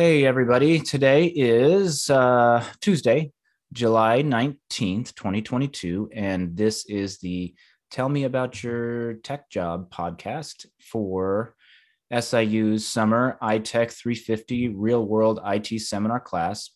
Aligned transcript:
Hey, 0.00 0.24
everybody. 0.24 0.80
Today 0.80 1.26
is 1.26 2.08
uh, 2.08 2.64
Tuesday, 2.80 3.32
July 3.70 4.22
19th, 4.22 5.14
2022. 5.14 6.08
And 6.14 6.56
this 6.56 6.86
is 6.86 7.18
the 7.18 7.54
Tell 7.90 8.08
Me 8.08 8.24
About 8.24 8.64
Your 8.64 9.16
Tech 9.16 9.50
Job 9.50 9.90
podcast 9.90 10.64
for 10.80 11.54
SIU's 12.10 12.88
Summer 12.88 13.36
iTech 13.42 13.92
350 13.92 14.68
Real 14.68 15.04
World 15.04 15.38
IT 15.44 15.78
Seminar 15.82 16.20
class. 16.20 16.70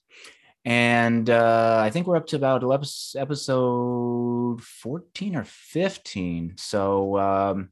And 0.67 1.31
uh, 1.31 1.81
I 1.83 1.89
think 1.89 2.07
we're 2.07 2.19
up 2.19 2.27
to 2.27 2.37
about 2.37 2.63
episode 3.17 4.63
14 4.63 5.37
or 5.37 5.45
15. 5.45 6.57
So, 6.59 7.19
um, 7.19 7.71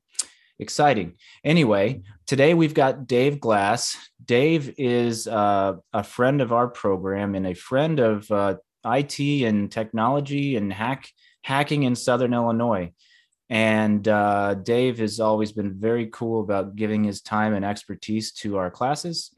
exciting. 0.59 1.15
Anyway, 1.45 2.03
today 2.27 2.55
we've 2.55 2.75
got 2.75 3.07
Dav 3.07 3.41
Glass. 3.41 3.97
Dav 4.25 4.71
is 4.79 5.27
uh, 5.27 5.75
a 5.93 6.05
friend 6.05 6.41
of 6.41 6.53
our 6.53 6.69
program 6.69 7.35
and 7.35 7.47
a 7.47 7.55
friend 7.55 7.99
of 7.99 8.31
uh, 8.31 8.57
IT 8.85 9.21
and 9.21 9.71
technology 9.71 10.57
and 10.57 10.73
hack 10.73 11.09
hacking 11.43 11.83
in 11.83 11.95
Southern 11.95 12.35
Illinois. 12.35 12.93
And 13.51 14.07
uh, 14.09 14.55
Dav 14.55 14.99
has 14.99 15.21
always 15.21 15.53
been 15.53 15.75
very 15.75 16.07
cool 16.07 16.41
about 16.41 16.77
giving 16.77 17.05
his 17.05 17.21
time 17.21 17.53
and 17.53 17.65
expertise 17.65 18.33
to 18.35 18.57
our 18.57 18.71
classes. 18.71 19.31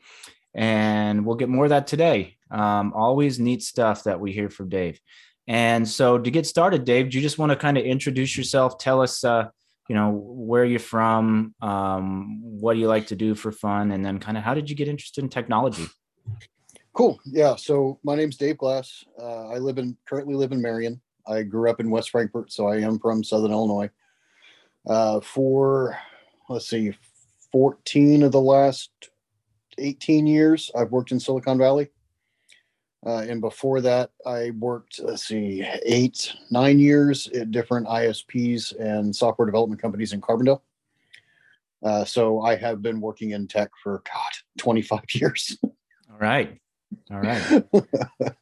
And 0.55 1.27
we'll 1.27 1.37
get 1.37 1.49
more 1.49 1.65
of 1.65 1.71
that 1.71 1.89
today. 1.89 2.37
Um, 2.51 2.93
always 2.95 3.41
neat 3.41 3.63
stuff 3.63 4.05
that 4.05 4.21
we 4.21 4.33
hear 4.33 4.49
from 4.49 4.69
Dav. 4.69 5.01
And 5.49 5.87
so 5.89 6.17
to 6.19 6.31
get 6.31 6.47
started, 6.47 6.85
Dav, 6.85 7.11
do 7.11 7.19
you 7.19 7.23
just 7.23 7.39
want 7.39 7.51
to 7.51 7.57
kind 7.57 7.77
of 7.77 7.85
introduce 7.85 8.37
yourself? 8.37 8.79
Tell 8.79 9.03
us 9.03 9.25
uh, 9.25 9.49
you 9.89 9.95
know 9.95 10.11
where 10.11 10.63
are 10.63 10.67
you're 10.67 10.79
from 10.79 11.55
um, 11.61 12.41
what 12.43 12.75
do 12.75 12.81
you 12.81 12.89
like 12.89 13.07
to 13.09 13.17
do 13.17 13.35
for 13.35 13.53
fun 13.53 13.93
and 13.93 14.05
then 14.05 14.19
kind 14.19 14.37
of 14.37 14.43
how 14.43 14.55
did 14.55 14.71
you 14.71 14.77
get 14.77 14.89
interested 14.89 15.23
in 15.23 15.31
technology? 15.31 15.87
Cool. 16.93 17.19
Yeah 17.25 17.57
so 17.57 17.99
my 18.05 18.15
name's 18.15 18.37
dav 18.37 18.59
glass. 18.59 19.05
Uh, 19.21 19.49
i 19.49 19.59
live 19.59 19.79
in 19.79 19.97
currently 20.07 20.35
live 20.35 20.53
in 20.53 20.63
marion. 20.63 21.01
I 21.27 21.43
grew 21.43 21.71
up 21.71 21.81
in 21.81 21.91
west 21.91 22.11
frankfort 22.11 22.53
so 22.53 22.67
i 22.67 22.77
am 22.79 22.99
from 22.99 23.25
southern 23.25 23.53
illinois. 23.53 23.91
Uh, 24.87 25.21
for 25.21 25.99
let's 26.49 26.69
see 26.69 26.93
14 27.53 28.23
of 28.23 28.33
the 28.33 28.41
last 28.41 28.91
18 29.79 30.27
years 30.27 30.71
i've 30.77 30.93
worked 30.93 31.11
in 31.11 31.19
silicon 31.19 31.59
valley 31.59 31.89
uh, 33.07 33.19
and 33.29 33.41
before 33.41 33.81
that, 33.83 34.11
I 34.25 34.53
worked, 34.59 34.99
let's 35.03 35.27
see, 35.27 35.67
eight, 35.85 36.33
nine 36.51 36.79
years 36.79 37.27
at 37.29 37.51
different 37.51 37.87
ISPs 37.87 38.79
and 38.79 39.15
software 39.15 39.45
development 39.45 39.81
companies 39.81 40.13
in 40.15 40.23
Carbondale. 40.23 40.63
Uh, 41.83 42.05
so 42.05 42.41
I 42.41 42.57
have 42.57 42.81
been 42.81 43.01
working 43.01 43.33
in 43.33 43.47
tech 43.47 43.71
for, 43.83 44.03
God, 44.07 44.33
25 44.59 45.01
years. 45.15 45.59
All 45.63 46.19
right. 46.19 46.59
All 47.11 47.21
right. 47.21 47.65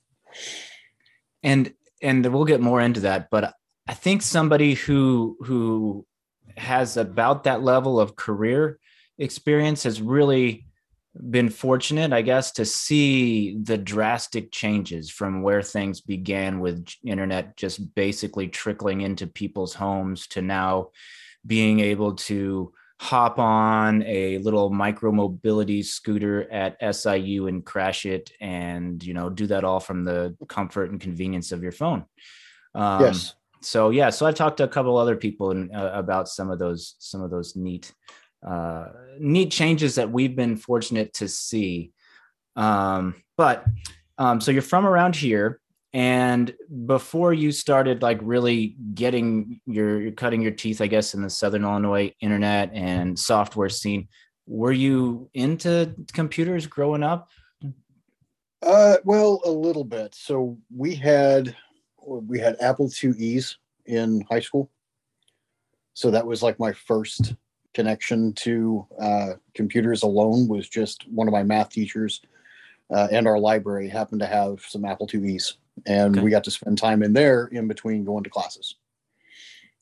and, 1.43 1.75
and 2.01 2.33
we'll 2.33 2.45
get 2.45 2.61
more 2.61 2.81
into 2.81 3.01
that, 3.01 3.31
but 3.31 3.55
I 3.89 3.95
think 3.95 4.23
somebody 4.23 4.75
who, 4.75 5.37
who 5.41 6.07
has 6.57 6.97
about 6.97 7.45
that 7.45 7.63
level 7.63 7.99
of 7.99 8.15
career 8.15 8.79
experience 9.19 9.83
has 9.83 10.01
really 10.01 10.67
been 11.31 11.51
fortunate, 11.51 12.13
I 12.13 12.23
guess, 12.23 12.53
to 12.53 12.65
see 12.65 13.59
the 13.63 13.77
drastic 13.77 14.51
changes 14.51 15.11
from 15.11 15.43
where 15.43 15.63
things 15.63 16.01
began 16.01 16.61
with 16.61 16.87
internet 17.05 17.57
just 17.57 17.95
basically 17.95 18.49
trickling 18.49 19.03
into 19.03 19.27
people's 19.27 19.75
homes 19.75 20.27
to 20.29 20.43
now 20.43 20.89
being 21.47 21.81
able 21.81 22.15
to 22.15 22.73
hop 23.01 23.39
on 23.39 24.03
a 24.05 24.39
little 24.39 24.71
micro 24.71 25.11
mobility 25.11 25.83
scooter 25.83 26.51
at 26.53 26.77
SIU 26.95 27.49
and 27.49 27.65
crash 27.65 28.07
it 28.07 28.31
and 28.41 29.03
you 29.03 29.13
know 29.13 29.29
do 29.29 29.49
that 29.49 29.65
all 29.65 29.81
from 29.81 30.05
the 30.05 30.37
comfort 30.49 30.91
and 30.91 31.01
convenience 31.01 31.51
of 31.53 31.63
your 31.63 31.73
phone. 31.73 32.05
Um, 32.75 33.03
yes. 33.03 33.35
So 33.61 33.91
yeah, 33.91 34.11
so 34.11 34.27
I've 34.27 34.35
talked 34.35 34.59
to 34.59 34.65
a 34.65 34.69
couple 34.69 34.97
other 34.97 35.17
people 35.17 35.51
in, 35.51 35.75
uh, 35.75 35.91
about 35.95 36.29
some 36.29 36.51
of 36.51 36.59
those 36.59 36.95
some 36.99 37.23
of 37.23 37.31
those 37.31 37.57
neat 37.57 37.93
uh, 38.47 38.87
neat 39.19 39.51
changes 39.51 39.95
that 39.97 40.11
we've 40.11 40.37
been 40.37 40.57
fortunate 40.57 41.15
to 41.15 41.29
see. 41.29 41.93
Um, 42.57 43.23
but 43.37 43.65
um, 44.19 44.41
so 44.41 44.51
you're 44.51 44.63
from 44.63 44.87
around 44.87 45.17
here, 45.17 45.61
and 45.93 46.55
before 46.87 47.33
you 47.35 47.53
started 47.53 48.03
like 48.03 48.19
really 48.23 48.77
getting 48.95 49.61
your 49.67 50.01
you're 50.01 50.13
cutting 50.13 50.41
your 50.41 50.53
teeth, 50.53 50.81
I 50.81 50.87
guess, 50.87 51.15
in 51.15 51.23
the 51.23 51.31
Southern 51.31 51.65
Illinois 51.65 52.13
internet 52.21 52.71
and 52.73 53.19
software 53.19 53.69
scene, 53.69 54.09
were 54.47 54.73
you 54.73 55.31
into 55.35 55.95
computers 56.13 56.67
growing 56.67 57.03
up? 57.03 57.29
Uh, 58.63 58.97
well, 59.05 59.41
a 59.45 59.51
little 59.51 59.85
bit. 59.85 60.15
So 60.15 60.59
we 60.75 60.95
had 60.95 61.55
we 62.07 62.39
had 62.39 62.57
Apple 62.61 62.91
IIe's 62.91 63.59
in 63.87 64.25
high 64.31 64.41
school. 64.41 64.71
So 65.95 66.11
that 66.11 66.27
was 66.27 66.43
like 66.43 66.59
my 66.59 66.73
first 66.73 67.35
connection 67.75 68.33
to 68.35 68.87
uh, 69.01 69.33
computers 69.55 70.03
alone 70.03 70.49
was 70.49 70.69
just 70.69 71.09
one 71.09 71.29
of 71.29 71.33
my 71.33 71.43
math 71.43 71.71
teachers 71.71 72.21
uh, 72.93 73.09
and 73.11 73.27
our 73.27 73.39
library 73.39 73.89
happened 73.89 74.21
to 74.21 74.27
have 74.27 74.61
some 74.61 74.85
Apple 74.85 75.09
IIe's, 75.13 75.57
and 75.87 76.17
okay. 76.17 76.25
we 76.25 76.31
got 76.31 76.45
to 76.45 76.51
spend 76.51 76.79
time 76.79 77.03
in 77.03 77.13
there 77.13 77.47
in 77.47 77.67
between 77.67 78.05
going 78.05 78.25
to 78.25 78.31
classes. 78.31 78.77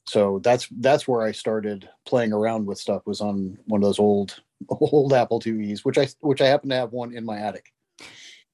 So 0.07 0.41
that's 0.41 0.69
that's 0.79 1.07
where 1.07 1.23
I 1.23 1.33
started 1.33 1.89
playing 2.07 2.33
around 2.33 2.67
with 2.67 2.79
stuff. 2.79 3.03
Was 3.07 3.21
on 3.21 3.59
one 3.67 3.83
of 3.83 3.87
those 3.87 3.99
old 3.99 4.41
old 4.69 5.13
Apple 5.13 5.41
IIe's, 5.41 5.85
which 5.85 5.99
I 5.99 6.09
which 6.21 6.41
I 6.41 6.47
happen 6.47 6.71
to 6.71 6.77
have 6.77 6.93
one 6.93 7.15
in 7.15 7.25
my 7.25 7.39
attic. 7.39 7.73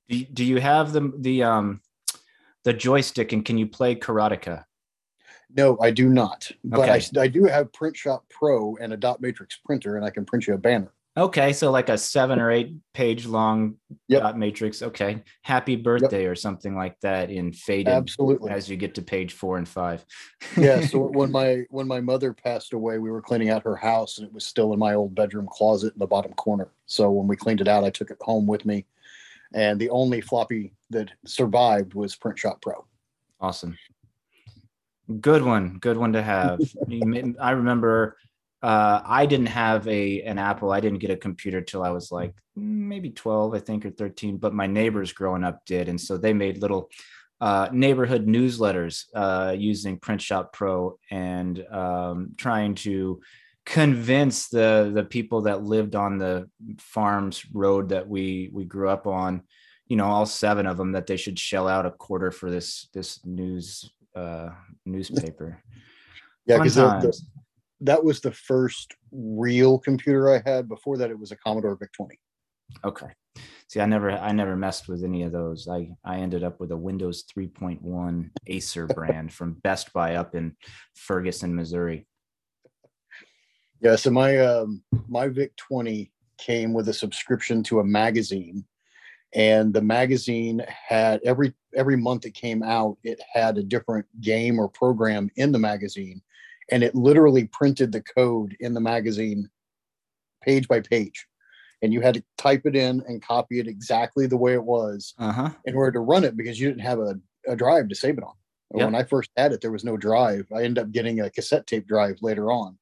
Do 0.08 0.44
you 0.44 0.60
have 0.60 0.92
the 0.92 1.12
the 1.18 1.42
um 1.42 1.80
the 2.64 2.72
joystick 2.72 3.32
and 3.32 3.44
can 3.44 3.58
you 3.58 3.66
play 3.66 3.94
Karateka? 3.94 4.64
No, 5.56 5.78
I 5.81 5.91
do 5.91 6.09
not. 6.09 6.50
But 6.65 6.89
okay. 6.89 7.06
I, 7.19 7.22
I 7.22 7.28
do 7.28 7.44
have 7.44 7.72
Print 7.72 7.97
Shop 7.97 8.25
Pro 8.28 8.77
and 8.77 8.93
a 8.93 8.97
dot 8.97 9.21
matrix 9.21 9.59
printer, 9.65 9.97
and 9.97 10.05
I 10.05 10.11
can 10.11 10.25
print 10.25 10.47
you 10.47 10.55
a 10.55 10.59
banner. 10.59 10.93
Okay, 11.19 11.55
so 11.55 11.71
like 11.71 11.89
a 11.89 11.97
seven 11.97 12.39
or 12.39 12.50
eight 12.50 12.75
page 12.93 13.25
long 13.25 13.77
yep. 14.06 14.21
dot 14.21 14.39
matrix. 14.39 14.83
Okay, 14.83 15.22
happy 15.41 15.75
birthday 15.75 16.25
yep. 16.25 16.31
or 16.31 16.34
something 16.34 16.77
like 16.77 17.00
that 17.00 17.31
in 17.31 17.55
faded. 17.55 17.89
Absolutely. 17.89 18.50
As 18.50 18.69
you 18.69 18.77
get 18.77 18.95
to 18.97 19.03
page 19.03 19.33
four 19.33 19.56
and 19.56 19.66
five. 19.66 20.05
yeah. 20.56 20.81
So 20.87 20.99
when 20.99 21.33
my 21.33 21.62
when 21.71 21.89
my 21.89 22.03
mother 22.03 22.34
passed 22.34 22.75
away, 22.75 22.99
we 22.99 23.11
were 23.11 23.22
cleaning 23.22 23.49
out 23.49 23.62
her 23.62 23.77
house, 23.77 24.19
and 24.19 24.27
it 24.27 24.33
was 24.33 24.45
still 24.45 24.75
in 24.75 24.78
my 24.78 24.93
old 24.93 25.15
bedroom 25.15 25.49
closet 25.50 25.95
in 25.95 25.99
the 25.99 26.06
bottom 26.06 26.34
corner. 26.34 26.69
So 26.84 27.11
when 27.11 27.27
we 27.27 27.37
cleaned 27.37 27.62
it 27.62 27.69
out, 27.69 27.83
I 27.83 27.91
took 27.91 28.11
it 28.11 28.19
home 28.21 28.47
with 28.47 28.66
me, 28.66 28.84
and 29.55 29.81
the 29.81 29.89
only 29.89 30.21
floppy 30.21 30.75
that 30.91 31.12
survived 31.25 31.95
was 31.95 32.15
Print 32.15 32.39
Shop 32.39 32.61
Pro. 32.61 32.84
Awesome. 33.41 33.78
Good 35.21 35.43
one. 35.43 35.78
Good 35.78 35.97
one 35.97 36.12
to 36.15 36.22
have. 36.22 36.61
I 37.41 37.50
remember 37.50 38.17
uh, 38.62 39.00
I 39.05 39.27
didn't 39.27 39.47
have 39.47 39.87
a 39.87 40.22
an 40.22 40.39
Apple. 40.39 40.72
I 40.72 40.81
didn't 40.81 40.99
get 40.99 41.11
a 41.11 41.17
computer 41.17 41.61
till 41.61 41.83
I 41.83 41.91
was 41.91 42.11
like 42.11 42.34
maybe 42.56 43.11
12, 43.11 43.55
I 43.55 43.59
think, 43.59 43.84
or 43.84 43.91
13. 43.91 44.39
But 44.39 44.55
my 44.55 44.66
neighbors 44.66 45.12
growing 45.12 45.45
up 45.45 45.65
did, 45.66 45.89
and 45.89 46.00
so 46.00 46.16
they 46.16 46.33
made 46.33 46.59
little 46.59 46.91
uh, 47.41 47.69
neighborhood 47.71 48.27
newsletters 48.27 49.05
uh, 49.15 49.55
using 49.56 49.99
Print 49.99 50.22
Shop 50.22 50.53
Pro 50.53 50.99
and 51.11 51.65
um, 51.71 52.33
trying 52.37 52.75
to 52.77 53.21
convince 53.65 54.49
the 54.49 54.91
the 54.95 55.05
people 55.05 55.43
that 55.43 55.62
lived 55.62 55.95
on 55.95 56.19
the 56.19 56.49
farms 56.78 57.45
road 57.53 57.91
that 57.91 58.09
we 58.09 58.49
we 58.53 58.65
grew 58.65 58.89
up 58.89 59.06
on 59.06 59.43
you 59.89 59.97
know 59.97 60.06
all 60.06 60.25
seven 60.25 60.66
of 60.66 60.77
them 60.77 60.93
that 60.93 61.06
they 61.06 61.16
should 61.16 61.39
shell 61.39 61.69
out 61.69 61.84
a 61.84 61.91
quarter 61.91 62.31
for 62.31 62.49
this 62.50 62.89
this 62.95 63.25
news 63.25 63.91
uh, 64.16 64.50
newspaper. 64.84 65.62
yeah, 66.47 66.59
because 66.59 66.75
that 67.81 68.03
was 68.03 68.21
the 68.21 68.32
first 68.32 68.94
real 69.12 69.78
computer 69.78 70.34
I 70.34 70.43
had. 70.49 70.69
Before 70.69 70.97
that, 70.97 71.10
it 71.10 71.19
was 71.19 71.32
a 71.32 71.37
Commodore 71.37 71.77
VIC 71.77 71.93
20. 71.93 72.19
Okay. 72.84 73.06
See, 73.69 73.81
I 73.81 73.87
never, 73.87 74.10
I 74.10 74.33
never 74.33 74.57
messed 74.57 74.89
with 74.89 75.04
any 75.04 75.22
of 75.22 75.33
those. 75.33 75.68
I, 75.68 75.91
I 76.04 76.18
ended 76.18 76.42
up 76.42 76.60
with 76.60 76.72
a 76.72 76.77
Windows 76.77 77.24
3.1 77.36 78.30
Acer 78.47 78.86
brand 78.95 79.33
from 79.33 79.54
Best 79.54 79.92
Buy 79.92 80.15
up 80.15 80.34
in 80.34 80.57
Ferguson, 80.95 81.54
Missouri. 81.54 82.07
Yeah. 83.80 83.97
So 83.97 84.10
my, 84.10 84.39
um, 84.39 84.83
my 85.09 85.28
VIC 85.28 85.54
20 85.57 86.10
came 86.39 86.72
with 86.72 86.89
a 86.89 86.95
subscription 86.95 87.63
to 87.65 87.80
a 87.80 87.84
magazine 87.84 88.65
and 89.34 89.75
the 89.75 89.83
magazine 89.83 90.65
had 90.69 91.21
every 91.25 91.53
every 91.75 91.97
month 91.97 92.25
it 92.25 92.34
came 92.34 92.63
out 92.63 92.97
it 93.03 93.21
had 93.33 93.59
a 93.59 93.63
different 93.63 94.07
game 94.21 94.59
or 94.59 94.69
program 94.69 95.28
in 95.37 95.53
the 95.53 95.59
magazine 95.59 96.23
and 96.71 96.83
it 96.83 96.95
literally 96.95 97.47
printed 97.47 97.93
the 97.93 98.03
code 98.03 98.57
in 98.61 98.75
the 98.75 98.81
magazine 98.81 99.49
page 100.43 100.67
by 100.69 100.81
page. 100.81 101.27
And 101.83 101.93
you 101.93 102.01
had 102.01 102.15
to 102.15 102.25
type 102.39 102.63
it 102.65 102.75
in 102.75 103.03
and 103.07 103.23
copy 103.23 103.61
it 103.61 103.69
exactly 103.69 104.27
the 104.27 104.37
way 104.37 104.55
it 104.55 104.65
was 104.65 105.15
uh-huh. 105.19 105.51
in 105.67 105.75
order 105.75 105.93
to 105.93 106.01
run 106.01 106.25
it 106.25 106.37
because 106.37 106.59
you 106.59 106.69
didn't 106.69 106.81
have 106.81 106.99
a, 106.99 107.21
a 107.47 107.55
drive 107.55 107.89
to 107.89 107.95
save 107.95 108.19
it 108.19 108.25
on. 108.25 108.33
Yep. 108.75 108.87
when 108.87 108.97
i 108.97 109.05
first 109.05 109.31
had 109.37 109.53
it 109.53 109.61
there 109.61 109.71
was 109.71 109.84
no 109.84 109.97
drive. 109.97 110.47
I 110.53 110.65
ended 110.65 110.83
up 110.83 110.91
getting 110.91 111.21
a 111.21 111.31
cassette 111.31 111.69
tape 111.69 111.87
drive 111.87 112.17
later 112.21 112.51
on. 112.51 112.78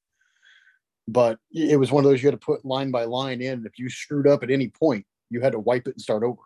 But 1.06 1.38
it 1.52 1.78
was 1.78 1.92
one 1.92 2.02
of 2.02 2.10
those 2.10 2.22
you 2.22 2.28
had 2.28 2.40
to 2.40 2.44
put 2.44 2.64
line 2.64 2.90
by 2.90 3.04
line 3.04 3.42
in. 3.42 3.66
If 3.66 3.78
you 3.78 3.90
screwed 3.90 4.26
up 4.26 4.42
at 4.42 4.50
any 4.50 4.68
point 4.68 5.04
you 5.30 5.40
had 5.40 5.52
to 5.52 5.58
wipe 5.58 5.86
it 5.86 5.94
and 5.94 6.00
start 6.00 6.22
over. 6.22 6.40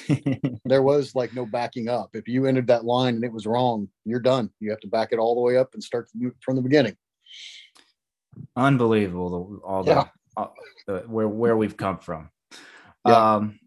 there 0.64 0.82
was 0.82 1.14
like 1.14 1.34
no 1.34 1.44
backing 1.44 1.88
up. 1.88 2.10
If 2.14 2.28
you 2.28 2.46
entered 2.46 2.68
that 2.68 2.84
line 2.84 3.16
and 3.16 3.24
it 3.24 3.32
was 3.32 3.46
wrong, 3.46 3.88
you're 4.04 4.20
done. 4.20 4.50
You 4.60 4.70
have 4.70 4.80
to 4.80 4.88
back 4.88 5.08
it 5.12 5.18
all 5.18 5.34
the 5.34 5.40
way 5.40 5.56
up 5.56 5.74
and 5.74 5.82
start 5.82 6.08
from 6.40 6.56
the 6.56 6.62
beginning. 6.62 6.96
Unbelievable, 8.56 9.60
all 9.64 9.84
the, 9.84 9.90
yeah. 9.92 10.04
all 10.36 10.54
the 10.86 10.98
where 11.06 11.28
where 11.28 11.56
we've 11.56 11.76
come 11.76 11.98
from. 11.98 12.30
Yeah. 13.06 13.34
Um, 13.34 13.58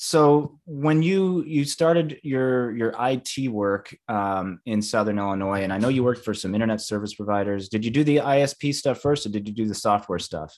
so 0.00 0.60
when 0.64 1.02
you 1.02 1.42
you 1.42 1.64
started 1.64 2.20
your 2.22 2.70
your 2.76 2.94
IT 3.00 3.48
work 3.48 3.92
um, 4.08 4.60
in 4.64 4.80
Southern 4.80 5.18
Illinois, 5.18 5.62
and 5.62 5.72
I 5.72 5.78
know 5.78 5.88
you 5.88 6.04
worked 6.04 6.24
for 6.24 6.34
some 6.34 6.54
internet 6.54 6.80
service 6.80 7.14
providers. 7.14 7.68
Did 7.68 7.84
you 7.84 7.90
do 7.90 8.04
the 8.04 8.18
ISP 8.18 8.72
stuff 8.74 9.00
first, 9.00 9.26
or 9.26 9.30
did 9.30 9.48
you 9.48 9.54
do 9.54 9.66
the 9.66 9.74
software 9.74 10.20
stuff? 10.20 10.56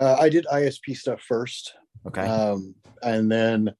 Uh, 0.00 0.16
I 0.18 0.30
did 0.30 0.46
ISP 0.50 0.96
stuff 0.96 1.20
first. 1.20 1.74
Okay. 2.06 2.22
Um, 2.22 2.74
and 3.02 3.30
then, 3.30 3.74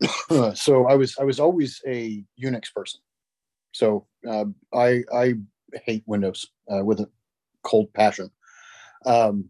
so 0.54 0.86
I 0.86 0.94
was 0.94 1.16
I 1.18 1.24
was 1.24 1.40
always 1.40 1.80
a 1.86 2.24
Unix 2.42 2.72
person. 2.74 3.00
So 3.72 4.06
uh, 4.28 4.46
I 4.72 5.04
I 5.14 5.34
hate 5.84 6.02
Windows 6.06 6.46
uh, 6.72 6.84
with 6.84 7.00
a 7.00 7.08
cold 7.62 7.92
passion. 7.92 8.30
Um, 9.06 9.48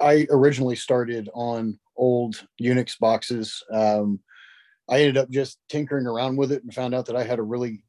I 0.00 0.26
originally 0.30 0.76
started 0.76 1.30
on 1.34 1.78
old 1.96 2.46
Unix 2.60 2.98
boxes. 2.98 3.62
Um, 3.72 4.20
I 4.88 5.00
ended 5.00 5.16
up 5.16 5.30
just 5.30 5.58
tinkering 5.68 6.06
around 6.06 6.36
with 6.36 6.52
it 6.52 6.62
and 6.62 6.74
found 6.74 6.94
out 6.94 7.06
that 7.06 7.16
I 7.16 7.22
had 7.22 7.38
a 7.38 7.44
really 7.44 7.84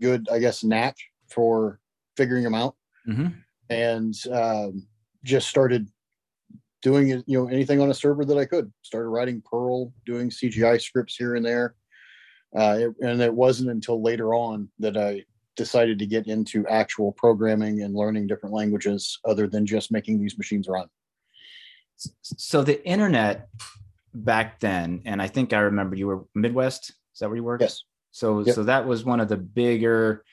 good, 0.00 0.28
I 0.30 0.38
guess, 0.38 0.62
knack 0.62 0.96
for 1.30 1.80
figuring 2.16 2.44
them 2.44 2.54
out, 2.54 2.76
mm-hmm. 3.08 3.28
and 3.70 4.14
um, 4.30 4.86
just 5.24 5.48
started 5.48 5.88
doing. 6.84 7.08
You 7.08 7.24
know, 7.26 7.48
anything 7.48 7.80
on 7.80 7.90
a 7.90 7.94
server 7.94 8.24
that 8.24 8.38
I 8.38 8.44
could. 8.44 8.72
Started 8.82 9.08
writing 9.08 9.42
Perl, 9.44 9.92
doing 10.06 10.30
CGI 10.30 10.80
scripts 10.80 11.16
here 11.16 11.34
and 11.34 11.44
there, 11.44 11.74
uh, 12.56 12.76
it, 12.78 12.94
and 13.00 13.20
it 13.20 13.34
wasn't 13.34 13.70
until 13.70 14.00
later 14.00 14.34
on 14.34 14.68
that 14.78 14.96
I 14.96 15.24
decided 15.56 15.98
to 15.98 16.06
get 16.06 16.28
into 16.28 16.66
actual 16.68 17.10
programming 17.12 17.82
and 17.82 17.94
learning 17.94 18.28
different 18.28 18.54
languages 18.54 19.18
other 19.24 19.48
than 19.48 19.66
just 19.66 19.90
making 19.90 20.20
these 20.20 20.38
machines 20.38 20.68
run 20.68 20.88
so 21.96 22.62
the 22.62 22.84
internet 22.86 23.48
back 24.12 24.60
then, 24.60 25.02
and 25.04 25.20
I 25.20 25.28
think 25.28 25.52
I 25.52 25.58
remember 25.58 25.96
you 25.96 26.06
were 26.06 26.24
Midwest. 26.34 26.90
Is 26.90 27.20
that 27.20 27.28
where 27.28 27.36
you 27.36 27.44
worked? 27.44 27.62
Yes. 27.62 27.84
So 28.10 28.40
yep. 28.40 28.54
so 28.54 28.64
that 28.64 28.86
was 28.86 29.04
one 29.04 29.20
of 29.20 29.28
the 29.28 29.36
bigger 29.36 30.24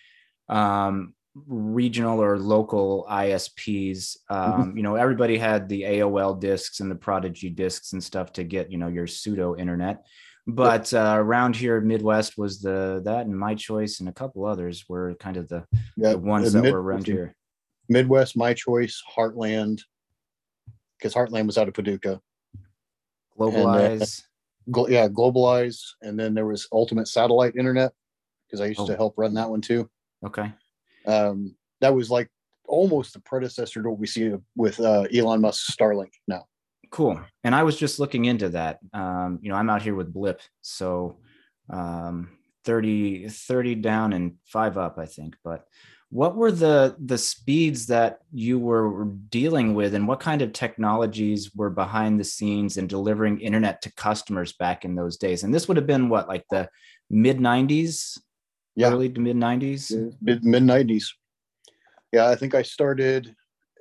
um, 0.50 1.14
regional 1.36 2.22
or 2.22 2.38
local 2.38 3.06
ISPs. 3.10 4.18
Um, 4.30 4.52
mm-hmm. 4.52 4.78
You 4.78 4.84
know, 4.84 4.96
everybody 4.96 5.38
had 5.38 5.70
the 5.70 5.84
AOL 5.84 6.40
discs 6.40 6.80
and 6.80 6.92
the 6.92 6.96
Prodigy 6.96 7.50
discs 7.50 7.94
and 7.94 8.04
stuff 8.04 8.34
to 8.34 8.44
get 8.44 8.72
you 8.72 8.78
know 8.78 8.88
your 8.88 9.08
pseudo 9.08 9.56
internet. 9.56 10.06
But 10.48 10.94
uh, 10.94 11.16
around 11.18 11.56
here, 11.56 11.80
Midwest 11.82 12.38
was 12.38 12.62
the 12.62 13.02
that 13.06 13.26
and 13.26 13.38
My 13.38 13.56
Choice 13.56 14.00
and 14.00 14.10
a 14.10 14.14
couple 14.14 14.46
others 14.46 14.86
were 14.90 15.16
kind 15.16 15.38
of 15.38 15.48
the, 15.48 15.66
the 15.98 16.18
ones 16.18 16.54
that 16.54 16.62
Mid- 16.62 16.74
were 16.74 16.82
around 16.82 17.06
here. 17.06 17.36
Midwest, 17.90 18.36
My 18.36 18.54
Choice, 18.54 19.02
Heartland, 19.16 19.82
because 20.98 21.14
Heartland 21.14 21.46
was 21.46 21.58
out 21.58 21.68
of 21.68 21.74
Paducah. 21.74 22.20
Globalize. 23.38 24.24
And, 24.68 24.78
uh, 24.78 24.86
yeah, 24.88 25.08
globalize, 25.08 25.82
and 26.02 26.20
then 26.20 26.34
there 26.34 26.46
was 26.46 26.68
Ultimate 26.72 27.08
Satellite 27.08 27.56
Internet 27.56 27.92
because 28.48 28.62
I 28.62 28.68
used 28.68 28.80
oh. 28.80 28.88
to 28.88 28.96
help 28.96 29.16
run 29.18 29.34
that 29.36 29.50
one 29.50 29.62
too. 29.62 29.90
Okay. 30.26 30.52
Um, 31.06 31.56
that 31.82 31.94
was 31.94 32.10
like 32.10 32.30
almost 32.68 33.14
the 33.14 33.20
predecessor 33.20 33.82
to 33.82 33.90
what 33.90 34.00
we 34.00 34.08
see 34.08 34.34
with 34.56 34.80
uh, 34.80 35.04
Elon 35.14 35.42
Musk's 35.42 35.76
Starlink 35.76 36.12
now. 36.28 36.46
Cool. 36.92 37.22
And 37.44 37.56
I 37.56 37.64
was 37.64 37.78
just 37.78 38.00
looking 38.00 38.26
into 38.26 38.50
that. 38.50 38.80
Um, 38.94 39.40
you 39.42 39.50
know, 39.50 39.56
I'm 39.56 39.70
out 39.70 39.82
here 39.82 39.96
with 39.96 40.14
Blip, 40.14 40.42
so 40.62 41.18
um, 41.70 42.30
30, 42.66 43.30
30 43.30 43.76
down 43.76 44.14
and 44.14 44.34
five 44.46 44.78
up, 44.78 45.00
I 45.00 45.06
think. 45.06 45.36
But 45.44 45.66
what 46.12 46.36
were 46.36 46.52
the 46.52 46.94
the 47.00 47.18
speeds 47.18 47.88
that 47.88 48.20
you 48.34 48.60
were 48.60 49.06
dealing 49.30 49.74
with 49.74 49.96
and 49.96 50.08
what 50.08 50.20
kind 50.20 50.42
of 50.42 50.52
technologies 50.52 51.56
were 51.56 51.70
behind 51.70 52.20
the 52.20 52.24
scenes 52.24 52.76
in 52.76 52.86
delivering 52.86 53.40
internet 53.40 53.82
to 53.82 53.94
customers 53.94 54.52
back 54.52 54.84
in 54.84 54.94
those 54.94 55.16
days 55.16 55.44
and 55.44 55.54
this 55.54 55.68
would 55.70 55.78
have 55.78 55.88
been 55.88 56.10
what 56.10 56.28
like 56.28 56.44
the 56.52 56.70
mid 57.10 57.40
90s 57.40 58.20
yeah 58.76 58.90
early 58.90 59.10
to 59.10 59.20
mid 59.20 59.36
90s 59.36 60.16
mid 60.22 60.44
90s 60.44 61.06
yeah 62.12 62.30
i 62.30 62.36
think 62.36 62.56
i 62.56 62.62
started 62.62 63.36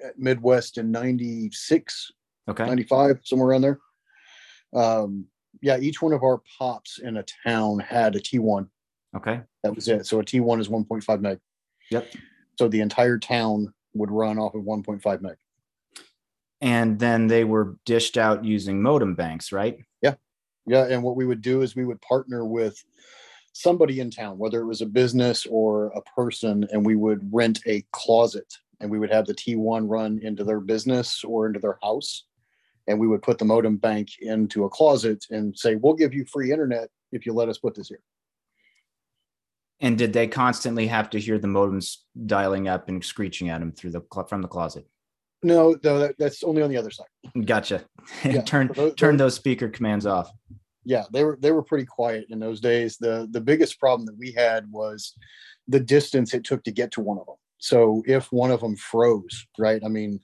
at 0.04 0.18
midwest 0.18 0.78
in 0.78 0.90
96 0.90 2.12
okay 2.48 2.66
95 2.66 3.20
somewhere 3.24 3.48
around 3.48 3.62
there 3.62 3.78
um 4.74 5.26
yeah 5.62 5.78
each 5.78 6.00
one 6.00 6.12
of 6.12 6.22
our 6.22 6.40
pops 6.58 6.98
in 6.98 7.18
a 7.18 7.24
town 7.46 7.78
had 7.78 8.16
a 8.16 8.20
t1 8.20 8.68
okay 9.16 9.40
that 9.62 9.74
was 9.74 9.88
it 9.88 10.06
so 10.06 10.20
a 10.20 10.24
t1 10.24 10.60
is 10.60 10.68
1.5 10.68 11.20
meg 11.20 11.38
Yep. 11.90 12.12
So 12.58 12.68
the 12.68 12.80
entire 12.80 13.18
town 13.18 13.72
would 13.94 14.10
run 14.10 14.38
off 14.38 14.54
of 14.54 14.62
1.5 14.62 15.20
meg. 15.20 15.36
And 16.60 16.98
then 16.98 17.26
they 17.26 17.44
were 17.44 17.76
dished 17.84 18.16
out 18.16 18.44
using 18.44 18.82
modem 18.82 19.14
banks, 19.14 19.50
right? 19.50 19.78
Yeah. 20.02 20.14
Yeah. 20.66 20.86
And 20.86 21.02
what 21.02 21.16
we 21.16 21.26
would 21.26 21.42
do 21.42 21.62
is 21.62 21.74
we 21.74 21.84
would 21.84 22.00
partner 22.02 22.44
with 22.44 22.82
somebody 23.52 24.00
in 24.00 24.10
town, 24.10 24.38
whether 24.38 24.60
it 24.60 24.66
was 24.66 24.80
a 24.80 24.86
business 24.86 25.46
or 25.46 25.86
a 25.88 26.02
person, 26.02 26.66
and 26.70 26.84
we 26.84 26.96
would 26.96 27.28
rent 27.32 27.60
a 27.66 27.84
closet 27.92 28.46
and 28.80 28.90
we 28.90 28.98
would 28.98 29.10
have 29.10 29.26
the 29.26 29.34
T1 29.34 29.88
run 29.88 30.18
into 30.22 30.42
their 30.42 30.60
business 30.60 31.22
or 31.22 31.46
into 31.46 31.60
their 31.60 31.78
house. 31.82 32.24
And 32.86 32.98
we 32.98 33.06
would 33.06 33.22
put 33.22 33.38
the 33.38 33.44
modem 33.44 33.76
bank 33.76 34.08
into 34.20 34.64
a 34.64 34.70
closet 34.70 35.26
and 35.30 35.56
say, 35.56 35.76
we'll 35.76 35.94
give 35.94 36.14
you 36.14 36.24
free 36.24 36.50
internet 36.50 36.88
if 37.12 37.26
you 37.26 37.32
let 37.32 37.48
us 37.48 37.58
put 37.58 37.74
this 37.74 37.88
here. 37.88 38.00
And 39.80 39.96
did 39.96 40.12
they 40.12 40.26
constantly 40.26 40.86
have 40.88 41.10
to 41.10 41.20
hear 41.20 41.38
the 41.38 41.46
modems 41.46 41.98
dialing 42.26 42.68
up 42.68 42.88
and 42.88 43.04
screeching 43.04 43.48
at 43.48 43.60
them 43.60 43.72
through 43.72 43.92
the 43.92 44.02
from 44.28 44.42
the 44.42 44.48
closet? 44.48 44.86
No, 45.42 45.76
no, 45.82 45.98
that, 46.00 46.16
that's 46.18 46.42
only 46.42 46.62
on 46.62 46.70
the 46.70 46.76
other 46.76 46.90
side. 46.90 47.06
Gotcha. 47.44 47.84
Yeah. 48.24 48.42
turn 48.42 48.70
those, 48.74 48.94
turn 48.94 49.16
those 49.16 49.34
speaker 49.34 49.68
commands 49.68 50.04
off. 50.04 50.30
Yeah, 50.84 51.04
they 51.12 51.24
were 51.24 51.38
they 51.40 51.52
were 51.52 51.62
pretty 51.62 51.84
quiet 51.84 52.26
in 52.30 52.38
those 52.38 52.60
days. 52.60 52.96
the 52.96 53.28
The 53.30 53.40
biggest 53.40 53.78
problem 53.78 54.06
that 54.06 54.18
we 54.18 54.32
had 54.32 54.70
was 54.70 55.14
the 55.68 55.80
distance 55.80 56.34
it 56.34 56.44
took 56.44 56.64
to 56.64 56.72
get 56.72 56.90
to 56.92 57.00
one 57.00 57.18
of 57.18 57.26
them. 57.26 57.36
So 57.58 58.02
if 58.06 58.32
one 58.32 58.50
of 58.50 58.60
them 58.60 58.76
froze, 58.76 59.46
right? 59.58 59.82
I 59.84 59.88
mean, 59.88 60.20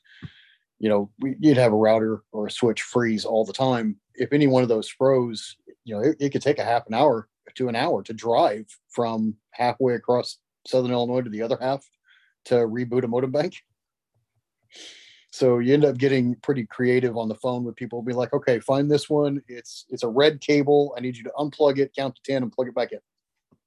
you 0.78 0.88
know, 0.88 1.10
we, 1.20 1.36
you'd 1.38 1.58
have 1.58 1.72
a 1.72 1.76
router 1.76 2.22
or 2.32 2.46
a 2.46 2.50
switch 2.50 2.82
freeze 2.82 3.24
all 3.24 3.44
the 3.44 3.52
time. 3.52 3.96
If 4.14 4.32
any 4.32 4.46
one 4.46 4.62
of 4.62 4.68
those 4.68 4.88
froze, 4.88 5.56
you 5.84 5.94
know, 5.94 6.02
it, 6.02 6.16
it 6.18 6.30
could 6.30 6.42
take 6.42 6.58
a 6.58 6.64
half 6.64 6.86
an 6.86 6.94
hour 6.94 7.28
to 7.54 7.68
an 7.68 7.76
hour 7.76 8.02
to 8.02 8.12
drive 8.12 8.66
from 8.88 9.34
halfway 9.50 9.94
across 9.94 10.38
southern 10.66 10.92
Illinois 10.92 11.22
to 11.22 11.30
the 11.30 11.42
other 11.42 11.58
half 11.60 11.86
to 12.46 12.54
reboot 12.54 13.04
a 13.04 13.08
modem 13.08 13.32
bank. 13.32 13.56
So 15.32 15.58
you 15.58 15.74
end 15.74 15.84
up 15.84 15.98
getting 15.98 16.34
pretty 16.36 16.64
creative 16.64 17.16
on 17.16 17.28
the 17.28 17.34
phone 17.34 17.64
with 17.64 17.76
people. 17.76 18.00
Be 18.02 18.12
like, 18.12 18.32
okay, 18.32 18.58
find 18.60 18.90
this 18.90 19.10
one. 19.10 19.42
It's 19.48 19.84
it's 19.90 20.02
a 20.02 20.08
red 20.08 20.40
cable. 20.40 20.94
I 20.96 21.00
need 21.00 21.16
you 21.16 21.24
to 21.24 21.32
unplug 21.38 21.78
it, 21.78 21.92
count 21.96 22.16
to 22.16 22.22
ten, 22.24 22.42
and 22.42 22.52
plug 22.52 22.68
it 22.68 22.74
back 22.74 22.92
in. 22.92 23.00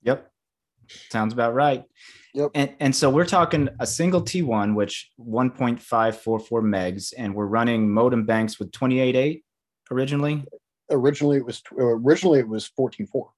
Yep, 0.03 0.31
sounds 1.09 1.33
about 1.33 1.53
right. 1.53 1.83
Yep. 2.33 2.51
And 2.55 2.75
and 2.79 2.95
so 2.95 3.09
we're 3.09 3.25
talking 3.25 3.69
a 3.79 3.87
single 3.87 4.21
T1, 4.21 4.75
which 4.75 5.11
1.544 5.19 6.49
megs, 6.63 7.13
and 7.17 7.33
we're 7.33 7.45
running 7.45 7.89
modem 7.89 8.25
banks 8.25 8.59
with 8.59 8.71
28.8 8.71 9.41
originally. 9.91 10.45
Originally, 10.91 11.37
it 11.37 11.45
was 11.45 11.61
uh, 11.77 11.83
originally 11.83 12.39
it 12.39 12.47
was 12.47 12.69
14.4. 12.79 13.29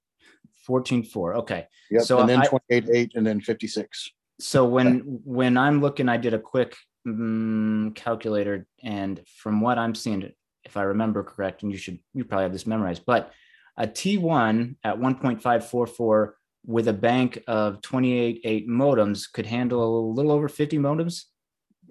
14.4. 0.70 1.36
Okay. 1.38 1.68
Yep. 1.90 2.04
So 2.04 2.20
and 2.20 2.30
then 2.30 2.42
28.8 2.42 3.12
and 3.16 3.26
then 3.26 3.42
56. 3.42 4.12
So 4.40 4.66
when 4.66 5.00
when 5.24 5.58
I'm 5.58 5.82
looking, 5.82 6.08
I 6.10 6.18
did 6.18 6.34
a 6.34 6.40
quick 6.40 6.76
um, 7.06 7.92
calculator, 7.96 8.68
and 8.84 9.22
from 9.38 9.62
what 9.62 9.78
I'm 9.78 9.96
seeing, 9.96 10.32
if 10.64 10.78
I 10.78 10.84
remember 10.84 11.24
correct, 11.24 11.64
and 11.64 11.72
you 11.72 11.78
should 11.78 12.00
you 12.14 12.26
probably 12.26 12.44
have 12.44 12.54
this 12.54 12.68
memorized, 12.68 13.04
but 13.06 13.32
a 13.78 13.88
T1 13.88 14.76
at 14.84 14.98
1.544 14.98 16.32
with 16.66 16.88
a 16.88 16.94
bank 16.94 17.42
of 17.48 17.82
28.8 17.82 18.68
modems 18.68 19.32
could 19.32 19.46
handle 19.46 19.82
a 19.84 20.14
little 20.14 20.32
over 20.32 20.48
50 20.48 20.78
modems. 20.78 21.24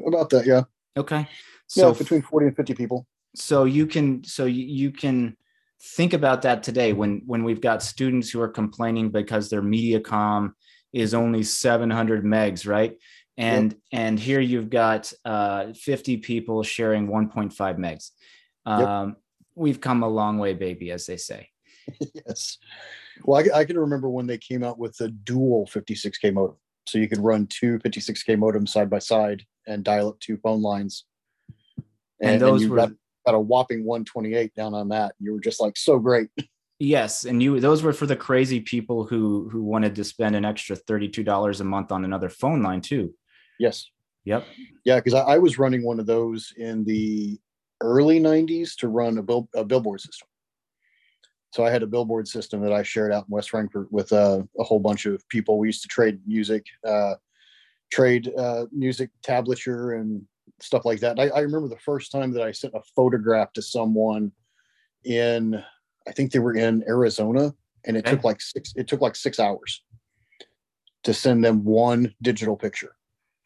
About 0.07 0.31
that, 0.31 0.47
yeah. 0.47 0.63
Okay. 0.97 1.27
So 1.67 1.89
yeah, 1.89 1.99
between 1.99 2.23
40 2.23 2.47
and 2.49 2.57
50 2.57 2.75
people. 2.75 3.07
So 3.35 3.65
you 3.65 3.87
can 3.87 4.25
so 4.25 4.47
you 4.47 4.91
can 4.91 5.37
think 5.95 6.13
about 6.13 6.43
that 6.43 6.63
today 6.63 6.93
when 6.93 7.23
when 7.27 7.45
we've 7.45 7.61
got 7.61 7.83
students 7.83 8.29
who 8.31 8.41
are 8.41 8.49
complaining 8.49 9.11
because 9.11 9.49
their 9.49 9.63
mediacom 9.63 10.53
is 10.93 11.15
only 11.15 11.43
700 11.43 12.25
megs 12.25 12.67
right 12.67 12.97
and 13.41 13.73
yep. 13.73 13.81
and 13.93 14.19
here 14.19 14.41
you've 14.41 14.71
got 14.71 15.13
uh, 15.25 15.73
50 15.73 16.19
people 16.19 16.63
sharing 16.63 17.09
1.5 17.09 17.55
megs 17.79 18.11
um, 18.67 19.09
yep. 19.09 19.17
we've 19.55 19.81
come 19.81 20.03
a 20.03 20.09
long 20.09 20.39
way 20.39 20.55
baby 20.55 20.91
as 20.91 21.07
they 21.07 21.17
say 21.17 21.49
yes 22.27 22.59
well 23.25 23.41
I, 23.41 23.61
I, 23.61 23.65
can 23.65 23.79
remember 23.79 24.09
when 24.09 24.27
they 24.27 24.39
came 24.39 24.63
out 24.63 24.79
with 24.79 24.97
the 24.97 25.09
dual 25.09 25.67
56k 25.67 26.33
modem 26.33 26.57
so 26.87 26.99
you 26.99 27.09
could 27.09 27.21
run 27.21 27.47
two 27.47 27.79
56k 27.79 28.37
modems 28.37 28.69
side 28.69 28.91
by 28.91 28.99
side 28.99 29.45
and 29.67 29.85
dial 29.85 30.09
up 30.09 30.21
two 30.21 30.37
phone 30.37 30.63
lines 30.63 31.05
and, 32.21 32.33
and 32.33 32.41
those 32.41 32.67
were 32.67 32.77
got, 32.77 32.91
got 33.27 33.35
a 33.35 33.41
whopping 33.41 33.85
128 33.85 34.55
down 34.55 34.75
on 34.75 34.89
that. 34.89 35.15
You 35.19 35.33
were 35.33 35.41
just 35.41 35.61
like 35.61 35.77
so 35.77 35.99
great. 35.99 36.29
Yes, 36.83 37.27
and 37.27 37.43
you 37.43 37.61
those 37.61 37.83
were 37.83 37.93
for 37.93 38.07
the 38.07 38.17
crazy 38.17 38.59
people 38.59 39.05
who 39.05 39.51
who 39.51 39.63
wanted 39.63 39.95
to 39.97 40.03
spend 40.03 40.35
an 40.35 40.47
extra 40.47 40.75
$32 40.75 41.61
a 41.61 41.65
month 41.65 41.93
on 41.93 42.07
another 42.07 42.31
phone 42.31 42.63
line 42.63 42.81
too. 42.81 43.13
Yes. 43.61 43.91
Yep. 44.25 44.47
Yeah, 44.85 44.97
because 44.97 45.13
I, 45.15 45.21
I 45.21 45.39
was 45.39 45.59
running 45.59 45.85
one 45.85 46.01
of 46.01 46.07
those 46.07 46.53
in 46.57 46.83
the 46.85 47.39
early 47.83 48.19
90s 48.19 48.75
to 48.77 48.89
run 48.89 49.19
a, 49.19 49.23
bill, 49.23 49.49
a 49.55 49.63
billboard 49.63 50.01
system. 50.01 50.27
So 51.53 51.65
I 51.65 51.71
had 51.71 51.83
a 51.83 51.87
billboard 51.87 52.27
system 52.27 52.63
that 52.63 52.73
I 52.73 52.83
shared 52.83 53.13
out 53.13 53.27
in 53.29 53.35
West 53.35 53.51
Frankfort 53.51 53.93
with 53.93 54.13
uh, 54.13 54.43
a 54.59 54.65
whole 54.65 54.79
bunch 54.79 55.05
of 55.05 55.29
people. 55.29 55.59
We 55.59 55.69
used 55.69 55.83
to 55.83 55.89
trade 55.89 56.21
music, 56.27 56.65
uh, 56.87 57.15
trade 57.93 58.33
uh, 58.37 58.67
music 58.73 59.11
tablature 59.23 60.01
and 60.01 60.23
stuff 60.61 60.87
like 60.87 61.01
that. 61.01 61.19
I, 61.19 61.29
I, 61.29 61.41
remember 61.41 61.69
the 61.69 61.79
first 61.79 62.13
time 62.13 62.33
that 62.33 62.43
I 62.43 62.53
sent 62.53 62.75
a 62.75 62.81
photograph 62.97 63.53
to 63.55 63.63
someone 63.63 64.33
in, 65.05 65.63
I 66.07 66.13
think 66.13 66.33
they 66.33 66.39
were 66.39 66.55
in 66.55 66.85
Arizona, 66.87 67.53
and 67.85 67.97
it 67.97 68.07
okay. 68.07 68.15
took 68.15 68.25
like 68.25 68.41
six. 68.41 68.73
It 68.77 68.87
took 68.87 69.01
like 69.01 69.17
six 69.17 69.41
hours 69.41 69.83
to 71.03 71.13
send 71.13 71.45
them 71.45 71.65
one 71.65 72.15
digital 72.23 72.57
picture. 72.57 72.95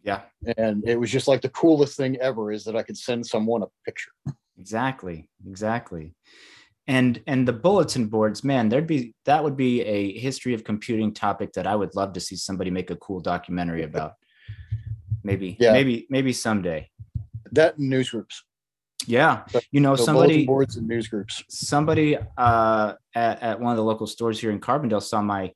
Yeah, 0.05 0.21
and 0.59 0.87
it 0.87 1.01
was 1.01 1.11
just 1.11 1.27
like 1.27 1.41
the 1.41 1.49
coolest 1.49 1.97
thing 1.97 2.19
ever 2.21 2.53
is 2.53 2.63
that 2.65 2.77
I 2.77 2.83
could 2.83 2.97
send 2.97 3.27
someone 3.27 3.63
a 3.63 3.67
picture. 3.85 4.13
Exactly, 4.59 5.29
exactly. 5.49 6.15
And 6.87 7.23
and 7.27 7.49
the 7.49 7.53
bulletin 7.55 8.07
boards 8.09 8.45
man 8.45 8.69
there'd 8.69 8.87
be 8.87 9.15
that 9.25 9.43
would 9.43 9.57
be 9.57 9.81
a 9.81 10.19
history 10.19 10.53
of 10.53 10.65
computing 10.65 11.15
topic 11.15 11.55
that 11.55 11.67
i 11.67 11.75
would 11.75 11.95
love 11.95 12.13
to 12.13 12.21
see 12.21 12.37
somebody 12.37 12.71
make 12.71 12.91
a 12.91 12.97
cool 12.97 13.21
documentary 13.21 13.85
about. 13.85 14.13
Maybe 15.23 15.57
yeah. 15.59 15.73
maybe 15.73 16.07
maybe 16.11 16.35
someday. 16.35 16.91
That 17.53 17.79
news 17.79 18.11
groups. 18.11 18.45
Yeah 19.07 19.45
you 19.71 19.81
know 19.81 19.97
so 19.97 20.05
somebody 20.05 20.45
boards 20.45 20.77
and 20.77 20.87
news 20.87 21.09
groups. 21.09 21.43
somebody 21.49 22.19
uh 22.37 22.93
at, 23.15 23.43
at 23.43 23.61
one 23.61 23.71
of 23.73 23.79
the 23.79 23.85
local 23.85 24.07
stores 24.07 24.39
here 24.39 24.51
in 24.51 24.61
carbondale 24.61 25.03
saw 25.03 25.23
my 25.23 25.53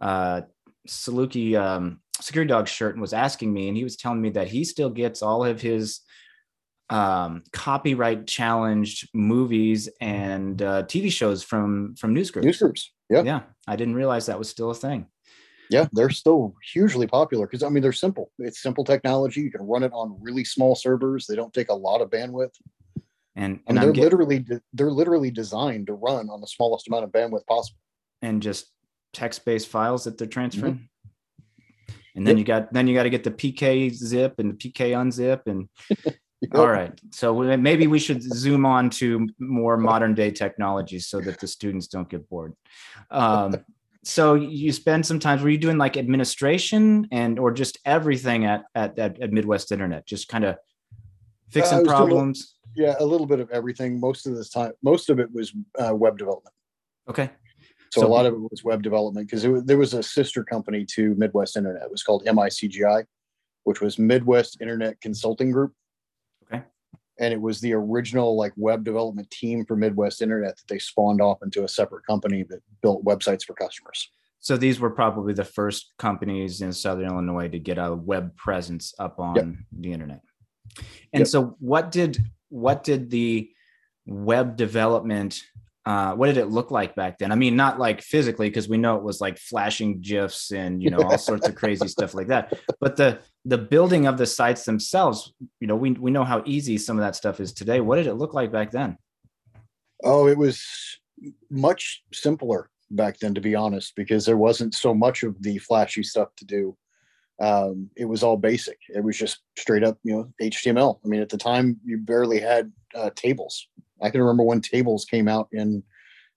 uh 0.00 0.42
saluki 0.88 1.56
um 1.56 2.01
security 2.20 2.48
dog 2.48 2.68
shirt 2.68 2.94
and 2.94 3.00
was 3.00 3.12
asking 3.12 3.52
me 3.52 3.68
and 3.68 3.76
he 3.76 3.84
was 3.84 3.96
telling 3.96 4.20
me 4.20 4.30
that 4.30 4.48
he 4.48 4.64
still 4.64 4.90
gets 4.90 5.22
all 5.22 5.44
of 5.44 5.60
his 5.60 6.00
um, 6.90 7.42
copyright 7.52 8.26
challenged 8.26 9.08
movies 9.14 9.88
and 10.00 10.60
uh, 10.60 10.82
TV 10.82 11.10
shows 11.10 11.42
from 11.42 11.94
from 11.96 12.12
news 12.12 12.30
groups. 12.30 12.44
News 12.44 12.58
groups, 12.58 12.92
yeah, 13.08 13.22
yeah. 13.22 13.40
I 13.66 13.76
didn't 13.76 13.94
realize 13.94 14.26
that 14.26 14.38
was 14.38 14.50
still 14.50 14.70
a 14.70 14.74
thing. 14.74 15.06
Yeah, 15.70 15.86
they're 15.92 16.10
still 16.10 16.54
hugely 16.72 17.06
popular 17.06 17.46
because 17.46 17.62
I 17.62 17.70
mean 17.70 17.82
they're 17.82 17.92
simple. 17.92 18.30
It's 18.38 18.62
simple 18.62 18.84
technology. 18.84 19.40
You 19.40 19.50
can 19.50 19.66
run 19.66 19.82
it 19.82 19.92
on 19.94 20.18
really 20.20 20.44
small 20.44 20.74
servers. 20.74 21.26
They 21.26 21.34
don't 21.34 21.54
take 21.54 21.70
a 21.70 21.74
lot 21.74 22.02
of 22.02 22.10
bandwidth. 22.10 22.52
And, 23.34 23.60
and, 23.66 23.78
and 23.78 23.78
they're 23.78 24.04
literally 24.04 24.44
they're 24.74 24.90
literally 24.90 25.30
designed 25.30 25.86
to 25.86 25.94
run 25.94 26.28
on 26.28 26.42
the 26.42 26.46
smallest 26.46 26.88
amount 26.88 27.04
of 27.04 27.10
bandwidth 27.10 27.46
possible. 27.46 27.78
And 28.20 28.42
just 28.42 28.66
text-based 29.14 29.68
files 29.68 30.04
that 30.04 30.18
they're 30.18 30.26
transferring. 30.26 30.74
Mm-hmm. 30.74 30.84
And 32.14 32.26
then 32.26 32.36
yep. 32.36 32.38
you 32.38 32.44
got 32.44 32.72
then 32.72 32.86
you 32.86 32.94
got 32.94 33.04
to 33.04 33.10
get 33.10 33.24
the 33.24 33.30
PK 33.30 33.92
zip 33.92 34.34
and 34.38 34.50
the 34.50 34.54
PK 34.54 34.90
unzip 34.90 35.46
and 35.46 35.68
All 36.54 36.68
right. 36.68 36.92
So 37.12 37.56
maybe 37.56 37.86
we 37.86 38.00
should 38.00 38.20
zoom 38.20 38.66
on 38.66 38.90
to 38.90 39.28
more 39.38 39.76
modern 39.76 40.12
day 40.12 40.32
technologies 40.32 41.06
so 41.06 41.20
that 41.20 41.38
the 41.38 41.46
students 41.46 41.86
don't 41.86 42.08
get 42.08 42.28
bored. 42.28 42.54
Um, 43.12 43.64
so 44.02 44.34
you 44.34 44.72
spend 44.72 45.06
some 45.06 45.20
time, 45.20 45.40
were 45.40 45.50
you 45.50 45.58
doing 45.58 45.78
like 45.78 45.96
administration 45.96 47.06
and, 47.12 47.38
or 47.38 47.52
just 47.52 47.78
everything 47.84 48.44
at, 48.44 48.64
at, 48.74 48.98
at, 48.98 49.22
at 49.22 49.32
Midwest 49.32 49.70
Internet, 49.70 50.04
just 50.04 50.28
kind 50.28 50.44
of 50.44 50.56
fixing 51.50 51.78
uh, 51.78 51.82
problems? 51.84 52.56
yeah, 52.74 52.94
a 52.98 53.04
little 53.04 53.26
bit 53.26 53.40
of 53.40 53.50
everything. 53.50 54.00
Most 54.00 54.26
of 54.26 54.34
this 54.34 54.50
time, 54.50 54.72
most 54.82 55.10
of 55.10 55.20
it 55.20 55.32
was 55.32 55.52
uh, 55.78 55.94
web 55.94 56.18
development. 56.18 56.54
Okay. 57.08 57.30
So, 57.92 58.00
so, 58.00 58.06
a 58.06 58.08
lot 58.08 58.24
of 58.24 58.32
it 58.32 58.40
was 58.40 58.64
web 58.64 58.82
development 58.82 59.28
because 59.28 59.42
there 59.66 59.76
was 59.76 59.92
a 59.92 60.02
sister 60.02 60.42
company 60.42 60.86
to 60.94 61.14
Midwest 61.16 61.58
Internet. 61.58 61.82
It 61.82 61.90
was 61.90 62.02
called 62.02 62.24
MICGI, 62.24 63.04
which 63.64 63.82
was 63.82 63.98
Midwest 63.98 64.62
Internet 64.62 64.98
Consulting 65.02 65.50
Group 65.50 65.74
Okay. 66.50 66.62
and 67.18 67.34
it 67.34 67.40
was 67.40 67.60
the 67.60 67.74
original 67.74 68.34
like 68.34 68.54
web 68.56 68.82
development 68.82 69.30
team 69.30 69.66
for 69.66 69.76
Midwest 69.76 70.22
Internet 70.22 70.56
that 70.56 70.68
they 70.68 70.78
spawned 70.78 71.20
off 71.20 71.42
into 71.42 71.64
a 71.64 71.68
separate 71.68 72.06
company 72.06 72.44
that 72.44 72.60
built 72.80 73.04
websites 73.04 73.44
for 73.44 73.52
customers. 73.52 74.08
So 74.40 74.56
these 74.56 74.80
were 74.80 74.90
probably 74.90 75.34
the 75.34 75.44
first 75.44 75.92
companies 75.98 76.62
in 76.62 76.72
Southern 76.72 77.06
Illinois 77.06 77.48
to 77.48 77.58
get 77.58 77.76
a 77.76 77.94
web 77.94 78.34
presence 78.36 78.94
up 78.98 79.20
on 79.20 79.36
yep. 79.36 79.46
the 79.80 79.92
internet. 79.92 80.22
And 81.12 81.20
yep. 81.20 81.28
so 81.28 81.56
what 81.60 81.92
did 81.92 82.24
what 82.48 82.84
did 82.84 83.10
the 83.10 83.50
web 84.06 84.56
development 84.56 85.42
uh, 85.84 86.14
what 86.14 86.26
did 86.26 86.36
it 86.36 86.46
look 86.46 86.70
like 86.70 86.94
back 86.94 87.18
then? 87.18 87.32
I 87.32 87.34
mean, 87.34 87.56
not 87.56 87.78
like 87.78 88.02
physically, 88.02 88.48
because 88.48 88.68
we 88.68 88.78
know 88.78 88.96
it 88.96 89.02
was 89.02 89.20
like 89.20 89.38
flashing 89.38 90.00
gifs 90.00 90.52
and 90.52 90.82
you 90.82 90.90
know 90.90 90.98
all 91.02 91.18
sorts 91.18 91.48
of 91.48 91.56
crazy 91.56 91.88
stuff 91.88 92.14
like 92.14 92.28
that. 92.28 92.52
But 92.80 92.96
the 92.96 93.20
the 93.44 93.58
building 93.58 94.06
of 94.06 94.16
the 94.16 94.26
sites 94.26 94.64
themselves, 94.64 95.32
you 95.60 95.66
know, 95.66 95.74
we 95.74 95.92
we 95.92 96.12
know 96.12 96.24
how 96.24 96.42
easy 96.46 96.78
some 96.78 96.96
of 96.98 97.02
that 97.02 97.16
stuff 97.16 97.40
is 97.40 97.52
today. 97.52 97.80
What 97.80 97.96
did 97.96 98.06
it 98.06 98.14
look 98.14 98.32
like 98.32 98.52
back 98.52 98.70
then? 98.70 98.96
Oh, 100.04 100.28
it 100.28 100.38
was 100.38 100.64
much 101.50 102.04
simpler 102.12 102.70
back 102.90 103.18
then, 103.18 103.34
to 103.34 103.40
be 103.40 103.54
honest, 103.54 103.94
because 103.96 104.24
there 104.24 104.36
wasn't 104.36 104.74
so 104.74 104.94
much 104.94 105.22
of 105.22 105.40
the 105.42 105.58
flashy 105.58 106.02
stuff 106.02 106.28
to 106.36 106.44
do. 106.44 106.76
Um, 107.40 107.90
it 107.96 108.04
was 108.04 108.22
all 108.22 108.36
basic. 108.36 108.78
It 108.88 109.02
was 109.02 109.18
just 109.18 109.40
straight 109.58 109.82
up, 109.82 109.98
you 110.04 110.14
know, 110.14 110.32
HTML. 110.40 111.00
I 111.04 111.08
mean, 111.08 111.20
at 111.20 111.28
the 111.28 111.38
time, 111.38 111.80
you 111.84 111.98
barely 111.98 112.38
had 112.38 112.70
uh, 112.94 113.10
tables. 113.16 113.68
I 114.02 114.10
can 114.10 114.20
remember 114.20 114.42
when 114.42 114.60
tables 114.60 115.04
came 115.04 115.28
out 115.28 115.48
in 115.52 115.82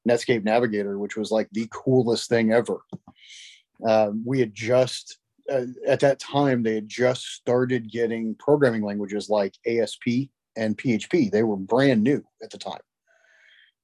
Netscape 0.08 0.44
Navigator, 0.44 1.00
which 1.00 1.18
was 1.18 1.32
like 1.32 1.50
the 1.52 1.68
coolest 1.72 2.30
thing 2.30 2.52
ever. 2.52 2.82
Uh, 3.86 4.12
we 4.26 4.40
had 4.40 4.54
just 4.54 5.18
uh, 5.52 5.66
at 5.88 6.00
that 6.00 6.20
time 6.20 6.64
they 6.64 6.76
had 6.76 6.88
just 6.88 7.26
started 7.26 7.92
getting 7.92 8.36
programming 8.36 8.84
languages 8.84 9.30
like 9.30 9.54
ASP 9.68 10.30
and 10.56 10.78
PHP. 10.78 11.32
They 11.32 11.44
were 11.44 11.58
brand 11.58 12.04
new 12.04 12.24
at 12.42 12.50
the 12.52 12.58
time, 12.58 12.82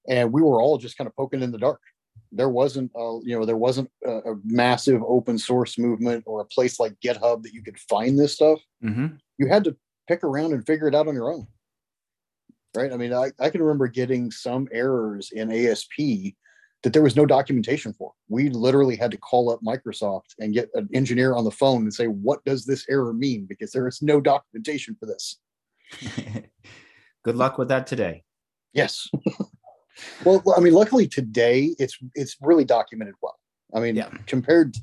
and 0.07 0.31
we 0.31 0.41
were 0.41 0.61
all 0.61 0.77
just 0.77 0.97
kind 0.97 1.07
of 1.07 1.15
poking 1.15 1.41
in 1.41 1.51
the 1.51 1.57
dark. 1.57 1.81
There 2.31 2.49
wasn't, 2.49 2.91
a, 2.95 3.19
you 3.23 3.37
know, 3.37 3.45
there 3.45 3.57
wasn't 3.57 3.89
a, 4.05 4.31
a 4.31 4.35
massive 4.45 5.03
open 5.05 5.37
source 5.37 5.77
movement 5.77 6.23
or 6.25 6.39
a 6.39 6.45
place 6.45 6.79
like 6.79 6.93
GitHub 7.03 7.43
that 7.43 7.53
you 7.53 7.61
could 7.61 7.77
find 7.77 8.17
this 8.17 8.33
stuff. 8.33 8.61
Mm-hmm. 8.83 9.15
You 9.37 9.47
had 9.47 9.65
to 9.65 9.75
pick 10.07 10.23
around 10.23 10.53
and 10.53 10.65
figure 10.65 10.87
it 10.87 10.95
out 10.95 11.09
on 11.09 11.13
your 11.13 11.33
own 11.33 11.45
right? 12.75 12.91
I 12.91 12.97
mean, 12.97 13.13
I, 13.13 13.31
I 13.39 13.49
can 13.49 13.61
remember 13.61 13.87
getting 13.87 14.31
some 14.31 14.67
errors 14.71 15.31
in 15.31 15.51
ASP 15.51 16.35
that 16.83 16.93
there 16.93 17.03
was 17.03 17.15
no 17.15 17.25
documentation 17.25 17.93
for. 17.93 18.11
We 18.29 18.49
literally 18.49 18.95
had 18.95 19.11
to 19.11 19.17
call 19.17 19.51
up 19.51 19.59
Microsoft 19.61 20.33
and 20.39 20.53
get 20.53 20.69
an 20.73 20.89
engineer 20.93 21.35
on 21.35 21.43
the 21.43 21.51
phone 21.51 21.83
and 21.83 21.93
say, 21.93 22.05
what 22.05 22.43
does 22.43 22.65
this 22.65 22.85
error 22.89 23.13
mean? 23.13 23.45
Because 23.47 23.71
there 23.71 23.87
is 23.87 24.01
no 24.01 24.19
documentation 24.19 24.95
for 24.99 25.05
this. 25.05 25.37
Good 27.23 27.35
luck 27.35 27.57
with 27.57 27.67
that 27.67 27.85
today. 27.85 28.23
Yes. 28.73 29.07
well, 30.25 30.41
I 30.55 30.59
mean, 30.59 30.73
luckily 30.73 31.07
today 31.07 31.75
it's 31.77 31.97
it's 32.15 32.37
really 32.41 32.65
documented 32.65 33.15
well. 33.21 33.37
I 33.75 33.79
mean, 33.79 33.95
yeah. 33.95 34.09
compared 34.25 34.75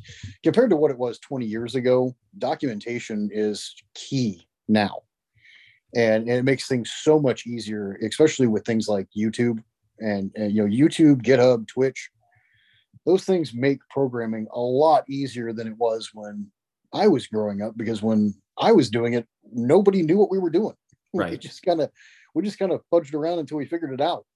compared 0.45 0.71
to 0.71 0.77
what 0.77 0.91
it 0.91 0.99
was 0.99 1.19
20 1.19 1.47
years 1.47 1.75
ago, 1.75 2.15
documentation 2.39 3.29
is 3.33 3.75
key 3.95 4.47
now 4.69 5.03
and, 5.95 6.29
and 6.29 6.39
it 6.39 6.45
makes 6.45 6.67
things 6.67 6.93
so 6.93 7.19
much 7.19 7.47
easier, 7.47 7.99
especially 8.07 8.47
with 8.47 8.65
things 8.65 8.89
like 8.89 9.09
YouTube 9.17 9.63
and, 9.99 10.31
and 10.35 10.53
you 10.53 10.63
know 10.63 10.69
YouTube, 10.69 11.23
GitHub, 11.23 11.67
Twitch. 11.67 12.11
Those 13.07 13.25
things 13.25 13.55
make 13.55 13.81
programming 13.89 14.47
a 14.53 14.61
lot 14.61 15.09
easier 15.09 15.53
than 15.53 15.67
it 15.67 15.77
was 15.79 16.11
when 16.13 16.49
I 16.93 17.09
was 17.09 17.27
growing 17.27 17.63
up 17.63 17.77
because 17.77 18.03
when 18.03 18.35
I 18.59 18.73
was 18.73 18.91
doing 18.91 19.15
it, 19.15 19.27
nobody 19.51 20.03
knew 20.03 20.19
what 20.19 20.31
we 20.31 20.39
were 20.39 20.51
doing. 20.51 20.75
Right. 21.15 21.31
We 21.31 21.39
just 21.39 21.63
kind 21.63 21.81
of 21.81 21.91
we 22.35 22.43
just 22.43 22.59
kind 22.59 22.73
of 22.73 22.83
fudged 22.93 23.15
around 23.15 23.39
until 23.39 23.57
we 23.57 23.65
figured 23.65 23.93
it 23.93 24.01
out. 24.01 24.27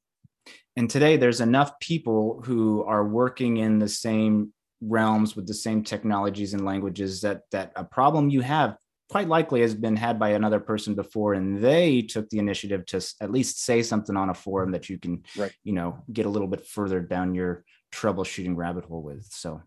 And 0.76 0.88
today 0.88 1.16
there's 1.16 1.40
enough 1.40 1.78
people 1.80 2.42
who 2.44 2.82
are 2.84 3.06
working 3.06 3.58
in 3.58 3.78
the 3.78 3.88
same 3.88 4.52
realms 4.80 5.36
with 5.36 5.46
the 5.46 5.54
same 5.54 5.84
technologies 5.84 6.54
and 6.54 6.64
languages 6.64 7.20
that 7.20 7.42
that 7.52 7.72
a 7.76 7.84
problem 7.84 8.30
you 8.30 8.40
have 8.40 8.76
quite 9.12 9.28
likely 9.28 9.60
has 9.60 9.74
been 9.74 9.94
had 9.94 10.18
by 10.18 10.30
another 10.30 10.58
person 10.58 10.94
before 10.94 11.34
and 11.34 11.62
they 11.62 12.00
took 12.00 12.30
the 12.30 12.38
initiative 12.38 12.86
to 12.86 12.96
at 13.20 13.30
least 13.30 13.62
say 13.62 13.82
something 13.82 14.16
on 14.16 14.30
a 14.30 14.34
forum 14.34 14.72
that 14.72 14.88
you 14.88 14.98
can 14.98 15.22
right. 15.36 15.52
you 15.64 15.74
know 15.74 16.02
get 16.10 16.24
a 16.24 16.28
little 16.30 16.48
bit 16.48 16.66
further 16.66 16.98
down 16.98 17.34
your 17.34 17.62
troubleshooting 17.92 18.56
rabbit 18.56 18.86
hole 18.86 19.02
with 19.02 19.26
so. 19.26 19.60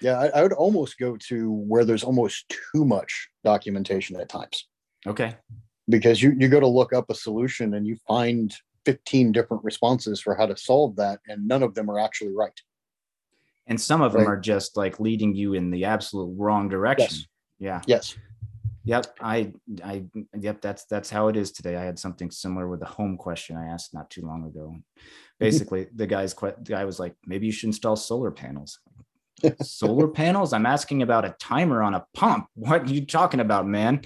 Yeah 0.00 0.18
I, 0.18 0.26
I 0.40 0.42
would 0.42 0.52
almost 0.52 0.98
go 0.98 1.16
to 1.28 1.52
where 1.52 1.84
there's 1.84 2.02
almost 2.02 2.52
too 2.72 2.84
much 2.84 3.28
documentation 3.44 4.20
at 4.20 4.28
times. 4.28 4.66
Okay. 5.06 5.36
Because 5.88 6.20
you, 6.20 6.34
you 6.36 6.48
go 6.48 6.58
to 6.58 6.66
look 6.66 6.92
up 6.92 7.10
a 7.10 7.14
solution 7.14 7.74
and 7.74 7.86
you 7.86 7.96
find 8.08 8.52
15 8.86 9.30
different 9.30 9.62
responses 9.62 10.20
for 10.20 10.34
how 10.34 10.46
to 10.46 10.56
solve 10.56 10.96
that 10.96 11.20
and 11.28 11.46
none 11.46 11.62
of 11.62 11.74
them 11.74 11.88
are 11.88 12.00
actually 12.00 12.34
right. 12.34 12.60
And 13.68 13.80
some 13.80 14.02
of 14.02 14.14
right. 14.14 14.22
them 14.24 14.32
are 14.32 14.40
just 14.40 14.76
like 14.76 14.98
leading 14.98 15.32
you 15.36 15.54
in 15.54 15.70
the 15.70 15.84
absolute 15.84 16.34
wrong 16.36 16.68
direction. 16.68 17.06
Yes. 17.08 17.26
yeah. 17.60 17.82
Yes 17.86 18.16
Yep, 18.84 19.06
I, 19.20 19.52
I, 19.84 20.04
yep, 20.38 20.62
that's 20.62 20.84
that's 20.86 21.10
how 21.10 21.28
it 21.28 21.36
is 21.36 21.52
today. 21.52 21.76
I 21.76 21.84
had 21.84 21.98
something 21.98 22.30
similar 22.30 22.66
with 22.66 22.82
a 22.82 22.86
home 22.86 23.18
question 23.18 23.56
I 23.56 23.66
asked 23.66 23.92
not 23.92 24.08
too 24.08 24.22
long 24.22 24.46
ago. 24.46 24.74
Basically, 25.38 25.86
the 25.94 26.06
guy's 26.06 26.34
the 26.34 26.54
guy 26.64 26.84
was 26.84 26.98
like, 26.98 27.14
maybe 27.26 27.46
you 27.46 27.52
should 27.52 27.68
install 27.68 27.96
solar 27.96 28.30
panels. 28.30 28.78
solar 29.62 30.08
panels? 30.08 30.52
I'm 30.52 30.66
asking 30.66 31.02
about 31.02 31.24
a 31.24 31.34
timer 31.38 31.82
on 31.82 31.94
a 31.94 32.06
pump. 32.14 32.46
What 32.54 32.82
are 32.82 32.92
you 32.92 33.04
talking 33.04 33.40
about, 33.40 33.66
man? 33.66 34.02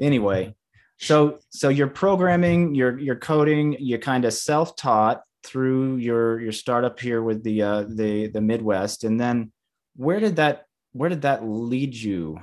Anyway, 0.00 0.54
so 0.98 1.38
so 1.50 1.68
you're 1.68 1.88
programming, 1.88 2.74
you're 2.74 2.98
you're 2.98 3.16
coding, 3.16 3.76
you 3.80 3.98
kind 3.98 4.24
of 4.24 4.32
self-taught 4.32 5.22
through 5.44 5.96
your 5.96 6.40
your 6.40 6.52
startup 6.52 6.98
here 7.00 7.22
with 7.22 7.42
the 7.42 7.62
uh, 7.62 7.84
the 7.88 8.28
the 8.28 8.40
Midwest, 8.40 9.04
and 9.04 9.20
then 9.20 9.52
where 9.96 10.20
did 10.20 10.36
that 10.36 10.66
where 10.92 11.08
did 11.08 11.22
that 11.22 11.44
lead 11.44 11.94
you? 11.94 12.40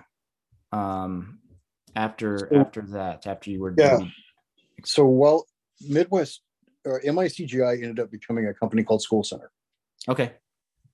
Um, 0.71 1.39
after 1.95 2.49
so, 2.51 2.59
after 2.59 2.81
that 2.81 3.25
after 3.27 3.49
you 3.49 3.61
were 3.61 3.73
yeah. 3.77 3.97
doing... 3.97 4.11
so 4.83 5.05
well 5.05 5.45
midwest 5.81 6.41
or 6.85 7.01
micgi 7.01 7.73
ended 7.73 7.99
up 7.99 8.11
becoming 8.11 8.47
a 8.47 8.53
company 8.53 8.83
called 8.83 9.01
school 9.01 9.23
center. 9.23 9.51
Okay. 10.07 10.33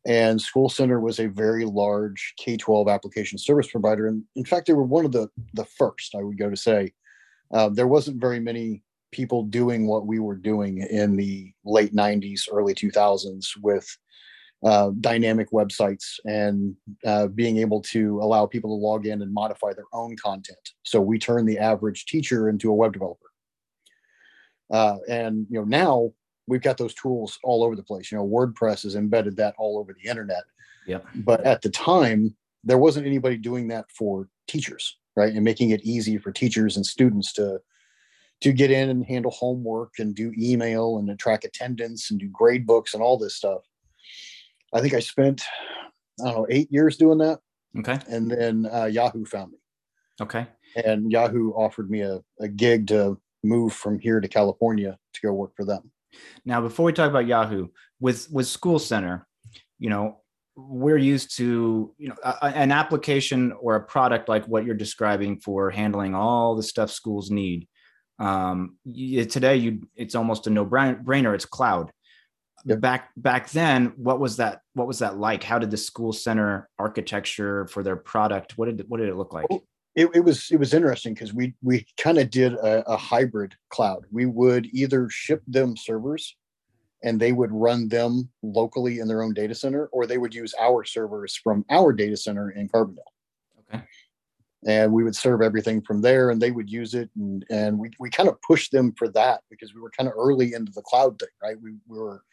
And 0.08 0.42
school 0.42 0.70
center 0.70 1.00
was 1.00 1.20
a 1.20 1.28
very 1.28 1.66
large 1.66 2.34
k-12 2.38 2.92
application 2.92 3.38
service 3.38 3.70
provider. 3.70 4.08
And 4.08 4.24
in 4.36 4.46
fact 4.46 4.68
they 4.68 4.74
were 4.74 4.84
one 4.84 5.06
of 5.06 5.12
the 5.12 5.30
the 5.54 5.66
first 5.66 6.16
i 6.16 6.24
would 6.24 6.38
go 6.38 6.50
to 6.50 6.58
say. 6.58 6.94
Uh, 7.54 7.70
there 7.70 7.88
wasn't 7.88 8.22
very 8.22 8.40
many 8.40 8.82
people 9.12 9.44
doing 9.44 9.86
what 9.88 10.08
we 10.08 10.20
were 10.20 10.36
doing 10.36 10.78
in 10.78 11.18
the 11.18 11.52
late 11.66 11.94
90s 11.94 12.44
early 12.52 12.74
2000s 12.74 13.46
with 13.62 13.98
uh, 14.64 14.92
dynamic 15.00 15.52
websites 15.52 16.20
and 16.26 16.76
uh, 17.06 17.28
being 17.28 17.58
able 17.58 17.82
to 17.82 18.20
allow 18.22 18.46
people 18.46 18.70
to 18.70 18.82
log 18.82 19.06
in 19.08 19.22
and 19.22 19.34
modify 19.34 19.74
their 19.74 19.86
own 19.94 20.16
content. 20.18 20.70
So 20.84 21.02
we 21.02 21.18
turn 21.18 21.46
the 21.46 21.58
average 21.58 22.06
teacher 22.06 22.50
into 22.50 22.70
a 22.70 22.76
web 22.76 22.94
developer. 22.94 23.26
Uh, 24.72 24.98
and 25.10 25.48
you 25.50 25.60
know 25.60 25.66
now 25.66 26.12
we've 26.48 26.62
got 26.62 26.78
those 26.78 26.94
tools 26.94 27.40
all 27.44 27.64
over 27.64 27.76
the 27.76 27.84
place. 27.84 28.12
You 28.12 28.18
know, 28.18 28.28
WordPress 28.28 28.84
has 28.84 28.96
embedded 28.96 29.38
that 29.38 29.56
all 29.58 29.80
over 29.80 29.94
the 29.94 30.10
internet. 30.10 30.44
Yeah. 30.86 31.00
But 31.16 31.46
at 31.46 31.62
the 31.62 31.70
time, 31.70 32.36
there 32.64 32.78
wasn't 32.78 33.08
anybody 33.08 33.38
doing 33.38 33.68
that 33.70 33.86
for 33.92 34.28
teachers, 34.48 34.98
right? 35.16 35.34
And 35.34 35.44
making 35.44 35.72
it 35.72 35.82
easy 35.84 36.18
for 36.18 36.32
teachers 36.32 36.78
and 36.78 36.86
students 36.86 37.34
to 37.34 37.60
to 38.42 38.52
get 38.52 38.72
in 38.72 38.90
and 38.90 39.06
handle 39.06 39.30
homework 39.32 39.94
and 40.00 40.16
do 40.16 40.34
email 40.36 40.98
and 40.98 41.08
to 41.08 41.16
track 41.16 41.44
attendance 41.44 42.10
and 42.10 42.20
do 42.20 42.28
grade 42.28 42.66
books 42.66 42.96
and 42.96 43.04
all 43.04 43.18
this 43.18 43.36
stuff. 43.36 43.62
I 44.74 44.82
think 44.82 44.94
I 44.94 45.00
spent, 45.00 45.42
I 46.22 46.26
don't 46.26 46.36
know, 46.36 46.48
eight 46.50 46.72
years 46.72 46.98
doing 46.98 47.18
that. 47.20 47.40
Okay. 47.80 48.00
And 48.08 48.30
then 48.30 48.68
uh, 48.72 48.86
Yahoo 48.86 49.26
found 49.26 49.52
me. 49.52 49.58
Okay. 50.22 50.48
And 50.84 51.12
Yahoo 51.12 51.52
offered 51.52 51.90
me 51.90 52.02
a, 52.02 52.22
a 52.40 52.48
gig 52.48 52.88
to 52.88 53.20
move 53.44 53.74
from 53.74 54.00
here 54.00 54.20
to 54.20 54.28
California 54.28 54.98
to 55.14 55.22
go 55.22 55.34
work 55.34 55.56
for 55.56 55.66
them. 55.66 55.92
Now, 56.46 56.62
before 56.62 56.86
we 56.86 56.94
talk 56.94 57.10
about 57.10 57.28
Yahoo, 57.28 57.68
with 58.00 58.28
with 58.32 58.48
School 58.48 58.80
Center, 58.80 59.28
you 59.80 59.90
know, 59.90 60.18
we're 60.56 60.98
used 60.98 61.38
to 61.38 61.94
you 61.98 62.10
know 62.10 62.16
a, 62.24 62.46
an 62.46 62.72
application 62.72 63.54
or 63.54 63.76
a 63.76 63.84
product 63.84 64.28
like 64.28 64.46
what 64.46 64.66
you're 64.66 64.76
describing 64.76 65.40
for 65.40 65.70
handling 65.70 66.14
all 66.14 66.56
the 66.56 66.64
stuff 66.64 66.92
schools 66.92 67.32
need. 67.32 67.68
Um, 68.20 68.78
you, 68.84 69.26
today, 69.26 69.56
you 69.56 69.88
it's 69.96 70.16
almost 70.16 70.48
a 70.48 70.50
no 70.50 70.66
brainer. 70.66 71.34
It's 71.34 71.46
cloud 71.46 71.92
back 72.66 73.10
back 73.18 73.50
then 73.52 73.94
what 73.96 74.20
was 74.20 74.38
that 74.38 74.62
what 74.74 74.88
was 74.88 75.00
that 75.00 75.18
like? 75.18 75.44
How 75.44 75.60
did 75.60 75.72
the 75.72 75.78
school 75.78 76.14
center 76.14 76.70
architecture 76.80 77.68
for 77.68 77.84
their 77.84 77.96
product 77.96 78.58
what 78.58 78.66
did 78.66 78.86
what 78.88 79.00
did 79.00 79.10
it 79.10 79.16
look 79.16 79.34
like? 79.34 79.48
It, 79.96 80.10
it 80.14 80.24
was 80.24 80.50
it 80.52 80.58
was 80.58 80.74
interesting 80.74 81.14
because 81.14 81.34
we 81.34 81.54
we 81.62 81.86
kind 81.98 82.18
of 82.18 82.30
did 82.30 82.54
a, 82.54 82.90
a 82.90 82.98
hybrid 82.98 83.56
cloud. 83.70 84.06
We 84.12 84.26
would 84.26 84.68
either 84.72 85.10
ship 85.10 85.42
them 85.48 85.76
servers 85.76 86.36
and 87.04 87.20
they 87.20 87.32
would 87.32 87.52
run 87.52 87.88
them 87.88 88.30
locally 88.44 89.00
in 89.00 89.08
their 89.08 89.24
own 89.24 89.34
data 89.34 89.56
center 89.56 89.88
or 89.88 90.06
they 90.06 90.18
would 90.18 90.34
use 90.34 90.54
our 90.60 90.84
servers 90.84 91.36
from 91.36 91.66
our 91.70 91.92
data 91.92 92.16
center 92.16 92.52
in 92.52 92.70
carbondale. 92.70 93.00
Okay. 93.74 93.84
And 94.68 94.94
we 94.94 95.04
would 95.04 95.16
serve 95.16 95.42
everything 95.42 95.82
from 95.82 96.02
there 96.02 96.30
and 96.30 96.40
they 96.40 96.52
would 96.52 96.70
use 96.70 96.94
it 96.94 97.10
and, 97.16 97.44
and 97.50 97.80
we, 97.80 97.90
we 98.00 98.12
kind 98.12 98.30
of 98.30 98.40
pushed 98.42 98.72
them 98.72 98.94
for 98.98 99.08
that 99.10 99.42
because 99.50 99.74
we 99.74 99.82
were 99.82 99.90
kind 99.90 100.08
of 100.08 100.14
early 100.16 100.54
into 100.54 100.72
the 100.72 100.84
cloud 100.84 101.18
thing 101.18 101.30
right? 101.42 101.60
We, 101.60 101.72
we 101.88 101.98
were 101.98 102.24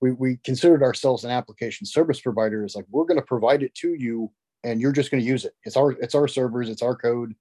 we, 0.00 0.12
we 0.12 0.36
considered 0.44 0.82
ourselves 0.82 1.24
an 1.24 1.30
application 1.30 1.86
service 1.86 2.20
provider. 2.20 2.64
Is 2.64 2.76
like 2.76 2.86
we're 2.90 3.04
going 3.04 3.20
to 3.20 3.26
provide 3.26 3.62
it 3.62 3.74
to 3.76 3.94
you 3.94 4.30
and 4.64 4.80
you're 4.80 4.92
just 4.92 5.10
going 5.10 5.22
to 5.22 5.28
use 5.28 5.44
it. 5.44 5.54
It's 5.64 5.76
our 5.76 5.92
it's 5.92 6.14
our 6.14 6.28
servers 6.28 6.68
it's 6.68 6.82
our 6.82 6.96
code. 6.96 7.34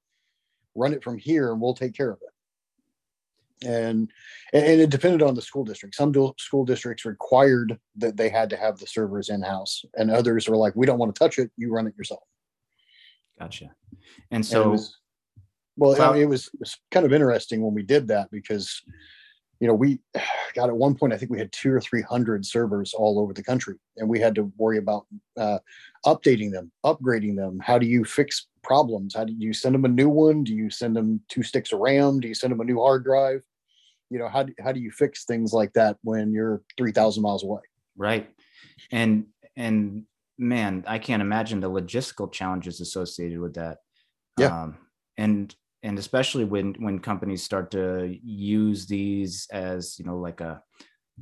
Run 0.76 0.94
it 0.94 1.04
from 1.04 1.18
here 1.18 1.52
and 1.52 1.62
we'll 1.62 1.74
take 1.74 1.94
care 1.94 2.12
of 2.12 2.20
it. 2.22 3.68
And 3.68 4.12
and 4.54 4.82
it 4.82 4.90
depended 4.90 5.22
on 5.22 5.36
the 5.36 5.42
school 5.42 5.64
district. 5.64 5.96
Some 5.96 6.14
school 6.38 6.66
districts 6.66 7.06
required 7.06 7.80
that 7.96 8.18
they 8.18 8.30
had 8.30 8.50
to 8.52 8.58
have 8.58 8.78
the 8.78 8.88
servers 8.88 9.30
in 9.30 9.42
house 9.42 9.84
and 9.96 10.12
others 10.12 10.48
were 10.48 10.58
like 10.58 10.76
we 10.76 10.86
don't 10.86 11.00
want 11.00 11.14
to 11.14 11.20
touch 11.20 11.40
it. 11.40 11.52
You 11.58 11.72
run 11.72 11.88
it 11.88 11.98
yourself. 11.98 12.24
Gotcha. 13.40 13.72
And 14.32 14.46
so 14.46 14.62
and 14.62 14.70
it 14.70 14.72
was, 14.72 14.98
well 15.78 15.92
was, 16.28 16.48
it 16.48 16.60
was 16.60 16.78
kind 16.92 17.06
of 17.06 17.14
interesting 17.14 17.62
when 17.62 17.74
we 17.74 17.84
did 17.84 18.08
that 18.10 18.30
because 18.32 18.82
you 19.60 19.68
know, 19.68 19.74
we 19.74 20.00
got 20.56 20.70
at 20.70 20.76
one 20.76 20.96
point, 20.96 21.14
I 21.14 21.18
think 21.18 21.32
we 21.32 21.40
had 21.40 21.52
two 21.52 21.72
or 21.72 21.82
300 21.82 22.46
servers 22.46 22.94
all 22.94 23.20
over 23.20 23.34
the 23.34 23.44
country, 23.44 23.76
and 23.98 24.10
we 24.10 24.20
had 24.20 24.36
to 24.36 24.52
worry 24.58 24.78
about 24.78 25.06
uh, 25.38 25.60
updating 26.06 26.52
them, 26.52 26.72
upgrading 26.86 27.36
them. 27.36 27.60
How 27.60 27.78
do 27.78 27.86
you 27.86 28.04
fix 28.04 28.48
problems? 28.64 29.16
How 29.16 29.26
do 29.26 29.34
you 29.38 29.54
send 29.54 29.76
them 29.76 29.86
a 29.86 29.90
new 29.90 30.10
one? 30.10 30.44
Do 30.44 30.54
you 30.54 30.70
send 30.70 30.96
them 30.96 31.22
two 31.30 31.44
sticks 31.44 31.72
of 31.72 31.80
RAM? 31.80 32.20
Do 32.20 32.28
you 32.28 32.34
send 32.34 32.52
them 32.52 32.62
a 32.62 32.66
new 32.66 32.80
hard 32.80 33.04
drive? 33.04 33.42
You 34.10 34.20
know, 34.20 34.28
how 34.28 34.44
do, 34.44 34.54
how 34.64 34.72
do 34.72 34.80
you 34.80 34.92
fix 34.92 35.26
things 35.26 35.52
like 35.52 35.74
that 35.74 35.98
when 36.04 36.32
you're 36.32 36.62
3,000 36.78 37.22
miles 37.24 37.44
away? 37.44 37.62
Right. 37.98 38.30
And, 38.92 39.28
and 39.56 40.04
man, 40.38 40.84
I 40.88 41.00
can't 41.00 41.22
imagine 41.22 41.60
the 41.60 41.70
logistical 41.70 42.32
challenges 42.32 42.82
associated 42.82 43.40
with 43.40 43.56
that. 43.56 43.80
Yeah. 44.38 44.64
Um, 44.64 44.78
and 45.18 45.56
and 45.86 46.00
especially 46.00 46.44
when 46.44 46.74
when 46.80 47.00
companies 47.00 47.44
start 47.44 47.70
to 47.72 48.18
use 48.24 48.88
these 48.88 49.48
as 49.52 49.98
you 50.00 50.06
know 50.06 50.18
like 50.18 50.42
a 50.42 50.62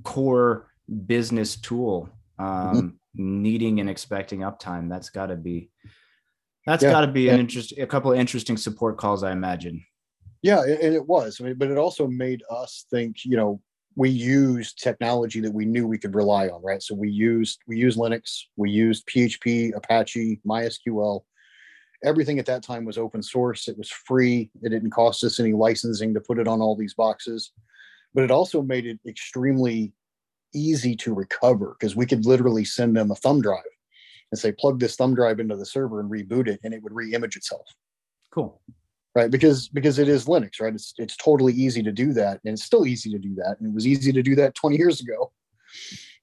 core 0.04 0.72
business 1.06 1.58
tool 1.58 2.10
mm-hmm. 2.40 2.46
um, 2.46 2.76
mm-hmm. 2.76 3.42
needing 3.44 3.80
and 3.80 3.90
expecting 3.90 4.40
uptime 4.40 4.90
that's 4.90 5.10
got 5.10 5.28
to 5.28 5.36
be 5.36 5.70
that's 6.66 6.82
yeah, 6.82 6.92
got 6.92 7.02
to 7.02 7.12
be 7.12 7.28
an 7.30 7.40
interest 7.40 7.74
a 7.78 7.86
couple 7.86 8.12
of 8.12 8.18
interesting 8.18 8.58
support 8.58 8.98
calls 8.98 9.22
i 9.22 9.32
imagine 9.32 9.84
yeah 10.42 10.62
and 10.64 10.96
it 10.96 11.06
was 11.06 11.40
I 11.40 11.44
mean, 11.44 11.56
but 11.58 11.70
it 11.70 11.78
also 11.78 12.08
made 12.08 12.42
us 12.50 12.86
think 12.90 13.26
you 13.26 13.36
know 13.36 13.62
we 13.96 14.10
used 14.10 14.82
technology 14.82 15.40
that 15.42 15.54
we 15.54 15.66
knew 15.66 15.86
we 15.86 16.00
could 16.00 16.16
rely 16.16 16.48
on 16.48 16.64
right 16.64 16.82
so 16.82 16.96
we 16.96 17.10
used 17.10 17.60
we 17.68 17.78
used 17.78 18.00
linux 18.00 18.44
we 18.56 18.72
used 18.72 19.06
php 19.08 19.76
apache 19.76 20.40
mysql 20.48 21.22
everything 22.04 22.40
at 22.40 22.46
that 22.46 22.64
time 22.64 22.86
was 22.86 22.98
open 22.98 23.24
source. 23.24 23.68
It 23.68 23.78
was 23.78 23.90
free. 23.90 24.50
It 24.62 24.70
didn't 24.70 24.92
cost 24.92 25.24
us 25.24 25.40
any 25.40 25.54
licensing 25.54 26.14
to 26.14 26.22
put 26.22 26.40
it 26.40 26.48
on 26.48 26.62
all 26.62 26.76
these 26.76 26.94
boxes, 26.94 27.52
but 28.14 28.24
it 28.24 28.32
also 28.32 28.62
made 28.62 28.86
it 28.86 29.00
extremely 29.08 29.94
easy 30.54 30.96
to 30.98 31.14
recover 31.14 31.76
because 31.80 31.96
we 31.96 32.06
could 32.06 32.26
literally 32.26 32.66
send 32.66 32.96
them 32.96 33.12
a 33.12 33.16
thumb 33.16 33.42
drive 33.42 33.64
and 34.32 34.40
say, 34.40 34.52
plug 34.52 34.80
this 34.80 34.96
thumb 34.96 35.16
drive 35.16 35.40
into 35.40 35.56
the 35.56 35.66
server 35.66 36.00
and 36.00 36.10
reboot 36.10 36.48
it, 36.48 36.60
and 36.64 36.74
it 36.74 36.82
would 36.82 36.94
re-image 36.94 37.36
itself. 37.36 37.68
Cool. 38.32 38.62
Right, 39.16 39.30
because 39.30 39.70
because 39.70 40.00
it 40.00 40.10
is 40.10 40.26
Linux, 40.26 40.60
right? 40.60 40.74
It's 40.74 40.96
it's 40.98 41.16
totally 41.16 41.54
easy 41.54 41.84
to 41.84 41.92
do 41.92 42.14
that, 42.14 42.40
and 42.44 42.54
it's 42.54 42.64
still 42.64 42.88
easy 42.88 43.12
to 43.12 43.20
do 43.20 43.36
that, 43.36 43.58
and 43.60 43.70
it 43.70 43.74
was 43.74 43.86
easy 43.86 44.12
to 44.12 44.24
do 44.24 44.34
that 44.34 44.56
20 44.56 44.76
years 44.76 45.02
ago 45.02 45.32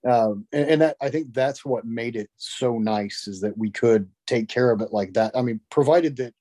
um, 0.09 0.47
and, 0.53 0.71
and, 0.71 0.83
that 0.83 0.97
I 1.01 1.11
think 1.11 1.35
that's 1.35 1.65
what 1.65 1.85
made 1.85 2.17
it 2.17 2.31
so 2.37 2.79
nice 2.79 3.27
is 3.29 3.41
that 3.43 3.57
we 3.59 3.71
could 3.71 4.09
take 4.27 4.49
care 4.49 4.71
of 4.71 4.81
it 4.81 4.93
like 4.93 5.13
that. 5.15 5.37
I 5.37 5.43
mean, 5.43 5.61
provided 5.71 6.17
that 6.17 6.33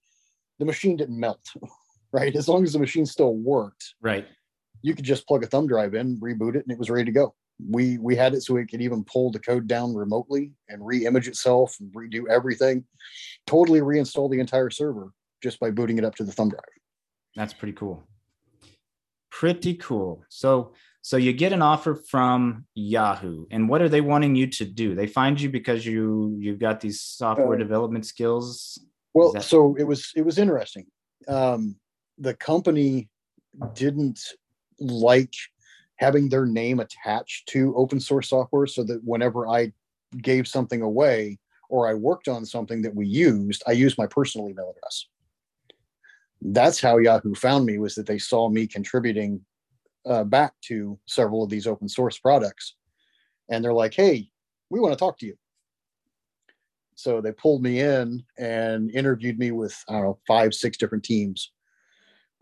the 0.60 0.66
machine 0.66 0.96
didn't 0.96 1.20
melt, 1.20 1.46
right? 2.14 2.36
As 2.36 2.48
long 2.48 2.64
as 2.64 2.74
the 2.74 2.80
machine 2.80 3.06
still 3.06 3.36
worked, 3.36 3.96
right? 4.02 4.26
You 4.82 4.96
could 4.96 5.06
just 5.06 5.28
plug 5.28 5.44
a 5.44 5.48
thumb 5.48 5.68
drive 5.68 5.94
in, 5.94 6.18
reboot 6.22 6.56
it, 6.56 6.64
and 6.64 6.72
it 6.72 6.80
was 6.80 6.90
ready 6.90 7.06
to 7.06 7.12
go. 7.12 7.36
We 7.70 7.98
we 7.98 8.16
had 8.16 8.34
it 8.34 8.42
so 8.42 8.56
it 8.56 8.70
could 8.70 8.82
even 8.82 9.04
pull 9.04 9.32
the 9.32 9.40
code 9.40 9.68
down 9.68 9.94
remotely 9.94 10.54
and 10.70 10.86
re-image 10.86 11.28
itself 11.28 11.76
and 11.82 11.92
redo 11.92 12.30
everything, 12.30 12.86
totally 13.46 13.82
reinstall 13.82 14.32
the 14.32 14.40
entire 14.40 14.70
server 14.70 15.12
just 15.44 15.60
by 15.60 15.70
booting 15.70 15.98
it 15.98 16.06
up 16.06 16.16
to 16.16 16.24
the 16.24 16.32
thumb 16.32 16.50
drive. 16.50 16.62
That's 17.36 17.54
pretty 17.54 17.74
cool. 17.74 18.08
Pretty 19.30 19.76
cool. 19.76 20.24
So 20.30 20.74
so 21.02 21.18
you 21.18 21.34
get 21.34 21.54
an 21.54 21.62
offer 21.62 21.96
from 21.96 22.66
Yahoo, 22.76 23.46
and 23.52 23.70
what 23.70 23.82
are 23.82 23.90
they 23.90 24.02
wanting 24.02 24.36
you 24.36 24.48
to 24.48 24.66
do? 24.66 24.96
They 24.96 25.08
find 25.08 25.40
you 25.40 25.50
because 25.50 25.86
you 25.86 26.36
you've 26.40 26.60
got 26.60 26.82
these 26.82 27.02
software 27.02 27.56
uh, 27.56 27.58
development 27.60 28.06
skills. 28.06 28.80
Well, 29.14 29.34
that- 29.34 29.44
so 29.44 29.76
it 29.78 29.84
was 29.86 30.12
it 30.16 30.24
was 30.24 30.38
interesting. 30.38 30.86
Um, 31.28 31.76
the 32.18 32.34
company 32.34 33.10
didn't 33.74 34.20
like 34.80 35.34
having 35.96 36.30
their 36.30 36.46
name 36.46 36.80
attached 36.80 37.48
to 37.50 37.74
open 37.76 38.00
source 38.00 38.30
software, 38.30 38.68
so 38.68 38.84
that 38.84 39.02
whenever 39.04 39.48
I 39.48 39.72
gave 40.22 40.48
something 40.48 40.82
away 40.82 41.40
or 41.70 41.88
I 41.88 41.94
worked 41.94 42.28
on 42.28 42.46
something 42.46 42.82
that 42.82 42.96
we 42.96 43.06
used, 43.08 43.64
I 43.68 43.72
used 43.74 43.98
my 43.98 44.08
personal 44.08 44.50
email 44.50 44.74
address. 44.76 45.06
that's 46.42 46.80
how 46.80 46.98
Yahoo 46.98 47.36
found 47.36 47.66
me 47.66 47.78
was 47.78 47.96
that 47.96 48.06
they 48.08 48.18
saw 48.18 48.48
me 48.50 48.66
contributing 48.66 49.46
uh, 50.10 50.24
back 50.24 50.54
to 50.62 51.00
several 51.06 51.44
of 51.44 51.50
these 51.50 51.68
open 51.68 51.88
source 51.88 52.18
products, 52.18 52.76
and 53.50 53.64
they're 53.64 53.74
like, 53.74 53.94
"Hey, 53.94 54.30
we 54.70 54.80
want 54.80 54.94
to 54.94 55.00
talk 55.00 55.18
to 55.20 55.26
you." 55.26 55.36
So 56.96 57.22
they 57.22 57.32
pulled 57.32 57.64
me 57.64 57.80
in 57.80 58.24
and 58.38 58.92
interviewed 58.92 59.40
me 59.40 59.52
with 59.52 59.82
I 59.88 59.94
don't 59.94 60.04
know 60.04 60.20
five, 60.28 60.54
six 60.54 60.78
different 60.78 61.04
teams 61.04 61.52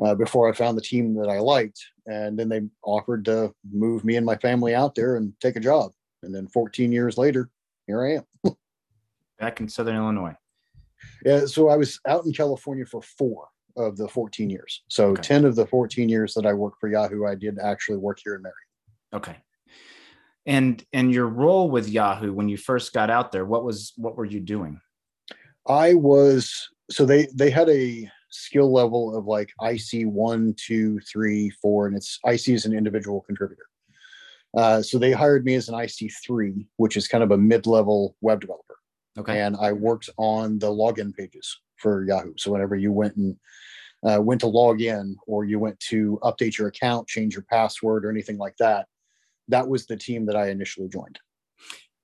uh, 0.03 0.15
before 0.15 0.49
I 0.49 0.53
found 0.53 0.77
the 0.77 0.81
team 0.81 1.13
that 1.15 1.29
I 1.29 1.39
liked, 1.39 1.79
and 2.05 2.39
then 2.39 2.49
they 2.49 2.61
offered 2.83 3.25
to 3.25 3.53
move 3.71 4.03
me 4.03 4.15
and 4.15 4.25
my 4.25 4.37
family 4.37 4.73
out 4.73 4.95
there 4.95 5.17
and 5.17 5.33
take 5.41 5.57
a 5.57 5.61
job. 5.61 5.91
And 6.23 6.33
then 6.33 6.47
14 6.47 6.91
years 6.91 7.17
later, 7.17 7.49
here 7.85 8.03
I 8.03 8.15
am. 8.15 8.55
Back 9.39 9.59
in 9.59 9.69
Southern 9.69 9.95
Illinois. 9.95 10.35
Yeah, 11.23 11.45
so 11.45 11.69
I 11.69 11.75
was 11.75 11.99
out 12.07 12.25
in 12.25 12.33
California 12.33 12.85
for 12.85 13.01
four 13.01 13.49
of 13.77 13.97
the 13.97 14.07
14 14.07 14.49
years. 14.49 14.83
So 14.87 15.09
okay. 15.09 15.21
10 15.21 15.45
of 15.45 15.55
the 15.55 15.65
14 15.65 16.09
years 16.09 16.33
that 16.33 16.45
I 16.45 16.53
worked 16.53 16.79
for 16.79 16.89
Yahoo, 16.89 17.25
I 17.25 17.35
did 17.35 17.59
actually 17.59 17.97
work 17.97 18.19
here 18.23 18.35
in 18.35 18.41
Marion. 18.41 18.55
Okay. 19.13 19.37
And 20.45 20.83
and 20.93 21.13
your 21.13 21.27
role 21.27 21.69
with 21.69 21.89
Yahoo 21.89 22.33
when 22.33 22.47
you 22.47 22.57
first 22.57 22.93
got 22.93 23.09
out 23.09 23.31
there, 23.31 23.45
what 23.45 23.63
was 23.63 23.93
what 23.97 24.15
were 24.15 24.25
you 24.25 24.39
doing? 24.39 24.79
I 25.67 25.93
was 25.93 26.69
so 26.89 27.05
they 27.05 27.27
they 27.33 27.49
had 27.49 27.69
a 27.69 28.09
skill 28.29 28.71
level 28.71 29.15
of 29.15 29.25
like 29.25 29.51
IC 29.61 30.07
one, 30.07 30.55
two, 30.57 30.99
three, 31.01 31.49
four, 31.61 31.87
and 31.87 31.95
it's 31.95 32.19
IC 32.25 32.49
is 32.49 32.65
an 32.65 32.73
individual 32.73 33.21
contributor. 33.21 33.65
Uh, 34.55 34.81
so 34.81 34.97
they 34.97 35.11
hired 35.11 35.43
me 35.45 35.53
as 35.55 35.67
an 35.69 35.79
IC 35.79 36.11
three, 36.25 36.67
which 36.77 36.95
is 36.95 37.07
kind 37.07 37.23
of 37.23 37.31
a 37.31 37.37
mid-level 37.37 38.15
web 38.21 38.39
developer. 38.39 38.75
Okay. 39.17 39.41
And 39.41 39.57
I 39.57 39.73
worked 39.73 40.09
on 40.17 40.59
the 40.59 40.67
login 40.67 41.13
pages 41.13 41.59
for 41.77 42.05
Yahoo. 42.05 42.33
So 42.37 42.51
whenever 42.51 42.75
you 42.75 42.91
went 42.91 43.15
and 43.15 43.35
uh, 44.07 44.21
went 44.21 44.41
to 44.41 44.47
log 44.47 44.81
in 44.81 45.15
or 45.25 45.43
you 45.45 45.59
went 45.59 45.79
to 45.79 46.19
update 46.23 46.57
your 46.57 46.67
account, 46.67 47.07
change 47.07 47.35
your 47.35 47.45
password, 47.49 48.05
or 48.05 48.11
anything 48.11 48.37
like 48.37 48.55
that, 48.57 48.87
that 49.47 49.67
was 49.67 49.85
the 49.85 49.97
team 49.97 50.25
that 50.25 50.35
I 50.35 50.49
initially 50.49 50.87
joined. 50.87 51.19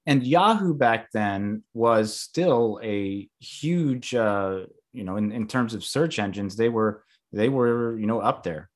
And 0.06 0.26
Yahoo 0.26 0.74
back 0.74 1.12
then 1.12 1.64
was 1.74 2.18
still 2.20 2.80
a 2.84 3.30
huge, 3.40 4.14
uh, 4.14 4.66
you 4.92 5.04
know, 5.04 5.18
in, 5.18 5.32
in 5.32 5.48
terms 5.48 5.74
of 5.74 5.84
search 5.84 6.20
engines, 6.20 6.56
they 6.56 6.70
were 6.70 7.04
they 7.32 7.50
were 7.50 7.98
you 7.98 8.06
know 8.06 8.20
up 8.20 8.44
there. 8.44 8.70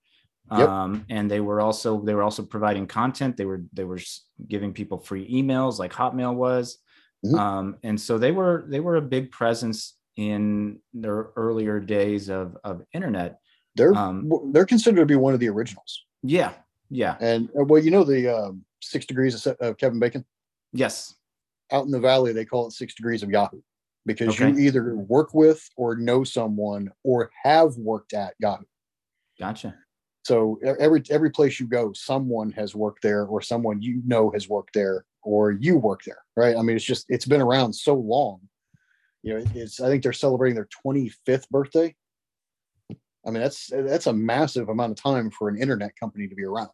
Yep. 0.52 0.70
Um, 0.70 1.06
and 1.10 1.30
they 1.30 1.42
were 1.42 1.60
also 1.60 2.02
they 2.02 2.14
were 2.14 2.24
also 2.24 2.44
providing 2.44 2.88
content. 2.88 3.36
They 3.36 3.46
were 3.46 3.64
they 3.74 3.84
were 3.84 4.00
giving 4.48 4.74
people 4.74 5.00
free 5.00 5.30
emails 5.30 5.80
like 5.80 5.92
Hotmail 5.92 6.36
was. 6.36 6.80
Mm-hmm. 7.26 7.36
Um, 7.36 7.78
and 7.84 8.00
so 8.00 8.18
they 8.18 8.32
were 8.32 8.66
they 8.70 8.80
were 8.80 8.96
a 8.96 9.02
big 9.02 9.32
presence 9.32 9.97
in 10.18 10.80
their 10.94 11.30
earlier 11.36 11.80
days 11.80 12.30
of 12.30 12.58
of 12.64 12.82
internet. 12.94 13.40
They're 13.76 13.96
um, 13.96 14.30
they're 14.52 14.66
considered 14.66 15.02
to 15.02 15.06
be 15.06 15.16
one 15.16 15.34
of 15.34 15.40
the 15.40 15.50
originals. 15.50 16.04
Yeah, 16.24 16.54
yeah. 16.90 17.16
And 17.20 17.50
uh, 17.50 17.64
well, 17.64 17.82
you 17.82 17.92
know 17.92 18.04
the 18.04 18.36
um, 18.36 18.66
six 18.82 19.06
degrees 19.06 19.46
of, 19.46 19.56
of 19.60 19.78
Kevin 19.78 20.00
Bacon. 20.00 20.26
Yes. 20.74 21.16
Out 21.72 21.86
in 21.86 21.92
the 21.92 22.00
valley, 22.00 22.34
they 22.34 22.46
call 22.46 22.68
it 22.68 22.72
six 22.72 22.96
degrees 22.96 23.24
of 23.24 23.30
Yahoo 23.30 23.62
because 24.06 24.30
okay. 24.30 24.50
you 24.50 24.58
either 24.58 24.96
work 24.96 25.34
with 25.34 25.70
or 25.76 25.96
know 25.96 26.24
someone 26.24 26.90
or 27.04 27.30
have 27.44 27.76
worked 27.76 28.14
at 28.14 28.34
Yahoo. 28.40 28.64
Gotcha. 29.40 29.76
So 30.24 30.60
every 30.80 31.04
every 31.10 31.30
place 31.30 31.60
you 31.60 31.68
go, 31.68 31.94
someone 31.94 32.52
has 32.52 32.76
worked 32.76 33.02
there, 33.02 33.26
or 33.26 33.42
someone 33.42 33.82
you 33.82 34.02
know 34.06 34.30
has 34.32 34.50
worked 34.50 34.74
there, 34.74 35.06
or 35.24 35.52
you 35.52 35.78
work 35.78 36.04
there, 36.04 36.20
right? 36.36 36.58
I 36.58 36.62
mean, 36.62 36.76
it's 36.76 36.84
just 36.84 37.06
it's 37.08 37.26
been 37.26 37.42
around 37.42 37.74
so 37.74 37.94
long. 37.94 38.42
You 39.24 39.34
know, 39.34 39.46
it's 39.56 39.82
I 39.82 39.90
think 39.90 40.04
they're 40.04 40.14
celebrating 40.14 40.56
their 40.56 40.70
25th 40.86 41.50
birthday. 41.50 41.96
I 43.26 43.32
mean, 43.32 43.42
that's 43.42 43.68
that's 43.72 44.08
a 44.08 44.14
massive 44.14 44.70
amount 44.70 44.92
of 44.92 45.04
time 45.04 45.32
for 45.32 45.50
an 45.50 45.58
internet 45.58 45.92
company 46.00 46.28
to 46.28 46.36
be 46.36 46.46
around. 46.46 46.70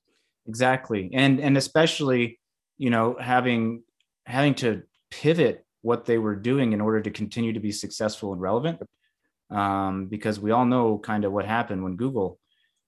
Exactly, 0.47 1.09
and 1.13 1.39
and 1.39 1.57
especially 1.57 2.39
you 2.77 2.89
know 2.89 3.17
having 3.19 3.83
having 4.25 4.55
to 4.55 4.83
pivot 5.09 5.65
what 5.81 6.05
they 6.05 6.17
were 6.17 6.35
doing 6.35 6.73
in 6.73 6.81
order 6.81 7.01
to 7.01 7.11
continue 7.11 7.53
to 7.53 7.59
be 7.59 7.71
successful 7.71 8.33
and 8.33 8.41
relevant. 8.41 8.81
Um, 9.49 10.07
because 10.07 10.39
we 10.39 10.51
all 10.51 10.65
know 10.65 10.97
kind 10.97 11.25
of 11.25 11.31
what 11.31 11.45
happened 11.45 11.83
when 11.83 11.95
Google 11.95 12.39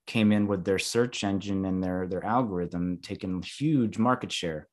came 0.07 0.31
in 0.31 0.47
with 0.47 0.65
their 0.65 0.79
search 0.79 1.23
engine 1.23 1.65
and 1.65 1.83
their 1.83 2.07
their 2.07 2.23
algorithm 2.23 2.99
taking 3.01 3.41
huge 3.41 3.97
market 3.97 4.31
share 4.31 4.67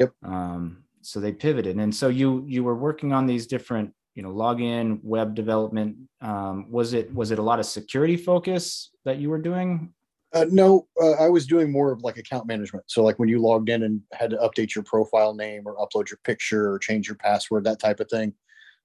Yep. 0.00 0.12
Um, 0.24 0.84
so 1.02 1.20
they 1.20 1.32
pivoted, 1.32 1.76
and 1.76 1.94
so 1.94 2.08
you 2.08 2.44
you 2.48 2.64
were 2.64 2.74
working 2.74 3.12
on 3.12 3.26
these 3.26 3.46
different 3.46 3.92
you 4.14 4.22
know 4.22 4.32
login 4.32 5.00
web 5.02 5.34
development. 5.34 5.96
Um, 6.20 6.70
was 6.70 6.92
it 6.92 7.12
was 7.14 7.30
it 7.30 7.38
a 7.38 7.42
lot 7.42 7.60
of 7.60 7.66
security 7.66 8.16
focus 8.16 8.90
that 9.04 9.18
you 9.18 9.30
were 9.30 9.40
doing? 9.40 9.92
Uh, 10.32 10.46
no, 10.48 10.86
uh, 11.02 11.12
I 11.12 11.28
was 11.28 11.46
doing 11.46 11.72
more 11.72 11.90
of 11.90 12.02
like 12.02 12.16
account 12.16 12.46
management. 12.46 12.84
So 12.86 13.02
like 13.02 13.18
when 13.18 13.28
you 13.28 13.40
logged 13.40 13.68
in 13.68 13.82
and 13.82 14.00
had 14.12 14.30
to 14.30 14.36
update 14.36 14.74
your 14.74 14.84
profile 14.84 15.34
name 15.34 15.62
or 15.66 15.74
upload 15.76 16.08
your 16.08 16.20
picture 16.22 16.70
or 16.70 16.78
change 16.78 17.08
your 17.08 17.16
password, 17.16 17.64
that 17.64 17.80
type 17.80 17.98
of 17.98 18.08
thing. 18.08 18.32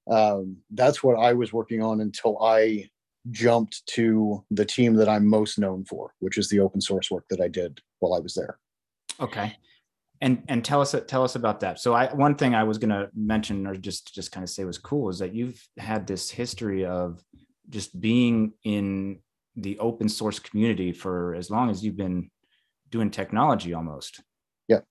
Um, 0.09 0.57
that's 0.71 1.03
what 1.03 1.19
I 1.19 1.33
was 1.33 1.53
working 1.53 1.83
on 1.83 2.01
until 2.01 2.41
I 2.41 2.89
jumped 3.29 3.85
to 3.87 4.43
the 4.49 4.65
team 4.65 4.95
that 4.95 5.09
I'm 5.09 5.27
most 5.27 5.59
known 5.59 5.85
for, 5.85 6.13
which 6.19 6.37
is 6.39 6.49
the 6.49 6.59
open 6.59 6.81
source 6.81 7.11
work 7.11 7.25
that 7.29 7.41
I 7.41 7.47
did 7.47 7.79
while 7.99 8.15
I 8.15 8.19
was 8.19 8.33
there. 8.33 8.57
Okay 9.19 9.55
and 10.25 10.41
and 10.47 10.65
tell 10.65 10.81
us 10.81 10.95
tell 11.07 11.23
us 11.23 11.35
about 11.35 11.59
that. 11.59 11.79
So 11.79 11.93
i 11.93 12.11
one 12.13 12.35
thing 12.35 12.55
i 12.55 12.63
was 12.63 12.79
going 12.79 12.89
to 12.89 13.09
mention 13.15 13.67
or 13.67 13.75
just 13.75 14.13
just 14.13 14.31
kind 14.31 14.43
of 14.43 14.49
say 14.49 14.65
was 14.65 14.79
cool 14.79 15.09
is 15.09 15.19
that 15.19 15.35
you've 15.35 15.61
had 15.77 16.07
this 16.07 16.31
history 16.31 16.83
of 16.83 17.23
just 17.69 17.99
being 18.01 18.53
in 18.63 19.19
the 19.55 19.77
open 19.79 20.09
source 20.09 20.39
community 20.39 20.91
for 20.91 21.35
as 21.35 21.49
long 21.51 21.69
as 21.69 21.85
you've 21.85 21.95
been 21.95 22.29
doing 22.89 23.11
technology 23.11 23.73
almost. 23.73 24.21
Yeah. 24.67 24.81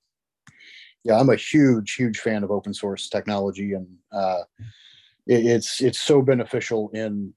Yeah 1.02 1.18
i'm 1.18 1.30
a 1.30 1.36
huge 1.36 1.94
huge 1.94 2.20
fan 2.20 2.44
of 2.44 2.52
open 2.52 2.72
source 2.72 3.08
technology 3.08 3.72
and 3.72 3.88
uh, 4.12 4.42
it, 5.26 5.44
it's 5.46 5.82
it's 5.82 6.00
so 6.00 6.22
beneficial 6.22 6.90
in 6.94 7.34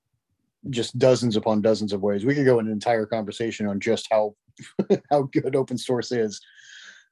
just 0.69 0.99
dozens 0.99 1.35
upon 1.35 1.61
dozens 1.61 1.93
of 1.93 2.01
ways. 2.01 2.25
We 2.25 2.35
could 2.35 2.45
go 2.45 2.59
an 2.59 2.69
entire 2.69 3.05
conversation 3.05 3.67
on 3.67 3.79
just 3.79 4.07
how 4.11 4.35
how 5.11 5.23
good 5.23 5.55
open 5.55 5.77
source 5.79 6.11
is 6.11 6.39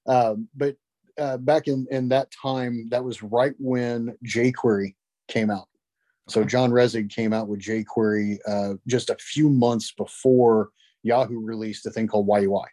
um, 0.07 0.47
but 0.55 0.75
uh, 1.17 1.37
back 1.37 1.67
in, 1.67 1.87
in 1.91 2.09
that 2.09 2.29
time, 2.31 2.87
that 2.89 3.03
was 3.03 3.23
right 3.23 3.53
when 3.57 4.15
jQuery 4.25 4.95
came 5.27 5.49
out. 5.49 5.67
So 6.27 6.43
John 6.43 6.71
Resig 6.71 7.09
came 7.09 7.33
out 7.33 7.47
with 7.47 7.61
jQuery 7.61 8.37
uh, 8.47 8.73
just 8.87 9.09
a 9.09 9.17
few 9.19 9.49
months 9.49 9.91
before 9.91 10.69
Yahoo 11.03 11.39
released 11.39 11.85
a 11.85 11.91
thing 11.91 12.07
called 12.07 12.27
YUI, 12.27 12.65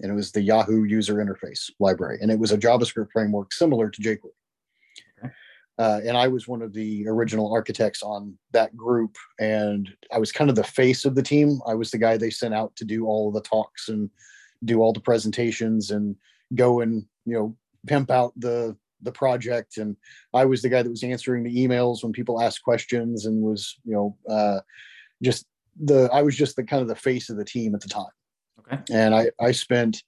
and 0.00 0.12
it 0.12 0.14
was 0.14 0.32
the 0.32 0.42
Yahoo 0.42 0.84
User 0.84 1.14
Interface 1.14 1.70
Library, 1.80 2.18
and 2.20 2.30
it 2.30 2.38
was 2.38 2.52
a 2.52 2.58
JavaScript 2.58 3.10
framework 3.12 3.52
similar 3.52 3.88
to 3.88 4.02
jQuery. 4.02 4.36
Okay. 5.18 5.32
Uh, 5.78 6.00
and 6.04 6.14
I 6.14 6.28
was 6.28 6.46
one 6.46 6.60
of 6.60 6.74
the 6.74 7.08
original 7.08 7.50
architects 7.50 8.02
on 8.02 8.36
that 8.52 8.76
group, 8.76 9.16
and 9.40 9.90
I 10.12 10.18
was 10.18 10.30
kind 10.30 10.50
of 10.50 10.56
the 10.56 10.64
face 10.64 11.06
of 11.06 11.14
the 11.14 11.22
team. 11.22 11.60
I 11.66 11.74
was 11.74 11.90
the 11.90 11.98
guy 11.98 12.18
they 12.18 12.28
sent 12.28 12.52
out 12.52 12.76
to 12.76 12.84
do 12.84 13.06
all 13.06 13.32
the 13.32 13.40
talks 13.40 13.88
and 13.88 14.10
do 14.66 14.82
all 14.82 14.92
the 14.92 15.00
presentations 15.00 15.90
and 15.90 16.14
go 16.54 16.80
and 16.80 17.04
you 17.24 17.34
know 17.34 17.56
pimp 17.86 18.10
out 18.10 18.32
the 18.36 18.76
the 19.02 19.12
project. 19.12 19.78
And 19.78 19.96
i 20.34 20.44
was 20.44 20.62
the 20.62 20.68
guy 20.68 20.82
that 20.82 20.90
was 20.90 21.02
answering 21.02 21.42
the 21.42 21.56
emails 21.56 22.02
when 22.02 22.12
people 22.12 22.40
asked 22.40 22.62
questions 22.62 23.26
and 23.26 23.42
was 23.42 23.78
you 23.84 23.92
know 23.92 24.16
uh, 24.28 24.60
just 25.22 25.46
the 25.82 26.10
i 26.12 26.22
was 26.22 26.36
just 26.36 26.56
the 26.56 26.64
kind 26.64 26.82
of 26.82 26.88
the 26.88 26.94
face 26.94 27.30
of 27.30 27.36
the 27.36 27.44
team 27.44 27.74
at 27.74 27.80
the 27.80 27.88
time. 27.88 28.04
Okay. 28.60 28.82
And 28.92 29.14
i 29.14 29.30
i 29.40 29.52
spent 29.52 30.02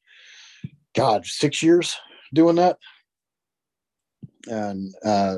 god 0.94 1.26
six 1.26 1.62
years 1.62 1.96
doing 2.34 2.56
that. 2.56 2.78
And 4.48 4.92
uh, 5.04 5.36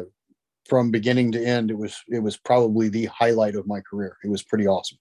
from 0.67 0.91
beginning 0.91 1.33
to 1.33 1.45
end 1.45 1.71
it 1.71 1.79
was 1.79 2.03
it 2.09 2.21
was 2.21 2.37
probably 2.37 2.89
the 2.89 3.07
highlight 3.07 3.55
of 3.55 3.67
my 3.67 3.81
career. 3.81 4.17
It 4.25 4.31
was 4.31 4.43
pretty 4.43 4.67
awesome. 4.67 4.99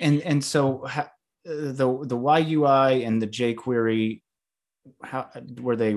And 0.00 0.20
and 0.22 0.44
so 0.44 0.84
ha- 0.86 1.10
the 1.44 1.98
the 2.04 2.16
yui 2.16 3.04
and 3.04 3.20
the 3.20 3.26
jquery 3.26 4.20
how 5.02 5.28
were 5.60 5.76
they 5.76 5.96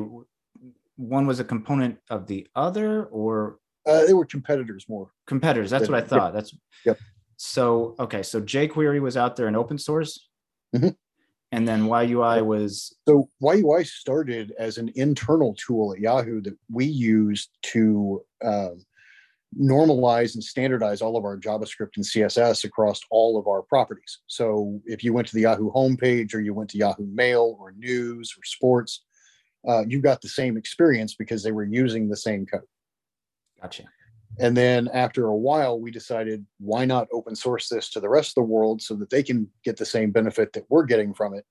one 0.97 1.27
was 1.27 1.39
a 1.39 1.43
component 1.43 1.97
of 2.09 2.27
the 2.27 2.47
other 2.55 3.05
or? 3.05 3.59
Uh, 3.85 4.05
they 4.05 4.13
were 4.13 4.25
competitors 4.25 4.85
more. 4.89 5.11
Competitors 5.27 5.69
that's 5.69 5.89
what 5.89 6.03
i 6.03 6.05
thought 6.05 6.33
that's 6.33 6.55
yep. 6.85 6.97
So 7.37 7.95
okay 7.99 8.23
so 8.23 8.41
jquery 8.41 9.01
was 9.01 9.17
out 9.17 9.35
there 9.35 9.47
in 9.47 9.55
open 9.55 9.77
source? 9.77 10.29
Mm-hmm. 10.75 10.89
and 11.51 11.67
then 11.67 11.85
yui 11.85 12.41
was? 12.41 12.95
So 13.07 13.29
yui 13.41 13.83
started 13.83 14.53
as 14.57 14.77
an 14.77 14.91
internal 14.95 15.55
tool 15.55 15.93
at 15.93 15.99
yahoo 15.99 16.41
that 16.41 16.57
we 16.71 16.85
used 16.85 17.49
to 17.73 18.23
um, 18.43 18.85
normalize 19.59 20.33
and 20.33 20.43
standardize 20.43 21.01
all 21.01 21.15
of 21.15 21.23
our 21.23 21.37
javascript 21.37 21.95
and 21.95 22.05
css 22.05 22.65
across 22.65 22.99
all 23.09 23.37
of 23.37 23.47
our 23.47 23.61
properties 23.61 24.19
so 24.27 24.81
if 24.85 25.03
you 25.03 25.13
went 25.13 25.27
to 25.27 25.35
the 25.35 25.41
yahoo 25.41 25.71
homepage 25.71 26.33
or 26.33 26.41
you 26.41 26.53
went 26.53 26.69
to 26.69 26.77
yahoo 26.77 27.07
mail 27.13 27.55
or 27.59 27.71
news 27.73 28.33
or 28.37 28.43
sports 28.43 29.05
uh, 29.67 29.83
you 29.87 29.99
got 29.99 30.21
the 30.21 30.29
same 30.29 30.57
experience 30.57 31.15
because 31.15 31.43
they 31.43 31.51
were 31.51 31.63
using 31.63 32.07
the 32.07 32.17
same 32.17 32.45
code. 32.45 32.61
Gotcha. 33.61 33.83
And 34.39 34.55
then 34.55 34.89
after 34.93 35.27
a 35.27 35.35
while, 35.35 35.79
we 35.79 35.91
decided 35.91 36.45
why 36.59 36.85
not 36.85 37.07
open 37.11 37.35
source 37.35 37.69
this 37.69 37.89
to 37.91 37.99
the 37.99 38.09
rest 38.09 38.31
of 38.31 38.35
the 38.35 38.53
world 38.53 38.81
so 38.81 38.93
that 38.95 39.09
they 39.09 39.23
can 39.23 39.49
get 39.63 39.77
the 39.77 39.85
same 39.85 40.11
benefit 40.11 40.53
that 40.53 40.65
we're 40.69 40.83
getting 40.83 41.13
from 41.13 41.33
it. 41.33 41.45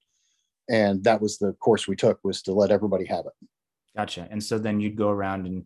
And 0.69 1.03
that 1.05 1.21
was 1.21 1.39
the 1.39 1.53
course 1.55 1.89
we 1.89 1.97
took 1.97 2.21
was 2.23 2.43
to 2.43 2.53
let 2.53 2.71
everybody 2.71 3.07
have 3.07 3.27
it. 3.27 3.49
Gotcha. 3.97 4.29
And 4.31 4.43
so 4.43 4.59
then 4.59 4.81
you'd 4.81 4.97
go 4.97 5.09
around 5.09 5.47
and 5.47 5.65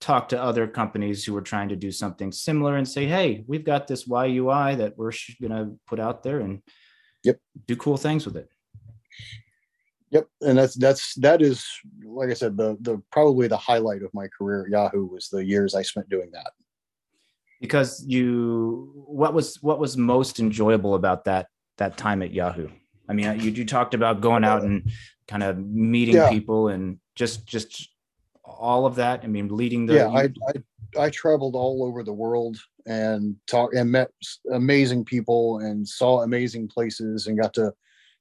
talk 0.00 0.30
to 0.30 0.42
other 0.42 0.66
companies 0.66 1.24
who 1.24 1.34
were 1.34 1.42
trying 1.42 1.68
to 1.68 1.76
do 1.76 1.92
something 1.92 2.32
similar 2.32 2.76
and 2.76 2.88
say, 2.88 3.06
"Hey, 3.06 3.44
we've 3.46 3.64
got 3.64 3.86
this 3.86 4.08
YUI 4.08 4.76
that 4.78 4.96
we're 4.96 5.12
going 5.40 5.52
to 5.52 5.78
put 5.86 6.00
out 6.00 6.22
there 6.22 6.40
and 6.40 6.62
yep, 7.22 7.38
do 7.66 7.76
cool 7.76 7.96
things 7.96 8.24
with 8.24 8.36
it." 8.36 8.48
Yep, 10.10 10.26
and 10.40 10.58
that's 10.58 10.74
that's 10.74 11.14
that 11.16 11.40
is 11.40 11.66
like 12.04 12.30
I 12.30 12.34
said, 12.34 12.56
the 12.56 12.76
the 12.80 13.00
probably 13.12 13.46
the 13.46 13.56
highlight 13.56 14.02
of 14.02 14.12
my 14.12 14.26
career 14.26 14.64
at 14.64 14.70
Yahoo 14.70 15.06
was 15.06 15.28
the 15.28 15.44
years 15.44 15.74
I 15.74 15.82
spent 15.82 16.08
doing 16.08 16.30
that. 16.32 16.52
Because 17.60 18.02
you, 18.06 18.90
what 19.06 19.34
was 19.34 19.58
what 19.62 19.78
was 19.78 19.96
most 19.96 20.40
enjoyable 20.40 20.94
about 20.94 21.26
that 21.26 21.48
that 21.76 21.96
time 21.96 22.22
at 22.22 22.32
Yahoo? 22.32 22.68
I 23.08 23.12
mean, 23.12 23.38
you 23.38 23.50
you 23.50 23.64
talked 23.64 23.94
about 23.94 24.20
going 24.20 24.44
out 24.44 24.62
and 24.62 24.90
kind 25.28 25.42
of 25.42 25.58
meeting 25.58 26.16
yeah. 26.16 26.30
people 26.30 26.68
and 26.68 26.98
just 27.14 27.46
just 27.46 27.90
all 28.58 28.86
of 28.86 28.96
that. 28.96 29.20
I 29.22 29.26
mean, 29.26 29.48
leading 29.48 29.86
the 29.86 29.94
yeah, 29.94 30.08
I, 30.08 30.28
I 30.48 31.04
I 31.04 31.10
traveled 31.10 31.54
all 31.54 31.84
over 31.84 32.02
the 32.02 32.12
world 32.12 32.58
and 32.86 33.36
talked 33.46 33.74
and 33.74 33.90
met 33.90 34.10
amazing 34.52 35.04
people 35.04 35.58
and 35.58 35.86
saw 35.86 36.22
amazing 36.22 36.68
places 36.68 37.26
and 37.26 37.38
got 37.38 37.54
to 37.54 37.72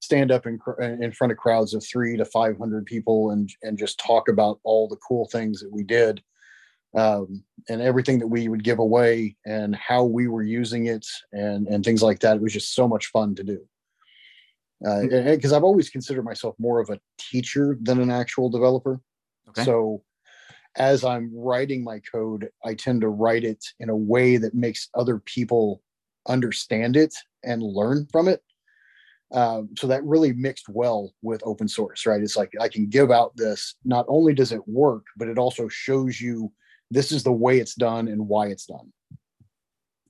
stand 0.02 0.32
up 0.32 0.46
in 0.46 0.60
in 1.02 1.12
front 1.12 1.32
of 1.32 1.38
crowds 1.38 1.74
of 1.74 1.84
three 1.86 2.18
to 2.18 2.26
five 2.26 2.58
hundred 2.58 2.86
people 2.86 3.32
and 3.32 3.50
and 3.63 3.78
just 3.78 4.00
talk 4.00 4.28
about 4.28 4.60
all 4.63 4.88
the 4.88 4.98
cool 4.98 5.28
things 5.32 5.62
that 5.62 5.72
we 5.72 5.84
did 5.84 6.22
um, 6.96 7.44
and 7.68 7.82
everything 7.82 8.20
that 8.20 8.28
we 8.28 8.48
would 8.48 8.63
give 8.63 8.80
away 8.80 9.36
and 9.46 9.76
how 9.76 10.04
we 10.04 10.28
were 10.28 10.44
using 10.44 10.88
it 10.88 11.06
and 11.32 11.68
and 11.68 11.84
things 11.84 12.04
like 12.04 12.20
that. 12.20 12.38
It 12.38 12.42
was 12.42 12.54
just 12.54 12.74
so 12.74 12.88
much 12.88 13.08
fun 13.08 13.36
to 13.36 13.44
do. 13.44 13.65
Because 14.82 15.52
uh, 15.52 15.58
I've 15.58 15.63
always 15.63 15.89
considered 15.89 16.24
myself 16.24 16.56
more 16.58 16.80
of 16.80 16.89
a 16.89 17.00
teacher 17.18 17.78
than 17.82 18.00
an 18.00 18.10
actual 18.10 18.50
developer. 18.50 19.02
Okay. 19.50 19.65
So 19.65 20.04
as 20.80 21.04
I'm 21.04 21.30
writing 21.36 21.84
my 21.84 22.00
code, 22.00 22.50
I 22.63 22.74
tend 22.74 23.02
to 23.02 23.10
write 23.10 23.44
it 23.44 23.63
in 23.80 23.89
a 23.89 23.96
way 23.96 24.38
that 24.38 24.56
makes 24.56 24.89
other 24.96 25.20
people 25.20 25.82
understand 26.28 26.96
it 26.96 27.13
and 27.44 27.62
learn 27.62 28.08
from 28.12 28.28
it. 28.28 28.42
Um, 29.32 29.70
so 29.78 29.86
that 29.88 30.04
really 30.04 30.34
mixed 30.34 30.70
well 30.70 31.13
with 31.22 31.44
open 31.46 31.68
source, 31.68 32.06
right? 32.06 32.22
It's 32.22 32.38
like 32.38 32.52
I 32.60 32.68
can 32.68 32.88
give 32.88 33.12
out 33.12 33.36
this. 33.36 33.76
Not 33.86 34.06
only 34.08 34.34
does 34.34 34.52
it 34.52 34.68
work, 34.68 35.06
but 35.18 35.28
it 35.28 35.38
also 35.38 35.68
shows 35.68 36.20
you 36.20 36.52
this 36.89 37.12
is 37.12 37.24
the 37.24 37.32
way 37.32 37.60
it's 37.60 37.76
done 37.76 38.08
and 38.08 38.28
why 38.28 38.48
it's 38.48 38.65
done. 38.65 38.92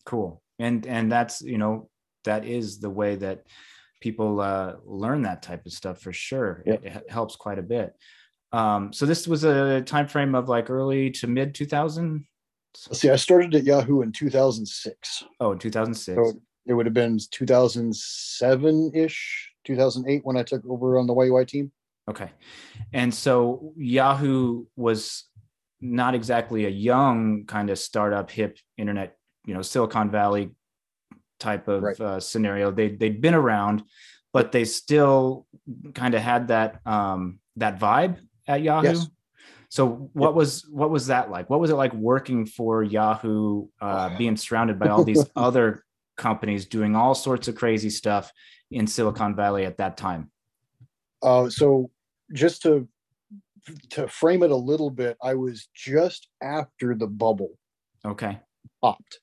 Cool, 0.06 0.42
and 0.58 0.88
and 0.88 1.12
that's 1.12 1.42
you 1.42 1.58
know 1.58 1.90
that 2.24 2.46
is 2.46 2.80
the 2.80 2.90
way 2.90 3.16
that 3.18 3.44
people 4.00 4.40
uh, 4.40 4.76
learn 4.86 5.24
that 5.24 5.42
type 5.42 5.66
of 5.66 5.74
stuff 5.74 6.02
for 6.02 6.14
sure. 6.14 6.64
Yep. 6.66 6.86
It, 6.86 6.96
it, 6.96 7.12
helps 7.12 7.36
quite 7.36 7.60
a 7.60 7.64
bit. 7.64 7.94
Um, 8.52 8.92
so 8.94 9.06
this 9.06 9.28
was 9.28 9.44
a 9.44 9.82
time 9.82 10.08
frame 10.08 10.36
of 10.36 10.50
like 10.50 10.70
early 10.70 11.12
to 11.12 11.28
mid 11.28 11.54
2000. 11.54 12.26
See, 12.76 13.10
I 13.10 13.16
started 13.16 13.54
at 13.56 13.64
Yahoo 13.64 14.02
in 14.02 14.12
2006. 14.12 15.24
Oh, 15.40 15.52
in 15.52 15.60
2006. 15.60 16.16
So 16.16 16.42
it 16.66 16.74
would 16.74 16.86
have 16.86 16.94
been 16.94 17.20
2007 17.32 18.92
ish, 18.94 19.52
2008 19.66 20.22
when 20.24 20.38
I 20.38 20.44
took 20.44 20.64
over 20.68 20.98
on 20.98 21.08
the 21.08 21.14
YUI 21.14 21.48
team. 21.48 21.72
Okay. 22.10 22.32
And 22.94 23.14
so 23.14 23.74
Yahoo 23.76 24.66
was 24.76 25.26
not 25.82 26.16
exactly 26.16 26.66
a 26.66 26.70
young 26.70 27.46
kind 27.46 27.70
of 27.70 27.80
startup, 27.80 28.30
hip 28.30 28.58
internet, 28.78 29.16
you 29.46 29.54
know, 29.54 29.62
Silicon 29.62 30.12
Valley 30.12 30.52
type 31.40 31.68
of 31.68 31.84
right. 31.84 32.00
uh, 32.00 32.20
scenario. 32.20 32.72
They 32.72 32.90
they'd 32.90 33.22
been 33.22 33.34
around, 33.34 33.84
but 34.34 34.52
they 34.52 34.66
still 34.66 35.48
kind 35.94 36.14
of 36.14 36.22
had 36.22 36.50
that 36.50 36.86
um, 36.86 37.40
that 37.56 37.80
vibe 37.80 38.18
at 38.50 38.62
Yahoo. 38.62 38.88
Yes. 38.88 39.08
So 39.70 40.10
what 40.14 40.30
yep. 40.30 40.36
was 40.36 40.68
what 40.68 40.90
was 40.90 41.08
that 41.08 41.30
like? 41.30 41.50
What 41.50 41.60
was 41.60 41.70
it 41.70 41.76
like 41.76 41.94
working 41.94 42.46
for 42.46 42.84
Yahoo, 42.84 43.68
uh, 43.80 44.18
being 44.18 44.36
surrounded 44.36 44.80
by 44.80 44.88
all 44.88 45.04
these 45.04 45.24
other 45.36 45.86
companies 46.18 46.66
doing 46.66 46.96
all 46.96 47.14
sorts 47.14 47.48
of 47.48 47.56
crazy 47.56 47.92
stuff 47.92 48.34
in 48.72 48.88
Silicon 48.88 49.36
Valley 49.36 49.66
at 49.66 49.78
that 49.78 49.96
time? 49.96 50.32
Uh, 51.22 51.50
so 51.50 51.92
just 52.34 52.64
to 52.64 52.88
to 53.92 54.08
frame 54.08 54.42
it 54.42 54.50
a 54.50 54.56
little 54.56 54.90
bit, 54.90 55.16
I 55.22 55.36
was 55.36 55.70
just 55.76 56.28
after 56.42 56.96
the 56.96 57.08
bubble. 57.08 57.52
Okay. 58.04 58.40
Popped. 58.82 59.20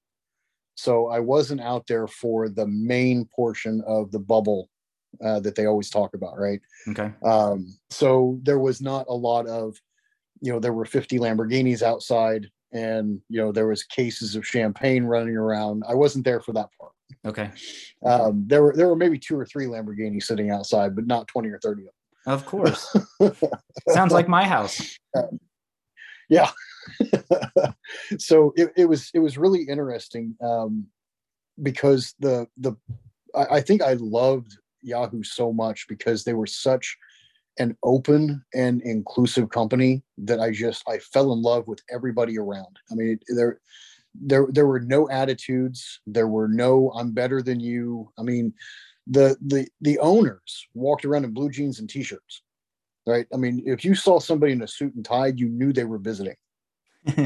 So 0.77 1.09
I 1.09 1.19
wasn't 1.19 1.63
out 1.63 1.87
there 1.89 2.07
for 2.07 2.49
the 2.49 2.67
main 2.67 3.29
portion 3.35 3.83
of 3.87 4.13
the 4.13 4.21
bubble 4.21 4.69
uh, 5.25 5.41
that 5.41 5.55
they 5.55 5.67
always 5.67 5.91
talk 5.91 6.15
about, 6.15 6.39
right? 6.39 6.61
Okay. 6.89 7.13
Um, 7.25 7.77
so 7.91 8.39
there 8.43 8.59
was 8.59 8.81
not 8.81 9.07
a 9.09 9.15
lot 9.15 9.47
of, 9.47 9.77
you 10.41 10.53
know, 10.53 10.59
there 10.59 10.73
were 10.73 10.85
50 10.85 11.19
Lamborghinis 11.19 11.83
outside 11.83 12.51
and 12.73 13.21
you 13.29 13.41
know 13.41 13.53
there 13.53 13.67
was 13.67 13.83
cases 13.83 14.37
of 14.37 14.47
champagne 14.47 15.05
running 15.05 15.37
around. 15.37 15.83
I 15.89 15.95
wasn't 15.95 16.25
there 16.25 16.41
for 16.41 16.53
that 16.53 16.69
part. 16.79 16.93
Okay. 17.25 17.51
Um, 18.05 18.45
there 18.47 18.63
were 18.63 18.75
there 18.77 18.89
were 18.89 18.97
maybe 18.97 19.19
two 19.19 19.39
or 19.39 19.47
three 19.47 19.67
Lamborghinis 19.67 20.25
sitting 20.25 20.51
outside, 20.51 20.95
but 20.95 21.07
not 21.07 21.29
twenty 21.29 21.49
or 21.49 21.59
thirty 21.59 21.83
of 21.83 21.87
them. 21.87 22.35
Of 22.35 22.45
course. 22.45 22.95
Sounds 23.89 24.13
like 24.13 24.29
my 24.29 24.47
house. 24.47 24.99
Uh, 25.17 25.29
yeah. 26.29 26.51
so 28.19 28.53
it, 28.55 28.71
it 28.77 28.85
was 28.85 29.11
it 29.15 29.19
was 29.19 29.39
really 29.39 29.63
interesting 29.63 30.37
um, 30.43 30.87
because 31.63 32.15
the 32.19 32.47
the 32.59 32.73
I, 33.35 33.47
I 33.57 33.61
think 33.63 33.81
I 33.81 33.95
loved 33.95 34.59
Yahoo 34.87 35.23
so 35.23 35.53
much 35.53 35.87
because 35.89 36.25
they 36.25 36.33
were 36.33 36.47
such 36.47 36.97
an 37.59 37.77
open 37.83 38.45
and 38.55 38.83
inclusive 38.83 39.51
company 39.51 40.03
that 40.19 40.41
I 40.41 40.51
just 40.51 40.83
I 40.89 40.99
fell 40.99 41.33
in 41.33 41.43
love 41.43 41.67
with 41.69 41.81
everybody 41.91 42.39
around. 42.39 42.79
I 42.91 42.95
mean, 42.95 43.19
there 43.29 43.61
there 44.15 44.47
there 44.51 44.67
were 44.67 44.81
no 44.81 45.09
attitudes. 45.11 46.01
There 46.07 46.29
were 46.29 46.49
no 46.49 46.93
I'm 46.95 47.13
better 47.13 47.43
than 47.43 47.61
you. 47.61 48.11
I 48.19 48.23
mean, 48.23 48.53
the 49.07 49.37
the 49.41 49.69
the 49.81 49.99
owners 49.99 50.67
walked 50.75 51.05
around 51.05 51.25
in 51.25 51.33
blue 51.33 51.51
jeans 51.51 51.81
and 51.81 51.89
t-shirts. 51.89 52.43
Right? 53.07 53.27
I 53.33 53.37
mean, 53.37 53.63
if 53.65 53.85
you 53.85 53.95
saw 53.95 54.19
somebody 54.19 54.53
in 54.53 54.63
a 54.63 54.69
suit 54.69 54.95
and 54.95 55.05
tie, 55.05 55.29
you 55.29 55.49
knew 55.49 55.73
they 55.73 55.85
were 55.85 55.99
visiting. 55.99 56.35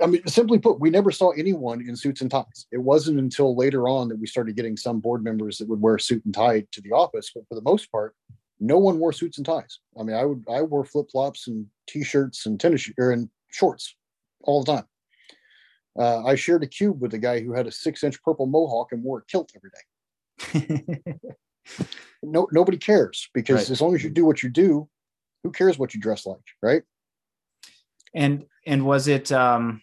I 0.00 0.06
mean, 0.06 0.26
simply 0.26 0.58
put, 0.58 0.78
we 0.78 0.90
never 0.90 1.10
saw 1.10 1.30
anyone 1.30 1.80
in 1.80 1.96
suits 1.96 2.20
and 2.20 2.30
ties. 2.30 2.66
It 2.70 2.78
wasn't 2.78 3.18
until 3.18 3.56
later 3.56 3.88
on 3.88 4.08
that 4.08 4.18
we 4.18 4.26
started 4.26 4.54
getting 4.54 4.76
some 4.76 5.00
board 5.00 5.24
members 5.24 5.58
that 5.58 5.68
would 5.68 5.80
wear 5.80 5.94
a 5.94 6.00
suit 6.00 6.24
and 6.24 6.34
tie 6.34 6.66
to 6.72 6.80
the 6.82 6.92
office. 6.92 7.30
But 7.34 7.48
for 7.48 7.54
the 7.54 7.62
most 7.62 7.90
part, 7.90 8.14
no 8.60 8.78
one 8.78 8.98
wore 8.98 9.12
suits 9.12 9.38
and 9.38 9.46
ties. 9.46 9.80
I 9.98 10.02
mean, 10.02 10.16
I 10.16 10.24
would 10.24 10.44
I 10.50 10.62
wore 10.62 10.84
flip 10.84 11.06
flops 11.10 11.48
and 11.48 11.66
t-shirts 11.86 12.46
and 12.46 12.58
tennis 12.58 12.90
or 12.98 13.10
and 13.10 13.28
shorts 13.50 13.96
all 14.42 14.62
the 14.62 14.72
time. 14.72 14.84
Uh, 15.98 16.24
I 16.24 16.34
shared 16.34 16.62
a 16.62 16.66
cube 16.66 17.00
with 17.00 17.14
a 17.14 17.18
guy 17.18 17.40
who 17.40 17.54
had 17.54 17.66
a 17.66 17.72
six-inch 17.72 18.22
purple 18.22 18.46
mohawk 18.46 18.92
and 18.92 19.02
wore 19.02 19.18
a 19.18 19.24
kilt 19.24 19.52
every 19.56 19.70
day. 19.70 21.08
no, 22.22 22.48
nobody 22.52 22.76
cares 22.76 23.28
because 23.32 23.56
right. 23.56 23.70
as 23.70 23.80
long 23.80 23.94
as 23.94 24.04
you 24.04 24.10
do 24.10 24.26
what 24.26 24.42
you 24.42 24.50
do, 24.50 24.88
who 25.42 25.50
cares 25.50 25.78
what 25.78 25.94
you 25.94 26.00
dress 26.00 26.26
like, 26.26 26.38
right? 26.62 26.82
And 28.14 28.44
and 28.66 28.84
was 28.84 29.08
it 29.08 29.32
um, 29.32 29.82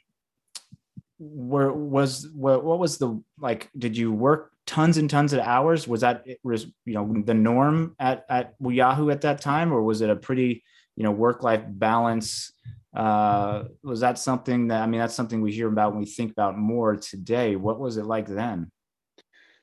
where 1.23 1.71
was 1.71 2.27
what, 2.33 2.63
what 2.63 2.79
was 2.79 2.97
the 2.97 3.21
like? 3.39 3.69
Did 3.77 3.95
you 3.97 4.11
work 4.11 4.51
tons 4.65 4.97
and 4.97 5.09
tons 5.09 5.33
of 5.33 5.39
hours? 5.39 5.87
Was 5.87 6.01
that 6.01 6.25
was 6.43 6.67
you 6.85 6.93
know 6.93 7.23
the 7.25 7.33
norm 7.33 7.95
at 7.99 8.25
at 8.29 8.55
Yahoo 8.59 9.09
at 9.09 9.21
that 9.21 9.41
time, 9.41 9.71
or 9.71 9.81
was 9.81 10.01
it 10.01 10.09
a 10.09 10.15
pretty 10.15 10.63
you 10.95 11.03
know 11.03 11.11
work 11.11 11.43
life 11.43 11.63
balance? 11.67 12.51
Uh, 12.95 13.63
was 13.83 14.01
that 14.01 14.19
something 14.19 14.67
that 14.67 14.81
I 14.81 14.87
mean 14.87 14.99
that's 14.99 15.15
something 15.15 15.41
we 15.41 15.51
hear 15.51 15.67
about 15.67 15.91
when 15.91 15.99
we 15.99 16.05
think 16.05 16.31
about 16.31 16.57
more 16.57 16.95
today? 16.95 17.55
What 17.55 17.79
was 17.79 17.97
it 17.97 18.05
like 18.05 18.27
then? 18.27 18.71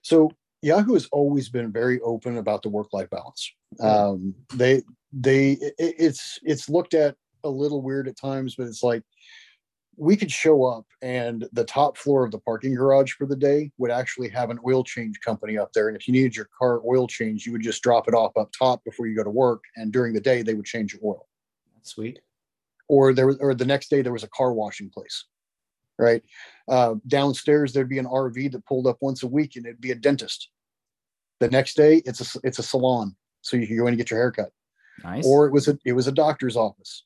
So 0.03 0.31
Yahoo 0.63 0.95
has 0.95 1.09
always 1.13 1.49
been 1.49 1.73
very 1.73 2.01
open 2.01 2.39
about 2.39 2.63
the 2.63 2.69
work 2.69 2.93
life 2.93 3.11
balance. 3.11 3.53
Um, 3.81 4.35
they 4.55 4.83
they 5.13 5.53
it, 5.53 5.75
it's 5.79 6.39
it's 6.43 6.69
looked 6.69 6.95
at 6.95 7.17
a 7.45 7.49
little 7.49 7.83
weird 7.83 8.09
at 8.09 8.19
times, 8.19 8.57
but 8.57 8.67
it's 8.67 8.83
like 8.83 9.03
we 10.01 10.17
could 10.17 10.33
show 10.33 10.65
up 10.65 10.87
and 11.03 11.47
the 11.53 11.65
top 11.65 11.99
floor 11.99 12.25
of 12.25 12.31
the 12.31 12.39
parking 12.39 12.75
garage 12.75 13.13
for 13.13 13.27
the 13.27 13.37
day 13.37 13.71
would 13.77 13.91
actually 13.91 14.31
have 14.31 14.49
an 14.49 14.59
oil 14.67 14.83
change 14.83 15.21
company 15.21 15.59
up 15.59 15.75
there. 15.75 15.89
And 15.89 15.97
if 15.97 16.09
you 16.09 16.13
needed 16.13 16.35
your 16.35 16.49
car 16.59 16.81
oil 16.89 17.07
change, 17.07 17.45
you 17.45 17.53
would 17.53 17.61
just 17.61 17.83
drop 17.83 18.09
it 18.09 18.15
off 18.15 18.35
up 18.39 18.51
top 18.59 18.83
before 18.83 19.07
you 19.07 19.15
go 19.15 19.23
to 19.23 19.31
work. 19.31 19.63
And 19.77 19.93
during 19.93 20.15
the 20.15 20.21
day, 20.21 20.41
they 20.41 20.55
would 20.55 20.65
change 20.65 20.95
your 20.95 21.03
oil. 21.05 21.29
That's 21.75 21.91
sweet. 21.91 22.19
Or 22.89 23.13
there 23.13 23.27
was, 23.27 23.37
or 23.41 23.55
the 23.55 23.67
next 23.67 23.91
day 23.91 24.01
there 24.01 24.15
was 24.15 24.23
a 24.23 24.29
car 24.29 24.55
washing 24.55 24.89
place, 24.89 25.27
right? 25.99 26.23
Uh, 26.67 26.95
downstairs 27.07 27.75
there'd 27.75 27.91
be 27.91 27.99
an 27.99 28.07
RV 28.07 28.53
that 28.53 28.65
pulled 28.65 28.87
up 28.87 28.97
once 29.03 29.23
a 29.23 29.29
week, 29.29 29.57
and 29.57 29.67
it'd 29.67 29.83
be 29.83 29.91
a 29.91 29.95
dentist. 29.95 30.49
The 31.41 31.51
next 31.51 31.77
day 31.77 32.01
it's 32.07 32.35
a 32.35 32.41
it's 32.43 32.59
a 32.59 32.63
salon, 32.63 33.15
so 33.43 33.59
you 33.59 33.67
can 33.67 33.77
go 33.77 33.83
in 33.83 33.89
and 33.89 33.99
get 33.99 34.11
your 34.11 34.19
haircut. 34.19 34.51
Nice. 35.05 35.27
Or 35.27 35.47
it 35.47 35.53
was 35.53 35.69
a 35.69 35.79
it 35.85 35.93
was 35.93 36.09
a 36.09 36.13
doctor's 36.13 36.57
office, 36.57 37.05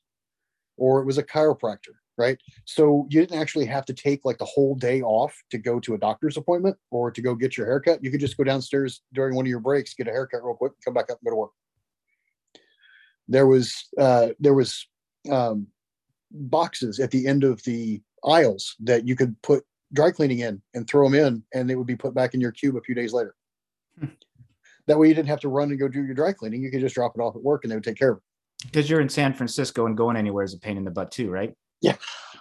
or 0.77 1.01
it 1.01 1.05
was 1.05 1.17
a 1.17 1.23
chiropractor 1.23 1.95
right? 2.17 2.37
So 2.65 3.07
you 3.09 3.21
didn't 3.21 3.39
actually 3.39 3.65
have 3.65 3.85
to 3.85 3.93
take 3.93 4.21
like 4.23 4.37
the 4.37 4.45
whole 4.45 4.75
day 4.75 5.01
off 5.01 5.35
to 5.51 5.57
go 5.57 5.79
to 5.81 5.93
a 5.93 5.97
doctor's 5.97 6.37
appointment 6.37 6.77
or 6.91 7.11
to 7.11 7.21
go 7.21 7.35
get 7.35 7.57
your 7.57 7.65
haircut. 7.67 8.03
You 8.03 8.11
could 8.11 8.19
just 8.19 8.37
go 8.37 8.43
downstairs 8.43 9.01
during 9.13 9.35
one 9.35 9.45
of 9.45 9.49
your 9.49 9.59
breaks, 9.59 9.93
get 9.93 10.07
a 10.07 10.11
haircut 10.11 10.43
real 10.43 10.55
quick, 10.55 10.73
come 10.83 10.93
back 10.93 11.09
up 11.11 11.19
and 11.21 11.25
go 11.25 11.31
to 11.31 11.35
work. 11.35 11.51
There 13.27 13.47
was 13.47 13.87
uh, 13.97 14.29
there 14.39 14.53
was 14.53 14.87
um, 15.31 15.67
boxes 16.31 16.99
at 16.99 17.11
the 17.11 17.27
end 17.27 17.43
of 17.43 17.61
the 17.63 18.01
aisles 18.23 18.75
that 18.81 19.07
you 19.07 19.15
could 19.15 19.39
put 19.41 19.63
dry 19.93 20.11
cleaning 20.11 20.39
in 20.39 20.61
and 20.73 20.87
throw 20.87 21.09
them 21.09 21.19
in, 21.19 21.43
and 21.53 21.69
they 21.69 21.75
would 21.75 21.87
be 21.87 21.95
put 21.95 22.13
back 22.13 22.33
in 22.33 22.41
your 22.41 22.51
cube 22.51 22.75
a 22.75 22.81
few 22.81 22.95
days 22.95 23.13
later. 23.13 23.35
Hmm. 23.99 24.07
That 24.87 24.99
way, 24.99 25.07
you 25.07 25.15
didn't 25.15 25.29
have 25.29 25.39
to 25.41 25.49
run 25.49 25.69
and 25.71 25.79
go 25.79 25.87
do 25.87 26.03
your 26.03 26.13
dry 26.13 26.33
cleaning. 26.33 26.61
You 26.61 26.69
could 26.69 26.81
just 26.81 26.95
drop 26.95 27.13
it 27.15 27.21
off 27.21 27.35
at 27.35 27.41
work, 27.41 27.63
and 27.63 27.71
they 27.71 27.75
would 27.75 27.83
take 27.83 27.97
care 27.97 28.11
of 28.11 28.17
it. 28.17 28.23
Because 28.65 28.89
you're 28.89 29.01
in 29.01 29.09
San 29.09 29.33
Francisco, 29.33 29.85
and 29.85 29.97
going 29.97 30.17
anywhere 30.17 30.43
is 30.43 30.53
a 30.53 30.59
pain 30.59 30.77
in 30.77 30.83
the 30.83 30.91
butt 30.91 31.11
too, 31.11 31.29
right? 31.29 31.53
Yeah. 31.81 31.95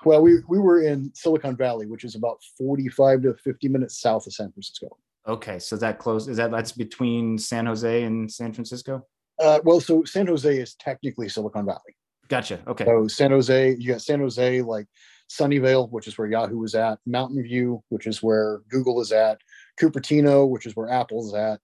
Well, 0.05 0.21
we 0.21 0.41
we 0.49 0.59
were 0.59 0.83
in 0.83 1.11
Silicon 1.15 1.57
Valley, 1.57 1.87
which 1.87 2.05
is 2.05 2.15
about 2.15 2.39
45 2.59 3.23
to 3.23 3.35
50 3.35 3.69
minutes 3.69 4.01
south 4.01 4.27
of 4.27 4.33
San 4.35 4.53
Francisco. 4.53 4.97
Okay, 5.27 5.59
so 5.59 5.77
that 5.77 5.99
close 5.99 6.29
is 6.29 6.37
that 6.37 6.51
that's 6.51 6.73
between 6.73 7.39
San 7.39 7.67
Jose 7.67 8.03
and 8.03 8.31
San 8.31 8.53
Francisco? 8.53 9.07
Uh, 9.41 9.61
well, 9.65 9.81
so 9.81 10.05
San 10.05 10.27
Jose 10.27 10.57
is 10.57 10.75
technically 10.75 11.29
Silicon 11.29 11.65
Valley. 11.67 11.97
Gotcha. 12.29 12.61
Okay. 12.67 12.85
So 12.85 13.09
San 13.09 13.31
Jose, 13.31 13.77
you 13.79 13.89
got 13.89 14.03
San 14.03 14.21
Jose, 14.21 14.63
like 14.63 14.87
Sunnyvale, 15.31 15.91
which 15.91 16.07
is 16.07 16.17
where 16.17 16.29
Yahoo 16.29 16.59
was 16.59 16.75
at, 16.75 16.99
Mountain 17.07 17.43
View, 17.43 17.83
which 17.89 18.07
is 18.07 18.23
where 18.23 18.61
Google 18.69 19.01
is 19.01 19.13
at, 19.13 19.41
Cupertino, 19.81 20.49
which 20.49 20.67
is 20.67 20.77
where 20.77 20.89
Apple 20.89 21.27
is 21.27 21.35
at. 21.35 21.61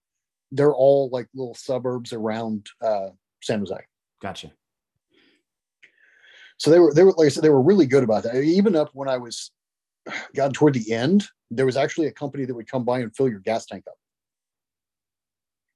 They're 0.51 0.73
all 0.73 1.09
like 1.11 1.27
little 1.33 1.55
suburbs 1.55 2.13
around 2.13 2.67
uh, 2.81 3.09
San 3.41 3.59
Jose. 3.59 3.75
Gotcha. 4.21 4.51
So 6.61 6.69
they 6.69 6.77
were 6.77 6.93
they 6.93 7.03
were 7.03 7.13
like 7.13 7.25
I 7.25 7.29
said 7.29 7.43
they 7.43 7.49
were 7.49 7.59
really 7.59 7.87
good 7.87 8.03
about 8.03 8.21
that. 8.21 8.35
Even 8.35 8.75
up 8.75 8.91
when 8.93 9.09
I 9.09 9.17
was 9.17 9.49
got 10.35 10.53
toward 10.53 10.75
the 10.75 10.93
end, 10.93 11.25
there 11.49 11.65
was 11.65 11.75
actually 11.75 12.05
a 12.05 12.11
company 12.11 12.45
that 12.45 12.53
would 12.53 12.69
come 12.69 12.85
by 12.85 12.99
and 12.99 13.15
fill 13.15 13.27
your 13.27 13.39
gas 13.39 13.65
tank 13.65 13.83
up. 13.87 13.95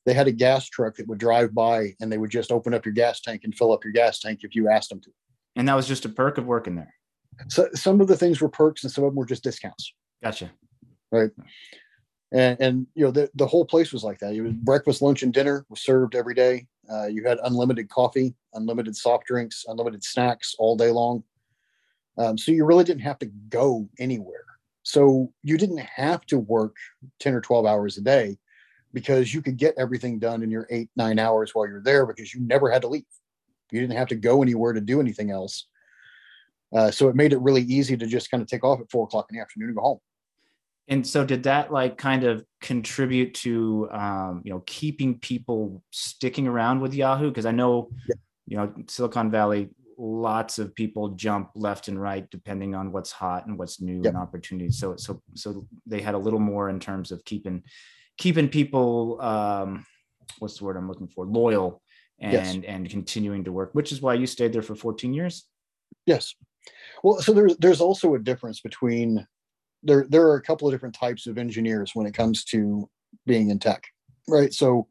They 0.06 0.14
had 0.14 0.28
a 0.28 0.32
gas 0.32 0.70
truck 0.70 0.98
that 0.98 1.08
would 1.08 1.18
drive 1.18 1.56
by 1.56 1.96
and 2.00 2.12
they 2.12 2.20
would 2.20 2.30
just 2.30 2.52
open 2.52 2.76
up 2.76 2.86
your 2.86 2.94
gas 2.94 3.20
tank 3.20 3.42
and 3.46 3.58
fill 3.58 3.74
up 3.74 3.84
your 3.84 3.94
gas 3.94 4.20
tank 4.20 4.42
if 4.44 4.54
you 4.54 4.70
asked 4.70 4.90
them 4.90 5.02
to. 5.02 5.10
And 5.56 5.68
that 5.68 5.74
was 5.74 5.88
just 5.88 6.06
a 6.06 6.10
perk 6.10 6.38
of 6.38 6.46
working 6.46 6.76
there. 6.76 6.94
So 7.48 7.68
some 7.74 8.00
of 8.00 8.08
the 8.08 8.16
things 8.16 8.40
were 8.40 8.48
perks 8.48 8.84
and 8.84 8.94
some 8.94 9.06
of 9.06 9.10
them 9.10 9.16
were 9.16 9.26
just 9.26 9.44
discounts. 9.44 9.92
Gotcha. 10.22 10.52
Right. 11.12 11.32
And, 12.32 12.60
and 12.60 12.88
you 12.96 13.06
know 13.06 13.12
the, 13.12 13.30
the 13.36 13.48
whole 13.48 13.66
place 13.66 13.94
was 13.94 14.04
like 14.04 14.20
that. 14.20 14.34
It 14.34 14.42
was 14.42 14.54
breakfast, 14.54 15.02
lunch, 15.02 15.24
and 15.24 15.34
dinner 15.34 15.66
was 15.70 15.82
served 15.82 16.16
every 16.16 16.34
day. 16.34 16.68
Uh, 16.92 17.08
you 17.08 17.24
had 17.24 17.40
unlimited 17.44 17.90
coffee, 17.90 18.36
unlimited 18.54 18.96
soft 18.96 19.26
drinks, 19.26 19.66
unlimited 19.68 20.04
snacks 20.04 20.56
all 20.60 20.76
day 20.76 20.92
long. 20.92 21.24
Um, 22.18 22.38
so 22.38 22.52
you 22.52 22.66
really 22.66 22.84
didn't 22.84 23.02
have 23.02 23.20
to 23.20 23.26
go 23.50 23.90
anywhere. 24.00 24.46
So 24.84 25.34
you 25.44 25.58
didn't 25.58 25.80
have 25.80 26.26
to 26.28 26.38
work 26.38 26.76
10 27.20 27.34
or 27.34 27.42
12 27.42 27.66
hours 27.66 27.98
a 27.98 28.02
day 28.02 28.38
because 28.94 29.34
you 29.34 29.42
could 29.42 29.58
get 29.58 29.74
everything 29.78 30.20
done 30.20 30.44
in 30.44 30.52
your 30.52 30.68
eight, 30.70 30.90
nine 30.96 31.20
hours 31.20 31.54
while 31.54 31.68
you're 31.68 31.82
there 31.82 32.06
because 32.06 32.34
you 32.34 32.42
never 32.42 32.70
had 32.70 32.84
to 32.84 32.88
leave. 32.88 33.04
You 33.72 33.82
didn't 33.82 33.98
have 33.98 34.08
to 34.10 34.16
go 34.16 34.42
anywhere 34.42 34.74
to 34.74 34.82
do 34.82 35.00
anything 35.00 35.32
else. 35.32 35.68
Uh, 36.74 36.92
so 36.92 37.10
it 37.10 37.16
made 37.16 37.34
it 37.34 37.42
really 37.42 37.64
easy 37.64 37.98
to 37.98 38.06
just 38.06 38.30
kind 38.30 38.42
of 38.42 38.48
take 38.48 38.64
off 38.64 38.80
at 38.80 38.92
four 38.92 39.06
o'clock 39.06 39.28
in 39.30 39.36
the 39.36 39.42
afternoon 39.42 39.70
and 39.70 39.78
go 39.78 39.82
home. 39.82 40.00
And 40.88 41.06
so, 41.06 41.26
did 41.26 41.44
that 41.44 41.72
like 41.72 41.98
kind 41.98 42.24
of 42.24 42.46
contribute 42.62 43.34
to 43.36 43.90
um, 43.92 44.42
you 44.44 44.52
know 44.52 44.64
keeping 44.66 45.20
people 45.20 45.84
sticking 45.92 46.48
around 46.48 46.80
with 46.80 46.94
Yahoo? 46.94 47.30
Because 47.30 47.46
I 47.46 47.52
know, 47.52 47.90
yeah. 48.08 48.16
you 48.48 48.58
know, 48.58 48.74
Silicon 48.88 49.32
Valley, 49.32 49.70
lots 49.98 50.60
of 50.60 50.76
people 50.76 51.10
jump 51.10 51.50
left 51.56 51.88
and 51.88 52.00
right 52.00 52.30
depending 52.30 52.76
on 52.76 52.92
what's 52.92 53.12
hot 53.12 53.48
and 53.48 53.58
what's 53.58 53.82
new 53.82 54.04
and 54.04 54.18
opportunities. 54.18 54.78
So, 54.78 54.96
so, 54.98 55.22
so 55.34 55.68
they 55.86 56.02
had 56.02 56.16
a 56.16 56.20
little 56.20 56.40
more 56.40 56.70
in 56.70 56.80
terms 56.80 57.12
of 57.12 57.24
keeping 57.26 57.64
keeping 58.18 58.48
people 58.48 59.20
um, 59.22 59.86
what's 60.40 60.58
the 60.58 60.66
word 60.66 60.78
I'm 60.78 60.88
looking 60.88 61.08
for 61.08 61.26
loyal 61.26 61.82
and 62.20 62.64
yes. 62.64 62.66
and 62.68 62.90
continuing 62.90 63.44
to 63.46 63.52
work, 63.52 63.72
which 63.74 63.92
is 63.92 64.02
why 64.02 64.14
you 64.14 64.28
stayed 64.28 64.54
there 64.54 64.62
for 64.62 64.76
14 64.76 65.14
years. 65.14 65.46
Yes. 66.06 66.36
Well, 67.04 67.22
so 67.22 67.34
there's 67.34 67.58
there's 67.58 67.82
also 67.82 68.16
a 68.16 68.20
difference 68.20 68.62
between 68.62 69.26
there 69.86 70.06
there 70.10 70.28
are 70.28 70.36
a 70.36 70.42
couple 70.42 70.68
of 70.68 70.74
different 70.74 70.96
types 70.96 71.28
of 71.28 71.38
engineers 71.38 71.92
when 71.94 72.06
it 72.06 72.14
comes 72.14 72.44
to 72.46 72.90
being 73.26 73.50
in 73.50 73.60
tech, 73.60 73.84
right? 74.28 74.54
So 74.54 74.88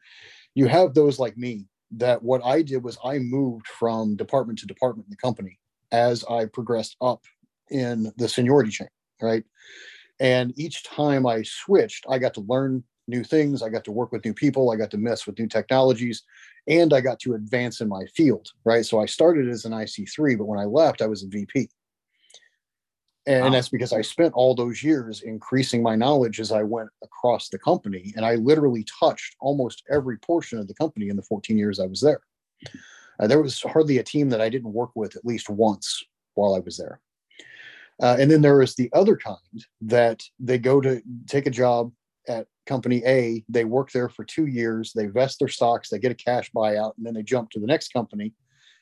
you 0.55 0.67
have 0.67 0.95
those 0.95 1.19
like 1.19 1.37
me 1.37 1.67
that 1.93 2.23
what 2.23 2.45
I 2.45 2.63
did 2.63 2.83
was 2.83 2.99
I 3.05 3.19
moved 3.19 3.67
from 3.67 4.17
department 4.17 4.59
to 4.61 4.67
department 4.67 5.07
in 5.07 5.11
the 5.11 5.17
company 5.17 5.59
as 5.93 6.25
I 6.25 6.47
progressed 6.47 6.97
up 7.01 7.23
in 7.71 8.13
the 8.17 8.29
seniority 8.29 8.71
chain, 8.71 8.89
right? 9.21 9.45
And 10.21 10.53
each 10.59 10.85
time 10.85 11.27
I 11.27 11.43
switched, 11.43 12.07
I 12.09 12.19
got 12.19 12.35
to 12.35 12.41
learn 12.43 12.85
new 13.07 13.25
things. 13.25 13.63
I 13.63 13.69
got 13.69 13.85
to 13.85 13.93
work 13.93 14.13
with 14.13 14.25
new 14.25 14.35
people. 14.35 14.71
I 14.71 14.77
got 14.77 14.91
to 14.93 14.99
mess 14.99 15.27
with 15.27 15.39
new 15.39 15.49
technologies 15.49 16.23
and 16.67 16.95
I 16.95 17.01
got 17.01 17.19
to 17.21 17.35
advance 17.35 17.81
in 17.81 17.89
my 17.89 18.05
field, 18.15 18.49
right? 18.65 18.85
So 18.87 19.01
I 19.01 19.07
started 19.07 19.49
as 19.49 19.65
an 19.65 19.73
IC3, 19.73 20.39
but 20.39 20.47
when 20.47 20.59
I 20.59 20.65
left, 20.65 21.03
I 21.03 21.07
was 21.07 21.23
a 21.23 21.29
VP. 21.29 21.69
And, 23.27 23.45
wow. 23.45 23.51
that's 23.51 23.71
because 23.71 23.93
I 23.93 24.03
spent 24.03 24.35
all 24.35 24.55
those 24.55 24.83
years 24.83 25.23
increasing 25.23 25.83
my 25.83 25.97
knowledge 25.97 26.41
as 26.41 26.53
I 26.53 26.63
went 26.63 26.91
across 27.03 27.49
the 27.49 27.59
company. 27.59 28.13
And 28.17 28.25
I 28.25 28.35
literally 28.35 28.85
touched 29.01 29.37
almost 29.41 29.83
every 29.91 30.19
portion 30.19 30.59
of 30.59 30.69
the 30.69 30.75
company 30.75 31.09
in 31.09 31.17
the 31.17 31.23
14 31.23 31.57
years 31.57 31.81
I 31.81 31.87
was 31.87 32.01
there. 32.01 32.21
Uh, 33.19 33.27
there 33.27 33.41
was 33.41 33.61
hardly 33.63 33.99
a 33.99 34.03
team 34.03 34.29
that 34.31 34.41
I 34.41 34.49
didn't 34.49 34.73
work 34.73 34.91
with 34.95 35.17
at 35.17 35.25
least 35.25 35.49
once 35.49 36.03
while 36.35 36.55
I 36.55 36.59
was 36.59 36.77
there. 36.77 37.01
Uh, 38.03 38.17
and 38.19 38.31
then 38.31 38.43
there 38.43 38.61
is 38.61 38.75
the 38.75 38.91
other 38.93 39.17
kind 39.17 39.39
that 39.83 40.23
they 40.39 40.59
go 40.59 40.81
to 40.81 41.01
take 41.27 41.47
a 41.47 41.51
job 41.51 41.93
at 42.27 42.47
company 42.67 43.03
A, 43.07 43.45
they 43.49 43.65
work 43.65 43.93
there 43.93 44.09
for 44.09 44.25
two 44.25 44.47
years, 44.47 44.93
they 44.95 45.07
vest 45.07 45.39
their 45.39 45.49
stocks, 45.49 45.91
they 45.91 45.99
get 45.99 46.13
a 46.13 46.17
cash 46.17 46.51
buyout, 46.53 46.97
and 46.97 47.07
then 47.07 47.15
they 47.15 47.23
jump 47.23 47.51
to 47.51 47.61
the 47.61 47.67
next 47.67 47.93
company 47.93 48.33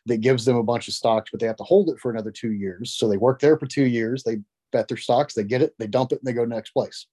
that 0.07 0.19
gives 0.19 0.45
them 0.45 0.57
a 0.57 0.62
bunch 0.62 0.88
of 0.88 0.95
stocks, 0.95 1.31
but 1.31 1.41
they 1.41 1.47
have 1.47 1.57
to 1.57 1.65
hold 1.65 1.88
it 1.88 1.99
for 1.99 2.11
another 2.11 2.31
two 2.31 2.53
years. 2.53 2.95
So 2.95 3.09
they 3.09 3.17
work 3.17 3.41
there 3.41 3.59
for 3.59 3.67
two 3.67 3.87
years, 3.87 4.23
they 4.23 4.38
bet 4.73 4.88
their 4.88 4.97
stocks, 4.97 5.35
they 5.35 5.45
get 5.45 5.62
it, 5.62 5.75
they 5.79 5.87
dump 5.87 6.12
it, 6.12 6.19
and 6.21 6.27
they 6.27 6.33
go 6.33 6.45
next 6.45 6.71
place. 6.71 7.07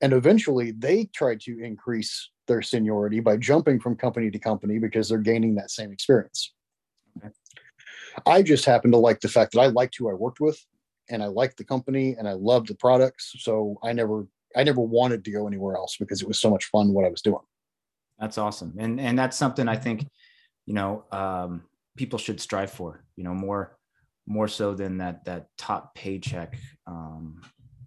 And 0.00 0.12
eventually 0.12 0.72
they 0.72 1.04
try 1.14 1.36
to 1.42 1.62
increase 1.62 2.30
their 2.48 2.62
seniority 2.62 3.20
by 3.20 3.36
jumping 3.36 3.78
from 3.78 3.96
company 3.96 4.30
to 4.30 4.38
company 4.38 4.78
because 4.78 5.08
they're 5.08 5.18
gaining 5.18 5.54
that 5.56 5.70
same 5.70 5.92
experience. 5.92 6.52
I 8.26 8.42
just 8.42 8.64
happen 8.64 8.90
to 8.92 8.96
like 8.96 9.20
the 9.20 9.28
fact 9.28 9.52
that 9.52 9.60
I 9.60 9.66
liked 9.66 9.96
who 9.96 10.10
I 10.10 10.14
worked 10.14 10.40
with 10.40 10.58
and 11.08 11.22
I 11.22 11.26
liked 11.26 11.58
the 11.58 11.64
company 11.64 12.16
and 12.18 12.28
I 12.28 12.32
loved 12.32 12.68
the 12.68 12.74
products. 12.74 13.34
So 13.38 13.78
I 13.82 13.92
never 13.92 14.26
I 14.56 14.64
never 14.64 14.80
wanted 14.80 15.24
to 15.24 15.30
go 15.30 15.46
anywhere 15.46 15.76
else 15.76 15.96
because 15.96 16.22
it 16.22 16.26
was 16.26 16.40
so 16.40 16.50
much 16.50 16.66
fun 16.66 16.92
what 16.92 17.04
I 17.04 17.08
was 17.08 17.22
doing. 17.22 17.42
That's 18.18 18.38
awesome. 18.38 18.74
And 18.78 19.00
and 19.00 19.18
that's 19.18 19.36
something 19.36 19.68
I 19.68 19.76
think, 19.76 20.06
you 20.70 20.74
know, 20.74 21.02
um, 21.10 21.62
people 21.96 22.16
should 22.16 22.40
strive 22.40 22.70
for, 22.70 23.02
you 23.16 23.24
know, 23.24 23.34
more 23.34 23.76
more 24.28 24.46
so 24.46 24.72
than 24.72 24.98
that 24.98 25.24
that 25.24 25.48
top 25.58 25.96
paycheck. 25.96 26.56
Um, 26.86 27.40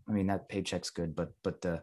I 0.10 0.12
mean 0.12 0.28
that 0.28 0.50
paycheck's 0.50 0.90
good, 0.90 1.16
but 1.16 1.32
but 1.46 1.62
the 1.62 1.82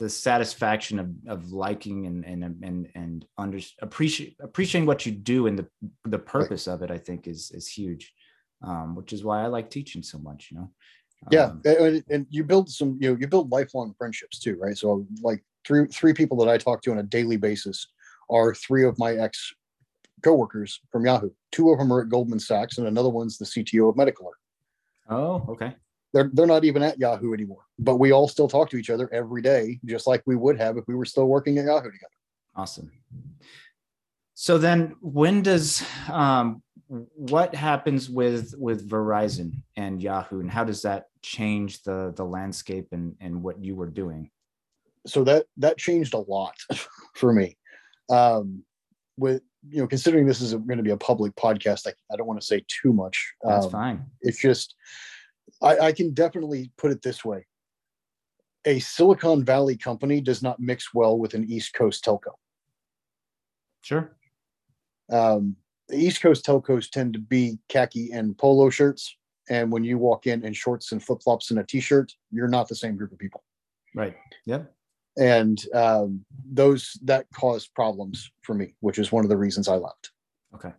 the 0.00 0.10
satisfaction 0.10 0.98
of, 0.98 1.08
of 1.28 1.52
liking 1.52 2.06
and 2.06 2.24
and 2.24 2.42
and 2.64 2.88
and 2.96 3.24
under 3.38 3.60
appreciate 3.80 4.38
appreciating 4.40 4.88
what 4.88 5.06
you 5.06 5.12
do 5.12 5.46
and 5.46 5.56
the 5.56 5.68
the 6.06 6.18
purpose 6.18 6.66
right. 6.66 6.74
of 6.74 6.82
it, 6.82 6.90
I 6.90 6.98
think 6.98 7.28
is 7.28 7.52
is 7.54 7.68
huge. 7.68 8.12
Um, 8.60 8.96
which 8.96 9.12
is 9.12 9.22
why 9.22 9.44
I 9.44 9.46
like 9.46 9.70
teaching 9.70 10.02
so 10.02 10.18
much, 10.18 10.48
you 10.50 10.58
know 10.58 10.70
yeah 11.30 11.50
um, 11.50 11.60
and, 11.64 12.02
and, 12.08 12.26
you 12.30 12.42
build 12.42 12.66
some 12.70 12.96
you 12.98 13.10
know 13.10 13.18
you 13.20 13.28
build 13.28 13.52
lifelong 13.52 13.94
friendships 13.98 14.38
too 14.38 14.56
right 14.58 14.78
so 14.78 15.06
like 15.20 15.44
three 15.66 15.86
three 15.88 16.14
people 16.14 16.38
that 16.38 16.48
i 16.48 16.56
talk 16.56 16.80
to 16.80 16.90
on 16.90 16.96
a 16.96 17.02
daily 17.02 17.36
basis 17.36 17.88
are 18.30 18.54
three 18.54 18.86
of 18.86 18.98
my 18.98 19.12
ex 19.16 19.52
coworkers 20.22 20.80
from 20.90 21.04
yahoo. 21.04 21.30
Two 21.52 21.70
of 21.70 21.78
them 21.78 21.92
are 21.92 22.02
at 22.02 22.08
goldman 22.08 22.40
sachs 22.40 22.78
and 22.78 22.86
another 22.86 23.08
one's 23.08 23.38
the 23.38 23.44
cto 23.44 23.88
of 23.88 23.96
medical 23.96 24.30
oh 25.08 25.44
okay. 25.48 25.74
They're 26.12 26.30
they're 26.32 26.46
not 26.46 26.64
even 26.64 26.82
at 26.82 26.98
yahoo 26.98 27.34
anymore 27.34 27.62
but 27.78 27.96
we 27.96 28.12
all 28.12 28.28
still 28.28 28.48
talk 28.48 28.70
to 28.70 28.76
each 28.76 28.90
other 28.90 29.08
every 29.12 29.42
day 29.42 29.78
just 29.84 30.06
like 30.06 30.22
we 30.26 30.36
would 30.36 30.58
have 30.58 30.76
if 30.76 30.84
we 30.88 30.94
were 30.94 31.04
still 31.04 31.26
working 31.26 31.58
at 31.58 31.64
yahoo 31.64 31.90
together. 31.90 32.14
Awesome. 32.54 32.90
So 34.34 34.56
then 34.56 34.96
when 35.00 35.42
does 35.42 35.84
um, 36.10 36.62
what 36.88 37.54
happens 37.54 38.10
with 38.10 38.54
with 38.58 38.88
Verizon 38.88 39.62
and 39.76 40.02
Yahoo, 40.02 40.40
and 40.40 40.50
how 40.50 40.64
does 40.64 40.82
that 40.82 41.06
change 41.22 41.82
the 41.82 42.12
the 42.16 42.24
landscape 42.24 42.88
and 42.92 43.14
and 43.20 43.42
what 43.42 43.62
you 43.62 43.76
were 43.76 43.88
doing? 43.88 44.30
So 45.06 45.22
that 45.24 45.46
that 45.58 45.78
changed 45.78 46.14
a 46.14 46.18
lot 46.18 46.54
for 47.14 47.32
me. 47.32 47.56
Um, 48.08 48.64
with 49.16 49.42
you 49.68 49.80
know, 49.80 49.86
considering 49.86 50.26
this 50.26 50.40
is 50.40 50.54
going 50.54 50.78
to 50.78 50.82
be 50.82 50.90
a 50.90 50.96
public 50.96 51.34
podcast, 51.36 51.86
I, 51.86 51.92
I 52.12 52.16
don't 52.16 52.26
want 52.26 52.40
to 52.40 52.46
say 52.46 52.64
too 52.66 52.92
much. 52.92 53.32
That's 53.42 53.66
um, 53.66 53.70
fine. 53.70 54.06
It's 54.22 54.40
just 54.40 54.74
I, 55.62 55.78
I 55.78 55.92
can 55.92 56.14
definitely 56.14 56.72
put 56.76 56.90
it 56.90 57.02
this 57.02 57.24
way: 57.24 57.46
a 58.64 58.78
Silicon 58.78 59.44
Valley 59.44 59.76
company 59.76 60.20
does 60.20 60.42
not 60.42 60.60
mix 60.60 60.94
well 60.94 61.18
with 61.18 61.34
an 61.34 61.50
East 61.50 61.74
Coast 61.74 62.04
telco. 62.04 62.32
Sure. 63.82 64.16
Um, 65.10 65.56
the 65.88 65.96
East 65.96 66.22
Coast 66.22 66.46
telcos 66.46 66.90
tend 66.90 67.14
to 67.14 67.18
be 67.18 67.58
khaki 67.68 68.12
and 68.12 68.36
polo 68.38 68.70
shirts, 68.70 69.16
and 69.48 69.70
when 69.70 69.84
you 69.84 69.98
walk 69.98 70.26
in 70.26 70.44
in 70.44 70.52
shorts 70.52 70.92
and 70.92 71.02
flip 71.02 71.22
flops 71.22 71.50
and 71.50 71.60
a 71.60 71.64
t-shirt, 71.64 72.12
you're 72.30 72.48
not 72.48 72.68
the 72.68 72.76
same 72.76 72.96
group 72.96 73.12
of 73.12 73.18
people. 73.18 73.42
Right. 73.94 74.16
Yep. 74.46 74.72
And 75.18 75.60
um, 75.74 76.24
those 76.50 76.98
that 77.04 77.26
caused 77.34 77.74
problems 77.74 78.30
for 78.42 78.54
me, 78.54 78.74
which 78.80 78.98
is 78.98 79.10
one 79.12 79.24
of 79.24 79.28
the 79.30 79.36
reasons 79.36 79.68
I 79.68 79.74
left. 79.76 80.10
Okay. 80.54 80.72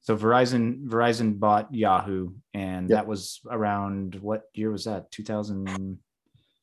So 0.00 0.16
Verizon 0.16 0.84
Verizon 0.86 1.38
bought 1.38 1.72
Yahoo, 1.74 2.30
and 2.52 2.88
Yep. 2.90 2.96
that 2.98 3.06
was 3.06 3.40
around 3.50 4.16
what 4.16 4.44
year 4.54 4.70
was 4.70 4.84
that? 4.84 5.10
2000. 5.10 5.98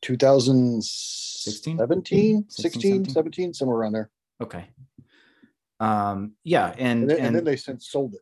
2016, 0.01 1.77
17, 1.77 2.45
16, 2.49 2.81
17? 2.81 3.13
17, 3.13 3.53
somewhere 3.53 3.77
around 3.77 3.91
there. 3.93 4.09
Okay. 4.41 4.67
Um. 5.79 6.33
Yeah, 6.43 6.73
and 6.77 7.01
And 7.01 7.09
then, 7.09 7.17
and, 7.17 7.25
and, 7.27 7.35
then 7.35 7.43
they 7.43 7.55
since 7.55 7.89
sold 7.89 8.13
it. 8.15 8.21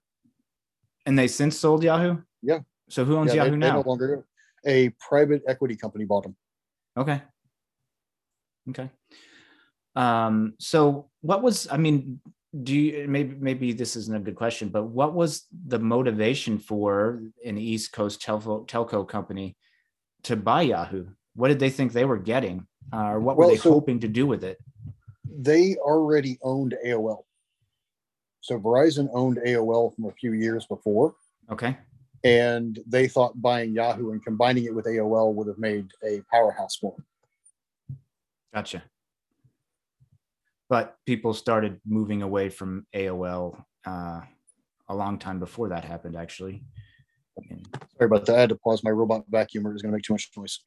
and 1.06 1.18
they 1.18 1.28
since 1.28 1.58
sold 1.58 1.84
Yahoo. 1.84 2.18
Yeah. 2.42 2.60
So 2.90 3.06
who 3.06 3.16
owns 3.18 3.34
Yeah, 3.34 3.44
Yahoo 3.44 3.52
they 3.52 3.58
now? 3.58 3.76
no 3.82 3.88
longer. 3.88 4.26
A 4.66 4.90
private 5.00 5.42
equity 5.48 5.76
company 5.78 6.04
bought 6.06 6.24
them. 6.24 6.36
Okay. 6.98 7.22
Okay. 8.70 8.90
Um, 9.96 10.54
so 10.60 11.10
what 11.22 11.42
was, 11.42 11.68
I 11.72 11.78
mean, 11.78 12.20
do 12.64 12.76
you, 12.76 13.08
maybe, 13.08 13.36
maybe 13.40 13.74
this 13.74 13.96
isn't 13.96 14.16
a 14.16 14.20
good 14.20 14.36
question, 14.36 14.70
but 14.70 14.86
what 14.86 15.14
was 15.14 15.46
the 15.68 15.80
motivation 15.80 16.58
for 16.58 17.22
an 17.46 17.58
East 17.58 17.92
Coast 17.92 18.22
telco, 18.22 18.68
telco 18.68 19.08
company 19.08 19.56
to 20.24 20.36
buy 20.36 20.64
Yahoo? 20.64 21.08
What 21.36 21.50
did 21.50 21.60
they 21.60 21.70
think 21.70 21.92
they 21.94 22.06
were 22.06 22.18
getting? 22.18 22.66
Uh, 22.92 23.06
or 23.12 23.20
what 23.20 23.36
were 23.38 23.42
Well, 23.42 23.50
they 23.50 23.58
so- 23.58 23.72
hoping 23.72 24.00
to 24.02 24.08
do 24.08 24.26
with 24.26 24.44
it? 24.44 24.58
They 25.42 25.76
already 25.76 26.38
owned 26.42 26.76
AOL. 26.86 27.24
So 28.42 28.60
Verizon 28.60 29.10
owned 29.14 29.38
AOL 29.46 29.96
from 29.96 30.06
a 30.06 30.12
few 30.12 30.34
years 30.34 30.66
before. 30.66 31.16
Okay. 31.52 31.78
and 32.26 32.78
they 32.86 33.08
thought 33.08 33.42
buying 33.42 33.74
Yahoo 33.74 34.12
and 34.12 34.24
combining 34.24 34.66
it 34.66 34.76
with 34.76 34.86
AOL 34.86 35.34
would 35.34 35.48
have 35.48 35.58
made 35.58 35.90
a 36.04 36.22
powerhouse 36.30 36.76
for 36.76 36.94
them. 36.96 37.06
Gotcha. 38.54 38.84
But 40.70 40.96
people 41.06 41.34
started 41.34 41.80
moving 41.86 42.22
away 42.22 42.50
from 42.50 42.86
AOL 42.96 43.64
uh, 43.86 44.22
a 44.88 44.96
long 44.96 45.18
time 45.18 45.40
before 45.40 45.70
that 45.70 45.84
happened, 45.84 46.16
actually. 46.16 46.64
And- 47.50 47.68
Sorry 47.98 48.06
about 48.06 48.26
that. 48.26 48.38
I 48.38 48.42
had 48.42 48.50
to 48.50 48.56
pause 48.56 48.84
my 48.84 48.92
robot 48.92 49.24
vacuumer. 49.32 49.74
was 49.74 49.82
going 49.82 49.92
to 49.92 49.98
make 49.98 50.04
too 50.04 50.14
much 50.14 50.30
noise. 50.38 50.60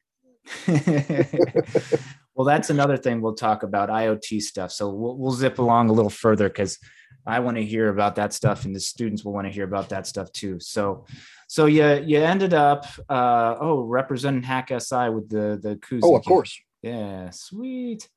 well, 2.35 2.45
that's 2.45 2.69
another 2.69 2.97
thing 2.97 3.21
we'll 3.21 3.35
talk 3.35 3.63
about 3.63 3.89
IoT 3.89 4.41
stuff. 4.41 4.71
So 4.71 4.89
we'll, 4.89 5.17
we'll 5.17 5.31
zip 5.31 5.59
along 5.59 5.89
a 5.89 5.93
little 5.93 6.09
further 6.09 6.49
because 6.49 6.77
I 7.25 7.39
want 7.39 7.57
to 7.57 7.63
hear 7.63 7.89
about 7.89 8.15
that 8.15 8.33
stuff, 8.33 8.65
and 8.65 8.75
the 8.75 8.79
students 8.79 9.23
will 9.23 9.33
want 9.33 9.47
to 9.47 9.53
hear 9.53 9.63
about 9.63 9.89
that 9.89 10.05
stuff 10.07 10.31
too. 10.33 10.59
So, 10.59 11.05
so 11.47 11.67
you 11.67 12.03
you 12.05 12.19
ended 12.19 12.53
up 12.53 12.85
uh, 13.07 13.55
oh 13.61 13.83
representing 13.83 14.43
Hack 14.43 14.69
SI 14.69 15.09
with 15.09 15.29
the 15.29 15.57
the 15.61 15.77
koozie. 15.77 16.01
Oh, 16.03 16.17
of 16.17 16.25
course. 16.25 16.59
Yeah, 16.83 17.29
sweet. 17.31 18.07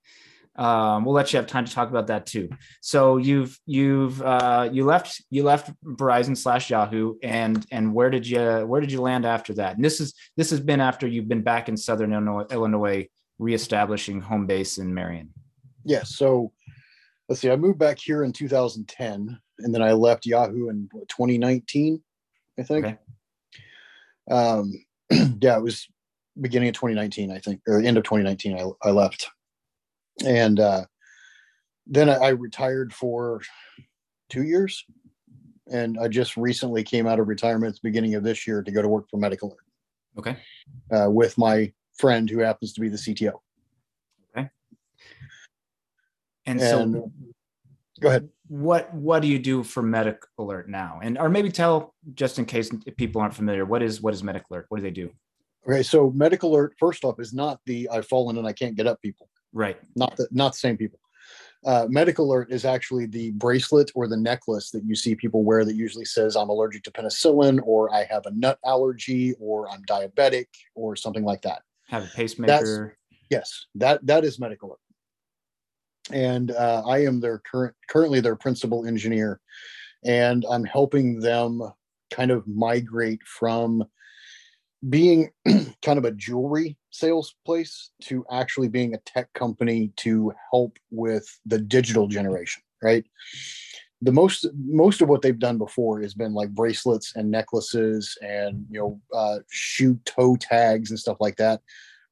Um, 0.56 1.04
we'll 1.04 1.14
let 1.14 1.32
you 1.32 1.36
have 1.36 1.46
time 1.46 1.66
to 1.66 1.72
talk 1.72 1.90
about 1.90 2.06
that 2.06 2.26
too. 2.26 2.48
So 2.80 3.18
you've 3.18 3.58
you've 3.66 4.20
uh, 4.22 4.68
you 4.72 4.84
left 4.84 5.22
you 5.30 5.42
left 5.42 5.70
Verizon 5.84 6.36
slash 6.36 6.70
Yahoo, 6.70 7.14
and 7.22 7.64
and 7.70 7.94
where 7.94 8.10
did 8.10 8.26
you 8.26 8.40
where 8.66 8.80
did 8.80 8.90
you 8.90 9.00
land 9.00 9.24
after 9.26 9.54
that? 9.54 9.76
And 9.76 9.84
this 9.84 10.00
is 10.00 10.14
this 10.36 10.50
has 10.50 10.60
been 10.60 10.80
after 10.80 11.06
you've 11.06 11.28
been 11.28 11.42
back 11.42 11.68
in 11.68 11.76
Southern 11.76 12.12
Illinois, 12.12 12.46
Illinois 12.50 13.08
reestablishing 13.38 14.20
home 14.20 14.46
base 14.46 14.78
in 14.78 14.92
Marion. 14.92 15.30
Yes. 15.84 16.16
so 16.16 16.52
let's 17.28 17.40
see. 17.40 17.50
I 17.50 17.56
moved 17.56 17.78
back 17.78 17.98
here 17.98 18.24
in 18.24 18.32
2010, 18.32 19.38
and 19.58 19.74
then 19.74 19.82
I 19.82 19.92
left 19.92 20.26
Yahoo 20.26 20.68
in 20.68 20.88
2019, 21.08 22.02
I 22.58 22.62
think. 22.62 22.86
Okay. 22.86 22.98
Um, 24.30 24.72
yeah, 25.40 25.56
it 25.56 25.62
was 25.62 25.86
beginning 26.40 26.68
of 26.68 26.74
2019, 26.74 27.30
I 27.30 27.38
think, 27.38 27.60
or 27.66 27.80
end 27.80 27.96
of 27.96 28.04
2019. 28.04 28.58
I, 28.58 28.88
I 28.88 28.90
left, 28.90 29.28
and 30.24 30.60
uh, 30.60 30.84
then 31.86 32.08
I, 32.08 32.14
I 32.14 32.28
retired 32.30 32.92
for 32.92 33.40
two 34.28 34.42
years, 34.42 34.84
and 35.70 35.98
I 35.98 36.08
just 36.08 36.36
recently 36.36 36.82
came 36.82 37.06
out 37.06 37.20
of 37.20 37.28
retirement 37.28 37.70
at 37.70 37.82
the 37.82 37.88
beginning 37.88 38.14
of 38.14 38.22
this 38.22 38.46
year 38.46 38.62
to 38.62 38.70
go 38.70 38.82
to 38.82 38.88
work 38.88 39.08
for 39.10 39.18
Medical 39.18 39.48
Alert. 39.48 39.60
Okay. 40.18 40.36
uh, 40.90 41.10
with 41.10 41.36
my 41.36 41.70
friend 41.98 42.30
who 42.30 42.38
happens 42.38 42.72
to 42.72 42.80
be 42.80 42.88
the 42.88 42.96
CTO. 42.96 43.32
And, 46.46 46.60
And 46.60 46.60
so 46.60 47.10
go 48.00 48.08
ahead. 48.08 48.28
what 48.48 48.92
what 48.94 49.20
do 49.20 49.28
you 49.28 49.38
do 49.38 49.62
for 49.62 49.82
Medic 49.82 50.22
Alert 50.38 50.68
now? 50.68 51.00
And 51.02 51.18
or 51.18 51.28
maybe 51.28 51.50
tell 51.50 51.94
just 52.14 52.38
in 52.38 52.44
case 52.44 52.70
people 52.96 53.20
aren't 53.20 53.34
familiar, 53.34 53.64
what 53.64 53.82
is 53.82 54.00
what 54.00 54.14
is 54.14 54.22
Medic 54.22 54.44
Alert? 54.50 54.66
What 54.68 54.78
do 54.78 54.82
they 54.82 54.90
do? 54.90 55.10
Okay, 55.68 55.82
so 55.82 56.10
Medical 56.10 56.52
Alert 56.52 56.74
first 56.78 57.04
off 57.04 57.18
is 57.18 57.32
not 57.32 57.60
the 57.66 57.88
I've 57.88 58.06
fallen 58.06 58.38
and 58.38 58.46
I 58.46 58.52
can't 58.52 58.76
get 58.76 58.86
up 58.86 59.02
people. 59.02 59.28
Right. 59.52 59.76
Not 59.96 60.16
the 60.16 60.28
not 60.30 60.52
the 60.52 60.58
same 60.58 60.76
people. 60.76 61.00
Uh, 61.64 61.86
Medical 61.88 62.26
Alert 62.26 62.52
is 62.52 62.64
actually 62.64 63.06
the 63.06 63.32
bracelet 63.32 63.90
or 63.94 64.06
the 64.06 64.16
necklace 64.16 64.70
that 64.70 64.84
you 64.84 64.94
see 64.94 65.16
people 65.16 65.42
wear 65.42 65.64
that 65.64 65.74
usually 65.74 66.04
says 66.04 66.36
I'm 66.36 66.50
allergic 66.50 66.84
to 66.84 66.92
penicillin 66.92 67.60
or 67.64 67.92
I 67.92 68.04
have 68.04 68.26
a 68.26 68.30
nut 68.30 68.58
allergy 68.64 69.34
or 69.40 69.68
I'm 69.68 69.82
diabetic 69.84 70.46
or 70.76 70.94
something 70.94 71.24
like 71.24 71.42
that. 71.42 71.62
Have 71.88 72.04
a 72.04 72.08
pacemaker. 72.08 72.96
Yes, 73.30 73.66
that 73.74 74.06
that 74.06 74.24
is 74.24 74.38
Medical 74.38 74.68
Alert. 74.68 74.78
And 76.12 76.52
uh, 76.52 76.84
I 76.86 76.98
am 76.98 77.18
their 77.18 77.38
current 77.38 77.74
currently 77.88 78.20
their 78.20 78.36
principal 78.36 78.86
engineer, 78.86 79.40
and 80.04 80.44
I'm 80.48 80.64
helping 80.64 81.18
them 81.18 81.60
kind 82.12 82.30
of 82.30 82.46
migrate 82.46 83.22
from 83.24 83.84
being 84.88 85.30
kind 85.82 85.98
of 85.98 86.04
a 86.04 86.12
jewelry 86.12 86.76
sales 86.90 87.34
place 87.44 87.90
to 88.02 88.24
actually 88.30 88.68
being 88.68 88.94
a 88.94 88.98
tech 88.98 89.32
company 89.32 89.92
to 89.96 90.32
help 90.50 90.78
with 90.90 91.26
the 91.46 91.58
digital 91.58 92.08
generation, 92.08 92.62
right? 92.82 93.04
The 94.02 94.12
most 94.12 94.46
most 94.54 95.00
of 95.00 95.08
what 95.08 95.22
they've 95.22 95.38
done 95.38 95.56
before 95.56 96.02
has 96.02 96.14
been 96.14 96.34
like 96.34 96.50
bracelets 96.50 97.14
and 97.16 97.30
necklaces 97.30 98.16
and 98.20 98.66
you 98.70 98.78
know 98.78 99.00
uh, 99.16 99.38
shoe 99.50 99.98
toe 100.04 100.36
tags 100.36 100.90
and 100.90 100.98
stuff 100.98 101.16
like 101.20 101.36
that. 101.36 101.62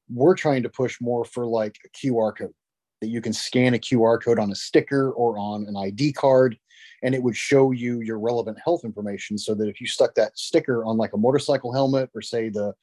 We're 0.09 0.35
trying 0.35 0.62
to 0.62 0.68
push 0.68 0.99
more 1.01 1.25
for 1.25 1.47
like 1.47 1.77
a 1.85 1.89
QR 1.89 2.37
code 2.37 2.55
that 3.01 3.09
you 3.09 3.20
can 3.20 3.35
scan 3.35 3.75
a 3.75 3.79
QR 3.79 4.22
code 4.22 4.39
on 4.39 4.51
a 4.51 4.55
sticker 4.55 5.11
or 5.11 5.37
on 5.39 5.66
an 5.66 5.77
ID 5.77 6.14
card 6.14 6.57
and 7.05 7.15
it 7.15 7.23
would 7.23 7.37
show 7.37 7.71
you 7.71 8.01
your 8.01 8.19
relevant 8.19 8.59
health 8.65 8.85
information 8.85 9.39
so 9.39 9.55
that 9.55 9.69
if 9.69 9.81
you 9.81 9.87
stuck 9.87 10.15
that 10.15 10.37
sticker 10.37 10.85
on 10.85 10.97
like 10.97 11.13
a 11.13 11.19
motorcycle 11.19 11.73
helmet 11.73 12.11
or 12.15 12.23
say 12.23 12.49
the 12.49 12.75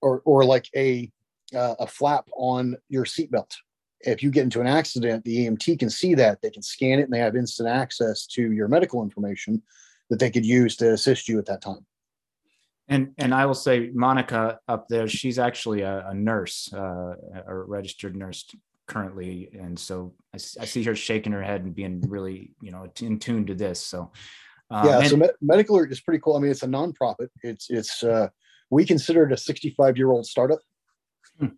or 0.00 0.22
or 0.24 0.44
like 0.44 0.68
a 0.74 1.10
uh, 1.54 1.74
a 1.78 1.86
flap 1.86 2.26
on 2.36 2.76
your 2.88 3.04
seatbelt 3.04 3.52
if 4.00 4.22
you 4.22 4.30
get 4.30 4.42
into 4.42 4.60
an 4.60 4.66
accident 4.66 5.22
the 5.24 5.46
emt 5.46 5.78
can 5.78 5.90
see 5.90 6.14
that. 6.14 6.40
They 6.40 6.50
can 6.50 6.62
scan 6.62 6.98
it 6.98 7.02
and 7.02 7.12
they 7.12 7.18
have 7.18 7.36
instant 7.36 7.68
access 7.68 8.26
to 8.28 8.52
your 8.52 8.66
medical 8.68 9.02
information 9.02 9.62
that 10.10 10.18
they 10.18 10.30
could 10.30 10.46
use 10.46 10.76
to 10.76 10.92
assist 10.92 11.28
you 11.28 11.38
at 11.38 11.46
that 11.46 11.62
time. 11.62 11.86
And 12.88 13.12
and 13.18 13.32
I 13.32 13.46
will 13.46 13.54
say 13.54 13.90
Monica 13.94 14.58
up 14.66 14.88
there, 14.88 15.08
she's 15.08 15.38
actually 15.38 15.82
a, 15.82 16.08
a 16.08 16.14
nurse, 16.14 16.72
uh, 16.74 17.14
a 17.46 17.54
registered 17.54 18.16
nurse 18.16 18.44
currently, 18.92 19.48
and 19.58 19.78
so 19.78 20.12
I 20.34 20.64
see 20.64 20.82
her 20.84 20.94
shaking 20.94 21.32
her 21.32 21.42
head 21.42 21.64
and 21.64 21.74
being 21.74 22.00
really 22.08 22.54
you 22.60 22.70
know 22.70 22.90
in 23.00 23.18
tune 23.18 23.46
to 23.46 23.54
this. 23.54 23.80
So 23.80 24.12
um, 24.70 24.86
yeah 24.88 24.98
and- 25.00 25.08
so 25.08 25.16
Me- 25.16 25.28
medical 25.40 25.76
alert 25.76 25.92
is 25.92 26.00
pretty 26.00 26.20
cool 26.20 26.36
i 26.36 26.40
mean 26.40 26.50
it's 26.50 26.62
a 26.62 26.66
nonprofit 26.66 27.28
it's 27.42 27.66
it's 27.68 28.02
uh 28.02 28.28
we 28.70 28.84
consider 28.86 29.24
it 29.24 29.32
a 29.32 29.36
65 29.36 29.98
year 29.98 30.10
old 30.10 30.24
startup 30.26 30.60
Hmm. 31.38 31.48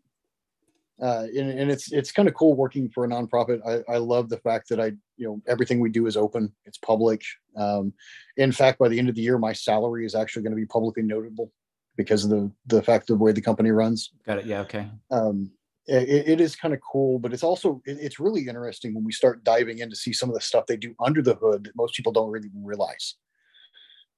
uh 1.00 1.26
and, 1.38 1.50
and 1.60 1.70
it's 1.70 1.92
it's 1.92 2.10
kind 2.12 2.28
of 2.28 2.34
cool 2.34 2.54
working 2.54 2.88
for 2.90 3.04
a 3.04 3.08
nonprofit 3.08 3.60
I, 3.66 3.94
I 3.94 3.98
love 3.98 4.28
the 4.28 4.38
fact 4.38 4.68
that 4.70 4.80
i 4.80 4.86
you 5.16 5.26
know 5.28 5.40
everything 5.46 5.78
we 5.80 5.90
do 5.90 6.06
is 6.06 6.16
open 6.16 6.52
it's 6.64 6.78
public 6.78 7.22
um 7.56 7.92
in 8.36 8.50
fact 8.52 8.78
by 8.80 8.88
the 8.88 8.98
end 8.98 9.08
of 9.08 9.14
the 9.14 9.22
year 9.22 9.38
my 9.38 9.52
salary 9.52 10.04
is 10.06 10.14
actually 10.14 10.42
going 10.42 10.56
to 10.56 10.62
be 10.64 10.66
publicly 10.66 11.02
notable 11.04 11.52
because 11.96 12.24
of 12.24 12.30
the 12.30 12.50
the 12.66 12.82
fact 12.82 13.10
of 13.10 13.18
the 13.18 13.24
way 13.24 13.32
the 13.32 13.40
company 13.40 13.70
runs 13.70 14.10
got 14.26 14.38
it. 14.38 14.46
Yeah. 14.46 14.60
Okay. 14.62 14.88
um, 15.10 15.50
it, 15.86 16.28
it 16.28 16.40
is 16.40 16.56
kind 16.56 16.74
of 16.74 16.80
cool, 16.80 17.18
but 17.18 17.32
it's 17.32 17.42
also 17.42 17.82
it- 17.84 17.98
it's 18.00 18.20
really 18.20 18.46
interesting 18.48 18.94
when 18.94 19.04
we 19.04 19.12
start 19.12 19.44
diving 19.44 19.78
in 19.78 19.90
to 19.90 19.96
see 19.96 20.12
some 20.12 20.28
of 20.28 20.34
the 20.34 20.40
stuff 20.40 20.66
they 20.66 20.76
do 20.76 20.94
under 21.00 21.22
the 21.22 21.34
hood 21.34 21.64
that 21.64 21.76
most 21.76 21.94
people 21.94 22.12
don't 22.12 22.30
really 22.30 22.50
realize. 22.54 23.16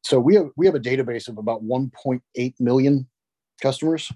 So 0.02 0.20
we 0.20 0.34
have 0.36 0.50
we 0.56 0.66
have 0.66 0.74
a 0.76 0.80
database 0.80 1.28
of 1.28 1.38
about 1.38 1.64
1.8 1.64 2.54
million 2.60 3.08
customers, 3.60 4.10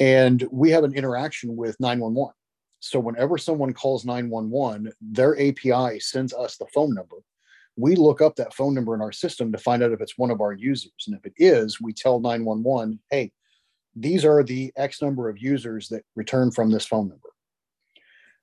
and 0.00 0.46
we 0.50 0.70
have 0.70 0.84
an 0.84 0.94
interaction 0.94 1.56
with 1.56 1.78
911. 1.80 2.32
So 2.80 3.00
whenever 3.00 3.38
someone 3.38 3.72
calls 3.72 4.04
911, 4.04 4.92
their 5.00 5.38
API 5.40 6.00
sends 6.00 6.34
us 6.34 6.56
the 6.56 6.66
phone 6.74 6.94
number. 6.94 7.16
We 7.76 7.96
look 7.96 8.20
up 8.20 8.36
that 8.36 8.54
phone 8.54 8.74
number 8.74 8.94
in 8.94 9.00
our 9.00 9.12
system 9.12 9.50
to 9.52 9.58
find 9.58 9.82
out 9.82 9.92
if 9.92 10.00
it's 10.00 10.18
one 10.18 10.30
of 10.30 10.40
our 10.40 10.52
users, 10.52 10.92
and 11.06 11.16
if 11.16 11.24
it 11.26 11.32
is, 11.36 11.80
we 11.80 11.92
tell 11.92 12.20
911, 12.20 13.00
"Hey, 13.10 13.32
these 13.96 14.24
are 14.24 14.42
the 14.42 14.72
X 14.76 15.00
number 15.00 15.28
of 15.28 15.38
users 15.38 15.88
that 15.88 16.04
return 16.14 16.50
from 16.50 16.70
this 16.70 16.86
phone 16.86 17.08
number. 17.08 17.28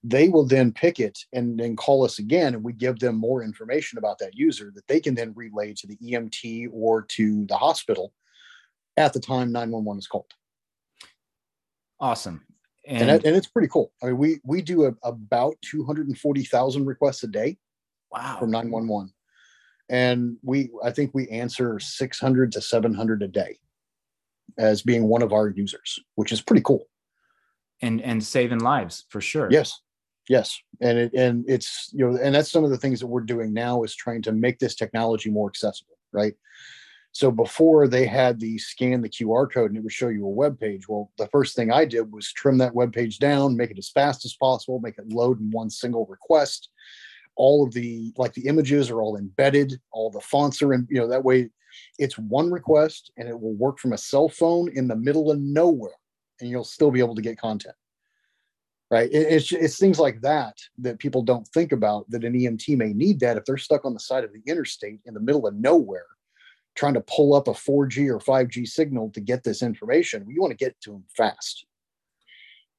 They 0.04 0.30
will 0.30 0.45
then 0.45 0.72
pick 0.72 0.99
it 0.99 1.20
and 1.32 1.60
then 1.60 1.76
call 1.76 2.04
us 2.04 2.18
again, 2.18 2.56
and 2.56 2.64
we 2.64 2.74
give 2.74 2.99
them 2.99 3.16
more 3.16 3.43
information 3.43 3.99
about 3.99 4.18
that 4.20 4.36
user 4.36 4.72
that 4.74 4.88
they 4.88 4.99
can 4.99 5.14
then 5.14 5.34
relay 5.36 5.74
to 5.74 5.88
the 5.88 5.97
EMT 5.97 6.70
or 6.72 7.04
to 7.04 7.45
the 7.45 7.58
hospital 7.58 8.14
at 8.97 9.14
the 9.14 9.20
time 9.20 9.52
911 9.52 9.99
is 9.99 10.08
called. 10.08 10.34
Awesome. 11.99 12.43
And, 12.88 13.12
and, 13.12 13.26
and 13.26 13.36
it's 13.36 13.47
pretty 13.47 13.68
cool. 13.68 13.91
I 14.02 14.08
mean, 14.08 14.18
we 14.18 14.39
we 14.43 14.64
do 14.64 14.86
a, 14.86 14.93
about 15.04 15.56
240,000 15.62 16.86
requests 16.86 17.24
a 17.24 17.28
day. 17.28 17.58
Wow. 18.12 18.38
From 18.39 18.52
911. 18.52 19.14
And 19.89 20.38
we 20.41 20.72
I 20.84 20.89
think 20.89 21.12
we 21.14 21.28
answer 21.30 21.80
600 21.80 22.52
to 22.54 22.62
700 22.62 23.22
a 23.22 23.28
day 23.28 23.60
as 24.58 24.82
being 24.82 25.08
one 25.08 25.22
of 25.22 25.34
our 25.34 25.49
users, 25.49 25.99
which 26.16 26.32
is 26.32 26.41
pretty 26.41 26.62
cool. 26.64 26.86
And 27.82 28.02
and 28.02 28.24
saving 28.24 28.60
lives 28.60 29.06
for 29.10 29.22
sure. 29.22 29.47
Yes. 29.52 29.82
Yes. 30.30 30.60
And 30.82 30.97
it 30.97 31.14
and 31.14 31.45
it's 31.47 31.89
you 31.93 32.08
know, 32.08 32.18
and 32.18 32.36
that's 32.36 32.52
some 32.52 32.64
of 32.64 32.70
the 32.70 32.78
things 32.78 32.99
that 32.99 33.08
we're 33.08 33.22
doing 33.22 33.54
now 33.54 33.84
is 33.84 33.95
trying 33.95 34.22
to 34.24 34.32
make 34.32 34.60
this 34.60 34.76
technology 34.76 35.30
more 35.30 35.49
accessible, 35.49 35.97
right? 36.12 36.34
So 37.14 37.30
before 37.30 37.88
they 37.88 38.06
had 38.06 38.39
the 38.39 38.58
scan 38.58 39.02
the 39.02 39.10
QR 39.10 39.52
code 39.52 39.72
and 39.72 39.78
it 39.78 39.84
would 39.84 39.91
show 39.91 40.08
you 40.08 40.26
a 40.26 40.30
web 40.30 40.60
page. 40.60 40.88
Well, 40.88 41.12
the 41.18 41.28
first 41.28 41.56
thing 41.56 41.72
I 41.72 41.86
did 41.86 42.12
was 42.12 42.32
trim 42.32 42.58
that 42.60 42.74
web 42.74 42.93
page 42.93 43.20
down, 43.20 43.58
make 43.58 43.72
it 43.72 43.78
as 43.78 43.89
fast 43.89 44.24
as 44.26 44.36
possible, 44.36 44.80
make 44.80 44.97
it 44.97 45.10
load 45.10 45.39
in 45.41 45.52
one 45.52 45.70
single 45.70 46.06
request. 46.06 46.70
All 47.36 47.66
of 47.66 47.74
the 47.74 48.14
like 48.18 48.34
the 48.34 48.47
images 48.47 48.89
are 48.89 49.02
all 49.02 49.18
embedded, 49.18 49.80
all 49.91 50.10
the 50.10 50.22
fonts 50.22 50.62
are 50.62 50.74
in, 50.74 50.88
you 50.89 50.99
know, 50.99 51.08
that 51.08 51.24
way 51.24 51.49
it's 52.00 52.18
one 52.18 52.52
request 52.52 53.12
and 53.18 53.28
it 53.28 53.40
will 53.40 53.54
work 53.54 53.80
from 53.80 53.94
a 53.94 53.98
cell 53.98 54.30
phone 54.30 54.70
in 54.76 54.88
the 54.88 54.96
middle 54.96 55.32
of 55.32 55.40
nowhere 55.40 55.92
and 56.40 56.50
you'll 56.50 56.64
still 56.64 56.92
be 56.92 57.00
able 57.00 57.16
to 57.16 57.22
get 57.22 57.38
content. 57.38 57.76
Right. 58.90 59.10
It's, 59.14 59.54
it's 59.54 59.78
things 59.78 60.00
like 60.00 60.20
that 60.20 60.58
that 60.80 61.00
people 61.00 61.22
don't 61.22 61.48
think 61.48 61.72
about 61.72 62.10
that 62.12 62.26
an 62.26 62.34
EMT 62.34 62.78
may 62.78 62.92
need 62.92 63.22
that 63.22 63.38
if 63.38 63.46
they're 63.46 63.56
stuck 63.56 63.86
on 63.86 63.94
the 63.94 64.00
side 64.02 64.26
of 64.26 64.34
the 64.34 64.42
interstate 64.52 65.00
in 65.06 65.14
the 65.14 65.22
middle 65.22 65.48
of 65.48 65.56
nowhere 65.56 66.08
trying 66.76 66.94
to 66.94 67.02
pull 67.02 67.34
up 67.34 67.48
a 67.48 67.52
4G 67.52 68.10
or 68.10 68.20
5G 68.20 68.68
signal 68.68 69.10
to 69.12 69.22
get 69.22 69.44
this 69.44 69.62
information. 69.62 70.26
We 70.26 70.40
want 70.40 70.52
to 70.52 70.58
get 70.58 70.80
to 70.82 70.92
them 70.92 71.04
fast. 71.16 71.66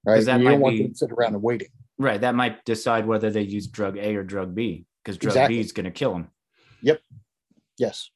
Right. 0.05 0.25
That 0.25 0.41
you 0.41 0.49
don't 0.49 0.61
want 0.61 0.77
be, 0.77 0.83
them 0.83 0.93
to 0.93 0.99
sit 0.99 1.13
around 1.13 1.35
and 1.35 1.43
waiting. 1.43 1.69
Right. 1.99 2.21
That 2.21 2.35
might 2.35 2.65
decide 2.65 3.07
whether 3.07 3.31
they 3.31 3.43
use 3.43 3.67
drug 3.67 3.97
A 3.97 4.17
or 4.17 4.25
drug 4.25 4.55
B 4.55 4.85
because 5.03 5.17
drug 5.17 5.33
exactly. 5.33 5.57
B 5.57 5.61
is 5.61 5.73
going 5.73 5.85
to 5.85 5.91
kill 5.91 6.13
them. 6.13 6.29
Yep. 6.83 7.01
Yes. 7.79 8.11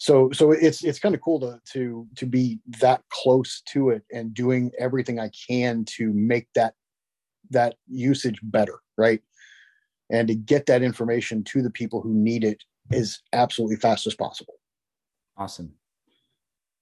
So 0.00 0.30
so 0.32 0.52
it's 0.52 0.82
it's 0.82 0.98
kind 0.98 1.14
of 1.14 1.20
cool 1.20 1.38
to 1.40 1.60
to 1.72 2.08
to 2.16 2.24
be 2.24 2.58
that 2.80 3.02
close 3.10 3.60
to 3.66 3.90
it 3.90 4.02
and 4.10 4.32
doing 4.32 4.72
everything 4.78 5.20
I 5.20 5.30
can 5.46 5.84
to 5.96 6.10
make 6.14 6.48
that 6.54 6.72
that 7.50 7.76
usage 7.86 8.40
better, 8.42 8.80
right? 8.96 9.20
And 10.10 10.26
to 10.28 10.34
get 10.34 10.64
that 10.66 10.82
information 10.82 11.44
to 11.44 11.60
the 11.60 11.70
people 11.70 12.00
who 12.00 12.14
need 12.14 12.44
it 12.44 12.64
as 12.90 13.20
absolutely 13.34 13.76
fast 13.76 14.06
as 14.06 14.14
possible. 14.14 14.54
Awesome. 15.36 15.74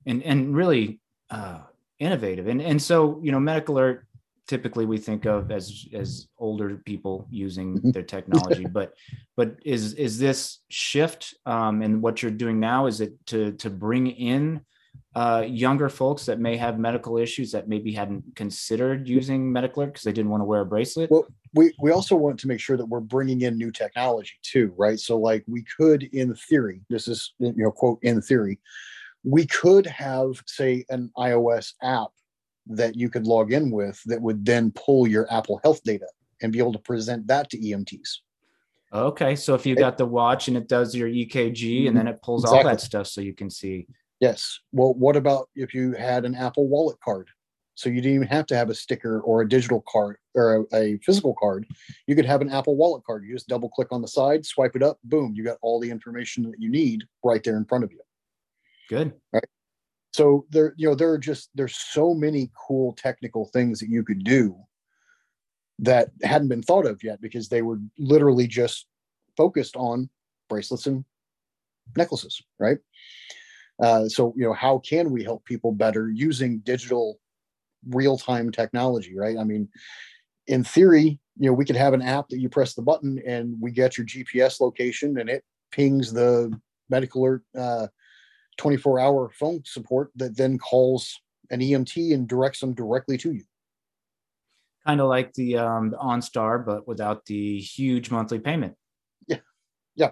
And 0.07 0.23
and 0.23 0.55
really 0.55 1.01
uh, 1.29 1.62
innovative. 1.99 2.47
And 2.47 2.62
and 2.62 2.81
so 2.81 3.21
you 3.21 3.33
know 3.33 3.41
medical 3.41 3.79
alert 3.79 4.07
typically 4.49 4.87
we 4.87 4.99
think 4.99 5.27
of 5.27 5.53
as 5.53 5.87
as 5.93 6.27
older 6.39 6.81
people 6.85 7.27
using 7.31 7.77
mm-hmm. 7.77 7.91
their 7.91 8.03
technology 8.03 8.65
but 8.73 8.95
but 9.37 9.57
is 9.65 9.93
is 9.95 10.19
this 10.19 10.61
shift 10.71 11.35
um 11.47 11.83
and 11.83 12.03
what 12.03 12.23
you're 12.23 12.33
doing 12.33 12.59
now 12.59 12.87
is 12.87 13.01
it 13.01 13.15
to 13.27 13.53
to 13.53 13.71
bring 13.71 14.09
in 14.09 14.61
uh, 15.15 15.45
younger 15.47 15.89
folks 15.89 16.27
that 16.27 16.39
may 16.39 16.57
have 16.57 16.79
medical 16.79 17.19
issues 17.19 17.51
that 17.51 17.69
maybe 17.69 17.93
hadn't 17.93 18.25
considered 18.37 19.09
using 19.09 19.51
medical 19.51 19.85
because 19.85 20.03
they 20.03 20.13
didn't 20.13 20.31
want 20.31 20.41
to 20.41 20.45
wear 20.45 20.61
a 20.61 20.67
bracelet? 20.67 21.11
Well 21.11 21.27
we 21.55 21.73
we 21.81 21.91
also 21.91 22.17
want 22.17 22.39
to 22.41 22.49
make 22.49 22.61
sure 22.61 22.77
that 22.77 22.87
we're 22.87 23.01
bringing 23.01 23.43
in 23.43 23.57
new 23.57 23.71
technology 23.71 24.35
too 24.43 24.73
right? 24.77 24.99
So 24.99 25.19
like 25.19 25.45
we 25.47 25.65
could 25.77 26.03
in 26.03 26.35
theory 26.35 26.83
this 26.89 27.09
is 27.09 27.35
you 27.39 27.53
know 27.57 27.71
quote 27.71 27.99
in 28.03 28.21
theory 28.23 28.59
we 29.25 29.47
could 29.47 29.87
have 29.87 30.43
say 30.47 30.85
an 30.89 31.11
ios 31.19 31.73
app 31.83 32.11
that 32.69 32.97
you 32.97 33.09
could 33.09 33.27
log 33.27 33.53
in 33.53 33.71
with 33.71 34.01
that 34.07 34.21
would 34.21 34.45
then 34.45 34.71
pull 34.73 35.07
your 35.07 35.31
apple 35.33 35.61
health 35.62 35.83
data 35.85 36.07
and 36.43 36.53
be 36.53 36.59
able 36.59 36.73
to 36.73 36.79
present 36.79 37.27
that 37.27 37.51
to 37.51 37.59
emts 37.59 38.19
okay 38.93 39.35
so 39.37 39.55
if 39.55 39.66
you 39.66 39.75
got 39.75 39.99
the 39.99 40.07
watch 40.07 40.49
and 40.49 40.57
it 40.57 40.69
does 40.69 40.95
your 40.95 41.09
ekg 41.09 41.89
and 41.89 41.97
then 41.97 42.07
mm-hmm. 42.07 42.14
it 42.14 42.23
pulls 42.23 42.45
exactly. 42.45 42.59
all 42.59 42.71
that 42.71 42.81
stuff 42.81 43.07
so 43.07 43.21
you 43.21 43.35
can 43.35 43.51
see 43.51 43.87
yes 44.21 44.61
well 44.73 44.95
what 44.95 45.16
about 45.16 45.49
if 45.55 45.75
you 45.75 45.93
had 45.93 46.25
an 46.25 46.35
apple 46.35 46.69
wallet 46.69 46.99
card 47.05 47.29
so 47.79 47.89
you 47.89 48.01
didn't 48.01 48.16
even 48.16 48.27
have 48.27 48.47
to 48.47 48.57
have 48.57 48.71
a 48.71 48.75
sticker 48.75 49.21
or 49.21 49.43
a 49.43 49.49
digital 49.49 49.85
card 49.89 50.16
or 50.35 50.66
a, 50.73 50.77
a, 50.77 50.99
physical 50.99 51.33
card. 51.39 51.64
You 52.09 52.16
could 52.16 52.25
have 52.25 52.41
an 52.41 52.51
Apple 52.51 52.75
Wallet 52.75 53.05
card. 53.05 53.25
You 53.25 53.33
just 53.33 53.47
double 53.47 53.69
click 53.69 53.93
on 53.93 54.03
the 54.03 54.09
side, 54.09 54.45
swipe 54.45 54.75
it 54.75 54.83
up, 54.83 54.99
boom, 55.05 55.33
you 55.37 55.45
got 55.45 55.59
all 55.62 55.79
the 55.79 55.89
information 55.89 56.43
that 56.51 56.61
you 56.61 56.71
need 56.71 57.05
right 57.23 57.41
there 57.45 57.57
in 57.57 57.64
front 57.64 57.85
of 57.85 57.93
you. 57.93 58.01
Good. 58.89 59.12
Right. 59.33 59.45
So 60.13 60.47
there, 60.51 60.75
you 60.77 60.89
know, 60.89 60.95
there 60.95 61.11
are 61.11 61.19
just 61.19 61.51
there's 61.55 61.77
so 61.77 62.15
many 62.15 62.51
cool 62.67 62.95
technical 62.95 63.47
things 63.47 63.79
that 63.81 63.89
you 63.89 64.03
could 64.03 64.25
do 64.25 64.57
that 65.81 66.11
hadn't 66.23 66.49
been 66.49 66.63
thought 66.63 66.87
of 66.87 67.03
yet 67.05 67.21
because 67.21 67.49
they 67.49 67.63
were 67.63 67.79
literally 67.99 68.47
just 68.47 68.87
focused 69.37 69.77
on 69.77 70.09
bracelets 70.49 70.87
and 70.87 71.05
necklaces, 71.97 72.43
right? 72.59 72.79
Uh, 73.81 74.09
so 74.09 74.35
you 74.37 74.45
know, 74.45 74.53
how 74.53 74.79
can 74.79 75.11
we 75.11 75.23
help 75.23 75.45
people 75.45 75.73
better 75.73 76.11
using 76.11 76.59
digital 76.61 77.21
real-time 77.89 78.51
technology, 78.51 79.17
right? 79.17 79.39
I 79.39 79.45
mean, 79.45 79.69
in 80.49 80.65
theory, 80.65 81.21
you 81.39 81.49
know, 81.49 81.53
we 81.53 81.65
could 81.65 81.77
have 81.77 81.95
an 81.95 82.03
app 82.03 82.29
that 82.31 82.41
you 82.41 82.49
press 82.49 82.75
the 82.75 82.83
button 82.83 83.23
and 83.25 83.55
we 83.61 83.71
get 83.71 83.97
your 83.97 84.07
GPS 84.07 84.61
location 84.61 85.19
and 85.19 85.31
it 85.31 85.45
pings 85.71 86.13
the 86.13 86.53
medical 86.91 87.23
alert 87.23 87.43
uh, 87.57 87.87
24 88.59 89.01
hour 89.01 89.31
phone 89.31 89.63
support 89.65 90.11
that 90.17 90.37
then 90.37 90.59
calls 90.59 91.21
an 91.51 91.61
EMT 91.61 92.13
and 92.13 92.29
directs 92.29 92.61
them 92.61 92.75
directly 92.75 93.17
to 93.19 93.33
you. 93.33 93.45
Kind 94.87 95.01
of 95.01 95.09
like 95.09 95.33
the 95.35 95.57
um, 95.57 95.95
OnStar, 96.01 96.65
but 96.65 96.87
without 96.87 97.25
the 97.27 97.59
huge 97.59 98.11
monthly 98.11 98.39
payment. 98.39 98.75
Yeah. 99.27 99.39
Yeah. 99.95 100.11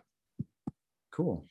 Cool 1.13 1.47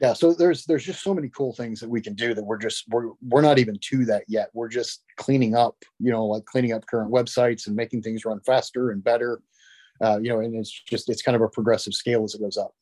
yeah 0.00 0.12
so 0.12 0.32
there's 0.32 0.64
there's 0.66 0.84
just 0.84 1.02
so 1.02 1.14
many 1.14 1.28
cool 1.28 1.52
things 1.52 1.80
that 1.80 1.88
we 1.88 2.00
can 2.00 2.14
do 2.14 2.34
that 2.34 2.44
we're 2.44 2.58
just 2.58 2.84
we're 2.88 3.10
we're 3.28 3.42
not 3.42 3.58
even 3.58 3.78
to 3.80 4.04
that 4.04 4.24
yet 4.28 4.48
we're 4.52 4.68
just 4.68 5.04
cleaning 5.16 5.54
up 5.54 5.76
you 5.98 6.10
know 6.10 6.24
like 6.26 6.44
cleaning 6.44 6.72
up 6.72 6.86
current 6.86 7.12
websites 7.12 7.66
and 7.66 7.76
making 7.76 8.02
things 8.02 8.24
run 8.24 8.40
faster 8.40 8.90
and 8.90 9.04
better 9.04 9.40
uh, 10.00 10.18
you 10.20 10.28
know 10.28 10.40
and 10.40 10.54
it's 10.54 10.70
just 10.70 11.08
it's 11.08 11.22
kind 11.22 11.36
of 11.36 11.42
a 11.42 11.48
progressive 11.48 11.94
scale 11.94 12.24
as 12.24 12.34
it 12.34 12.40
goes 12.40 12.56
up 12.56 12.74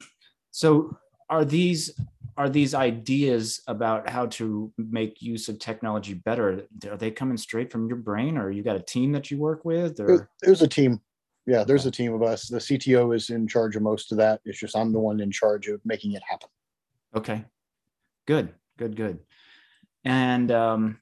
so 0.50 0.96
are 1.28 1.44
these 1.44 1.90
are 2.36 2.48
these 2.48 2.74
ideas 2.74 3.62
about 3.66 4.08
how 4.08 4.26
to 4.26 4.72
make 4.76 5.22
use 5.22 5.48
of 5.48 5.58
technology 5.58 6.14
better 6.14 6.66
are 6.90 6.96
they 6.96 7.10
coming 7.10 7.36
straight 7.36 7.72
from 7.72 7.88
your 7.88 7.96
brain 7.96 8.36
or 8.36 8.50
you 8.50 8.62
got 8.62 8.76
a 8.76 8.82
team 8.82 9.12
that 9.12 9.30
you 9.30 9.38
work 9.38 9.64
with 9.64 9.98
or 10.00 10.28
there's 10.42 10.62
a 10.62 10.68
team 10.68 11.00
yeah 11.46 11.64
there's 11.64 11.86
a 11.86 11.90
team 11.90 12.12
of 12.12 12.22
us 12.22 12.48
the 12.48 12.58
cto 12.58 13.14
is 13.14 13.30
in 13.30 13.48
charge 13.48 13.76
of 13.76 13.82
most 13.82 14.12
of 14.12 14.18
that 14.18 14.40
it's 14.44 14.58
just 14.58 14.76
i'm 14.76 14.92
the 14.92 14.98
one 14.98 15.20
in 15.20 15.30
charge 15.30 15.68
of 15.68 15.80
making 15.84 16.12
it 16.12 16.22
happen 16.28 16.48
Okay. 17.16 17.44
Good. 18.26 18.52
Good. 18.76 18.94
Good. 18.94 19.20
And 20.04 20.50
um, 20.50 21.00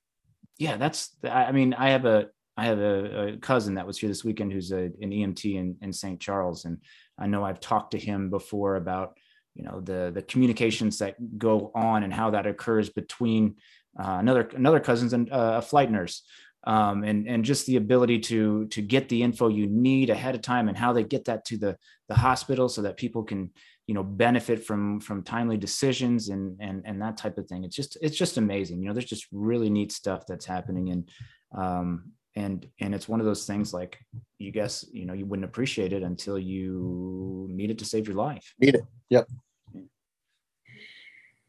yeah, 0.59 0.77
that's. 0.77 1.11
I 1.25 1.53
mean, 1.53 1.75
I 1.75 1.91
have 1.91 2.05
a 2.05 2.29
I 2.57 2.67
have 2.67 2.79
a, 2.79 3.29
a 3.29 3.37
cousin 3.39 3.75
that 3.75 3.87
was 3.87 3.99
here 3.99 4.09
this 4.09 4.25
weekend 4.25 4.53
who's 4.53 4.71
a, 4.71 4.85
an 4.85 5.11
EMT 5.11 5.57
in, 5.57 5.77
in 5.83 5.93
St. 5.93 6.21
Charles, 6.21 6.65
and 6.65 6.79
I 7.19 7.27
know 7.27 7.45
I've 7.45 7.61
talked 7.61 7.91
to 7.91 7.99
him 7.99 8.31
before 8.31 8.77
about 8.77 9.19
you 9.55 9.65
know 9.65 9.81
the 9.81 10.11
the 10.15 10.23
communications 10.23 10.99
that 10.99 11.39
go 11.39 11.71
on 11.75 12.03
and 12.03 12.13
how 12.13 12.31
that 12.31 12.47
occurs 12.47 12.91
between 12.91 13.57
uh, 13.99 14.17
another 14.19 14.51
another 14.55 14.81
cousins 14.81 15.13
and 15.13 15.31
uh, 15.33 15.55
a 15.59 15.63
flight 15.63 15.91
nurse. 15.91 16.23
Um, 16.67 17.05
and 17.05 17.29
and 17.29 17.45
just 17.45 17.67
the 17.67 17.77
ability 17.77 18.21
to 18.21 18.67
to 18.69 18.81
get 18.81 19.11
the 19.11 19.23
info 19.23 19.49
you 19.49 19.67
need 19.67 20.09
ahead 20.09 20.35
of 20.35 20.41
time 20.41 20.69
and 20.69 20.77
how 20.77 20.95
they 20.95 21.05
get 21.05 21.27
that 21.27 21.45
to 21.47 21.59
the 21.59 21.77
the 22.09 22.15
hospital 22.15 22.71
so 22.71 22.83
that 22.83 22.97
people 22.97 23.23
can 23.23 23.51
you 23.87 23.95
know 23.95 24.03
benefit 24.03 24.65
from 24.65 24.99
from 24.99 25.23
timely 25.23 25.59
decisions 25.59 26.31
and 26.31 26.57
and 26.61 26.83
and 26.87 27.03
that 27.03 27.19
type 27.19 27.37
of 27.37 27.47
thing. 27.47 27.65
It's 27.65 27.77
just 27.77 27.99
it's 28.01 28.17
just 28.17 28.39
amazing. 28.39 28.81
You 28.81 28.89
know 28.89 28.95
there's 28.95 29.05
just 29.05 29.27
really 29.31 29.69
neat 29.69 29.93
stuff 29.93 30.27
that's 30.27 30.47
happening. 30.47 30.91
And 30.91 31.09
um 31.55 32.13
and 32.37 32.67
and 32.81 32.95
it's 32.95 33.09
one 33.09 33.21
of 33.21 33.27
those 33.27 33.47
things 33.47 33.73
like 33.73 33.99
you 34.39 34.51
guess 34.51 34.85
you 34.93 35.07
know 35.07 35.13
you 35.13 35.27
wouldn't 35.27 35.45
appreciate 35.45 35.93
it 35.93 36.03
until 36.03 36.39
you 36.39 37.47
need 37.51 37.71
it 37.71 37.79
to 37.79 37.85
save 37.85 38.07
your 38.07 38.17
life 38.17 38.55
need 38.59 38.75
it 38.75 38.85
yep 39.09 39.29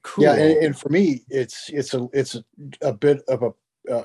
cool. 0.03 0.23
yeah 0.23 0.33
and, 0.35 0.57
and 0.57 0.79
for 0.79 0.89
me 0.89 1.23
it's 1.29 1.69
it's 1.69 1.93
a 1.93 2.07
it's 2.13 2.37
a, 2.81 2.93
bit 2.93 3.23
of 3.27 3.43
a 3.43 3.51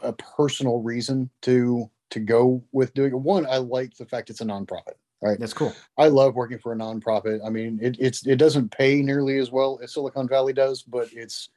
a 0.03 0.13
personal 0.15 0.81
reason 0.81 1.29
to 1.43 1.91
to 2.11 2.21
go 2.21 2.63
with 2.73 2.93
doing 2.95 3.13
it 3.13 3.19
one 3.19 3.47
i 3.47 3.57
like 3.57 3.95
the 3.97 4.07
fact 4.07 4.31
it's 4.31 4.41
a 4.41 4.45
nonprofit 4.45 4.95
right? 5.23 5.39
That's 5.39 5.53
cool. 5.53 5.75
I 5.99 6.09
love 6.09 6.35
working 6.35 6.59
for 6.59 6.73
a 6.73 6.77
nonprofit. 6.77 7.41
I 7.45 7.51
mean, 7.51 7.79
it, 7.83 7.97
it's 7.99 8.27
it 8.27 8.37
doesn't 8.37 8.71
pay 8.71 9.03
nearly 9.03 9.39
as 9.39 9.51
well 9.51 9.79
as 9.83 9.93
Silicon 9.93 10.29
Valley 10.29 10.53
does, 10.53 10.83
but 10.83 11.09
it's 11.13 11.51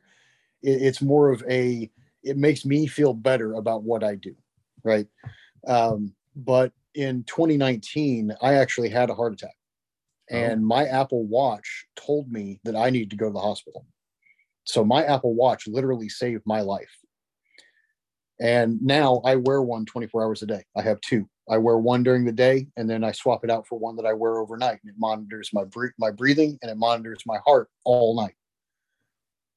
it, 0.61 0.81
it's 0.81 1.01
more 1.01 1.31
of 1.31 1.43
a 1.49 1.89
it 2.23 2.37
makes 2.37 2.65
me 2.65 2.87
feel 2.87 3.13
better 3.13 3.55
about 3.55 3.83
what 3.83 4.03
I 4.03 4.15
do, 4.15 4.35
right? 4.83 5.07
Um, 5.67 6.13
but 6.35 6.71
in 6.95 7.23
2019, 7.23 8.35
I 8.41 8.55
actually 8.55 8.89
had 8.89 9.09
a 9.09 9.15
heart 9.15 9.33
attack, 9.33 9.55
oh. 10.31 10.35
and 10.35 10.65
my 10.65 10.85
Apple 10.85 11.25
Watch 11.25 11.87
told 11.95 12.31
me 12.31 12.59
that 12.63 12.75
I 12.75 12.89
needed 12.89 13.11
to 13.11 13.17
go 13.17 13.27
to 13.27 13.33
the 13.33 13.39
hospital. 13.39 13.85
So 14.65 14.83
my 14.83 15.03
Apple 15.03 15.33
Watch 15.33 15.67
literally 15.67 16.09
saved 16.09 16.43
my 16.45 16.61
life. 16.61 16.95
And 18.39 18.81
now 18.81 19.21
I 19.25 19.35
wear 19.35 19.61
one 19.61 19.85
24 19.85 20.23
hours 20.23 20.41
a 20.41 20.45
day. 20.45 20.63
I 20.75 20.81
have 20.81 20.99
two. 21.01 21.27
I 21.49 21.57
wear 21.57 21.77
one 21.77 22.03
during 22.03 22.25
the 22.25 22.31
day 22.31 22.67
and 22.77 22.89
then 22.89 23.03
I 23.03 23.11
swap 23.11 23.43
it 23.43 23.51
out 23.51 23.67
for 23.67 23.77
one 23.77 23.95
that 23.97 24.05
I 24.05 24.13
wear 24.13 24.37
overnight. 24.37 24.79
And 24.83 24.91
it 24.91 24.95
monitors 24.97 25.49
my 25.53 25.63
my 25.99 26.11
breathing 26.11 26.57
and 26.61 26.71
it 26.71 26.77
monitors 26.77 27.23
my 27.25 27.39
heart 27.45 27.69
all 27.83 28.15
night. 28.15 28.35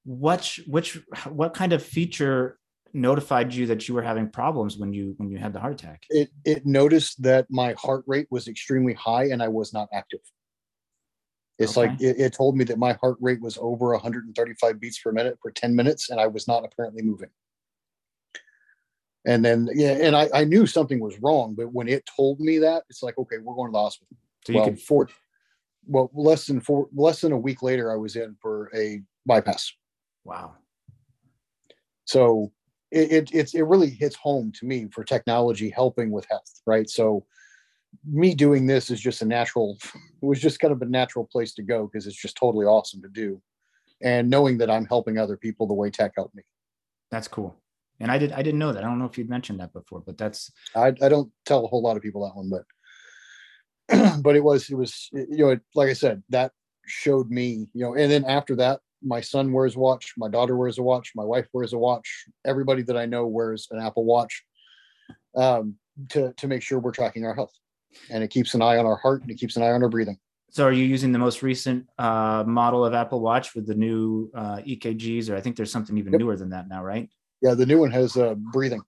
What 0.04 0.58
which 0.66 1.00
what 1.28 1.54
kind 1.54 1.72
of 1.72 1.82
feature 1.82 2.58
notified 2.92 3.52
you 3.52 3.66
that 3.66 3.88
you 3.88 3.94
were 3.94 4.02
having 4.02 4.28
problems 4.28 4.78
when 4.78 4.92
you 4.92 5.14
when 5.18 5.30
you 5.30 5.38
had 5.38 5.52
the 5.52 5.60
heart 5.60 5.74
attack? 5.74 6.04
It 6.08 6.30
it 6.44 6.66
noticed 6.66 7.22
that 7.22 7.46
my 7.50 7.74
heart 7.78 8.04
rate 8.06 8.26
was 8.30 8.48
extremely 8.48 8.94
high 8.94 9.24
and 9.24 9.42
I 9.42 9.48
was 9.48 9.72
not 9.72 9.88
active. 9.92 10.20
It's 11.58 11.76
okay. 11.76 11.88
like 11.88 12.00
it, 12.00 12.18
it, 12.18 12.32
told 12.34 12.56
me 12.56 12.64
that 12.64 12.78
my 12.78 12.92
heart 13.00 13.16
rate 13.18 13.40
was 13.40 13.56
over 13.58 13.92
135 13.92 14.78
beats 14.78 14.98
per 14.98 15.10
minute 15.10 15.38
for 15.40 15.50
10 15.50 15.74
minutes 15.74 16.10
and 16.10 16.20
I 16.20 16.26
was 16.26 16.46
not 16.46 16.66
apparently 16.66 17.02
moving. 17.02 17.30
And 19.26 19.44
then 19.44 19.68
yeah, 19.74 19.92
and 19.92 20.14
I, 20.14 20.28
I 20.34 20.44
knew 20.44 20.66
something 20.66 21.00
was 21.00 21.18
wrong, 21.20 21.54
but 21.56 21.72
when 21.72 21.88
it 21.88 22.08
told 22.14 22.40
me 22.40 22.58
that, 22.58 22.84
it's 22.90 23.02
like, 23.02 23.18
okay, 23.18 23.38
we're 23.38 23.54
going 23.54 23.70
to 23.70 23.72
the 23.72 23.80
hospital. 23.80 24.16
So 24.46 24.52
well, 24.52 24.64
could... 24.66 24.80
four, 24.80 25.08
well, 25.86 26.10
less 26.14 26.46
than 26.46 26.60
four, 26.60 26.88
less 26.94 27.22
than 27.22 27.32
a 27.32 27.38
week 27.38 27.62
later, 27.62 27.90
I 27.90 27.96
was 27.96 28.16
in 28.16 28.36
for 28.40 28.70
a 28.74 29.02
bypass. 29.24 29.72
Wow. 30.24 30.54
So 32.04 32.52
it, 32.90 33.12
it 33.12 33.30
it's 33.32 33.54
it 33.54 33.62
really 33.62 33.90
hits 33.90 34.16
home 34.16 34.52
to 34.52 34.66
me 34.66 34.88
for 34.92 35.04
technology 35.04 35.70
helping 35.70 36.10
with 36.10 36.26
health, 36.28 36.60
right? 36.66 36.88
So 36.88 37.24
me 38.04 38.34
doing 38.34 38.66
this 38.66 38.90
is 38.90 39.00
just 39.00 39.22
a 39.22 39.24
natural 39.24 39.78
it 39.94 40.26
was 40.26 40.40
just 40.40 40.60
kind 40.60 40.72
of 40.72 40.82
a 40.82 40.86
natural 40.86 41.26
place 41.30 41.54
to 41.54 41.62
go 41.62 41.86
because 41.86 42.06
it's 42.06 42.20
just 42.20 42.36
totally 42.36 42.66
awesome 42.66 43.02
to 43.02 43.08
do. 43.08 43.40
And 44.02 44.28
knowing 44.28 44.58
that 44.58 44.70
i'm 44.70 44.86
helping 44.86 45.18
other 45.18 45.36
people 45.36 45.66
the 45.66 45.74
way 45.74 45.90
tech 45.90 46.12
helped 46.16 46.34
me. 46.34 46.42
That's 47.10 47.28
cool. 47.28 47.56
And 48.00 48.10
i 48.10 48.18
did 48.18 48.32
i 48.32 48.42
didn't 48.42 48.58
know 48.60 48.72
that. 48.72 48.84
I 48.84 48.86
don't 48.86 48.98
know 48.98 49.06
if 49.06 49.18
you'd 49.18 49.30
mentioned 49.30 49.60
that 49.60 49.72
before 49.72 50.02
but 50.04 50.18
that's 50.18 50.52
i, 50.74 50.88
I 50.88 51.08
don't 51.08 51.30
tell 51.44 51.64
a 51.64 51.68
whole 51.68 51.82
lot 51.82 51.96
of 51.96 52.02
people 52.02 52.24
that 52.24 52.36
one 52.36 52.50
but 52.50 52.64
but 54.22 54.36
it 54.36 54.44
was 54.44 54.68
it 54.70 54.74
was 54.74 55.08
you 55.12 55.38
know 55.38 55.58
like 55.74 55.88
i 55.88 55.92
said 55.92 56.22
that 56.28 56.52
showed 56.86 57.30
me 57.30 57.66
you 57.72 57.84
know 57.84 57.94
and 57.94 58.10
then 58.10 58.24
after 58.24 58.54
that 58.56 58.80
my 59.02 59.20
son 59.20 59.52
wears 59.52 59.76
a 59.76 59.78
watch 59.78 60.14
my 60.16 60.28
daughter 60.28 60.56
wears 60.56 60.78
a 60.78 60.82
watch 60.82 61.12
my 61.14 61.24
wife 61.24 61.46
wears 61.52 61.72
a 61.72 61.78
watch 61.78 62.24
everybody 62.46 62.82
that 62.82 62.96
i 62.96 63.04
know 63.06 63.26
wears 63.26 63.68
an 63.70 63.78
apple 63.78 64.04
watch 64.04 64.42
um, 65.36 65.76
to 66.10 66.32
to 66.34 66.48
make 66.48 66.62
sure 66.62 66.78
we're 66.78 66.92
tracking 66.92 67.24
our 67.24 67.34
health. 67.34 67.52
And 68.10 68.22
it 68.22 68.28
keeps 68.28 68.54
an 68.54 68.62
eye 68.62 68.76
on 68.76 68.86
our 68.86 68.96
heart 68.96 69.22
and 69.22 69.30
it 69.30 69.36
keeps 69.36 69.56
an 69.56 69.62
eye 69.62 69.70
on 69.70 69.82
our 69.82 69.88
breathing. 69.88 70.18
So 70.50 70.64
are 70.64 70.72
you 70.72 70.84
using 70.84 71.12
the 71.12 71.18
most 71.18 71.42
recent 71.42 71.86
uh, 71.98 72.44
model 72.46 72.84
of 72.84 72.94
apple 72.94 73.20
watch 73.20 73.54
with 73.54 73.66
the 73.66 73.74
new 73.74 74.30
uh, 74.34 74.58
ekgs 74.66 75.28
or 75.28 75.36
i 75.36 75.40
think 75.40 75.56
there's 75.56 75.72
something 75.72 75.98
even 75.98 76.12
yep. 76.12 76.20
newer 76.20 76.36
than 76.36 76.50
that 76.50 76.68
now 76.68 76.82
right? 76.82 77.08
Yeah 77.42 77.54
the 77.54 77.66
new 77.66 77.78
one 77.78 77.90
has 77.90 78.16
uh, 78.16 78.34
breathing 78.34 78.82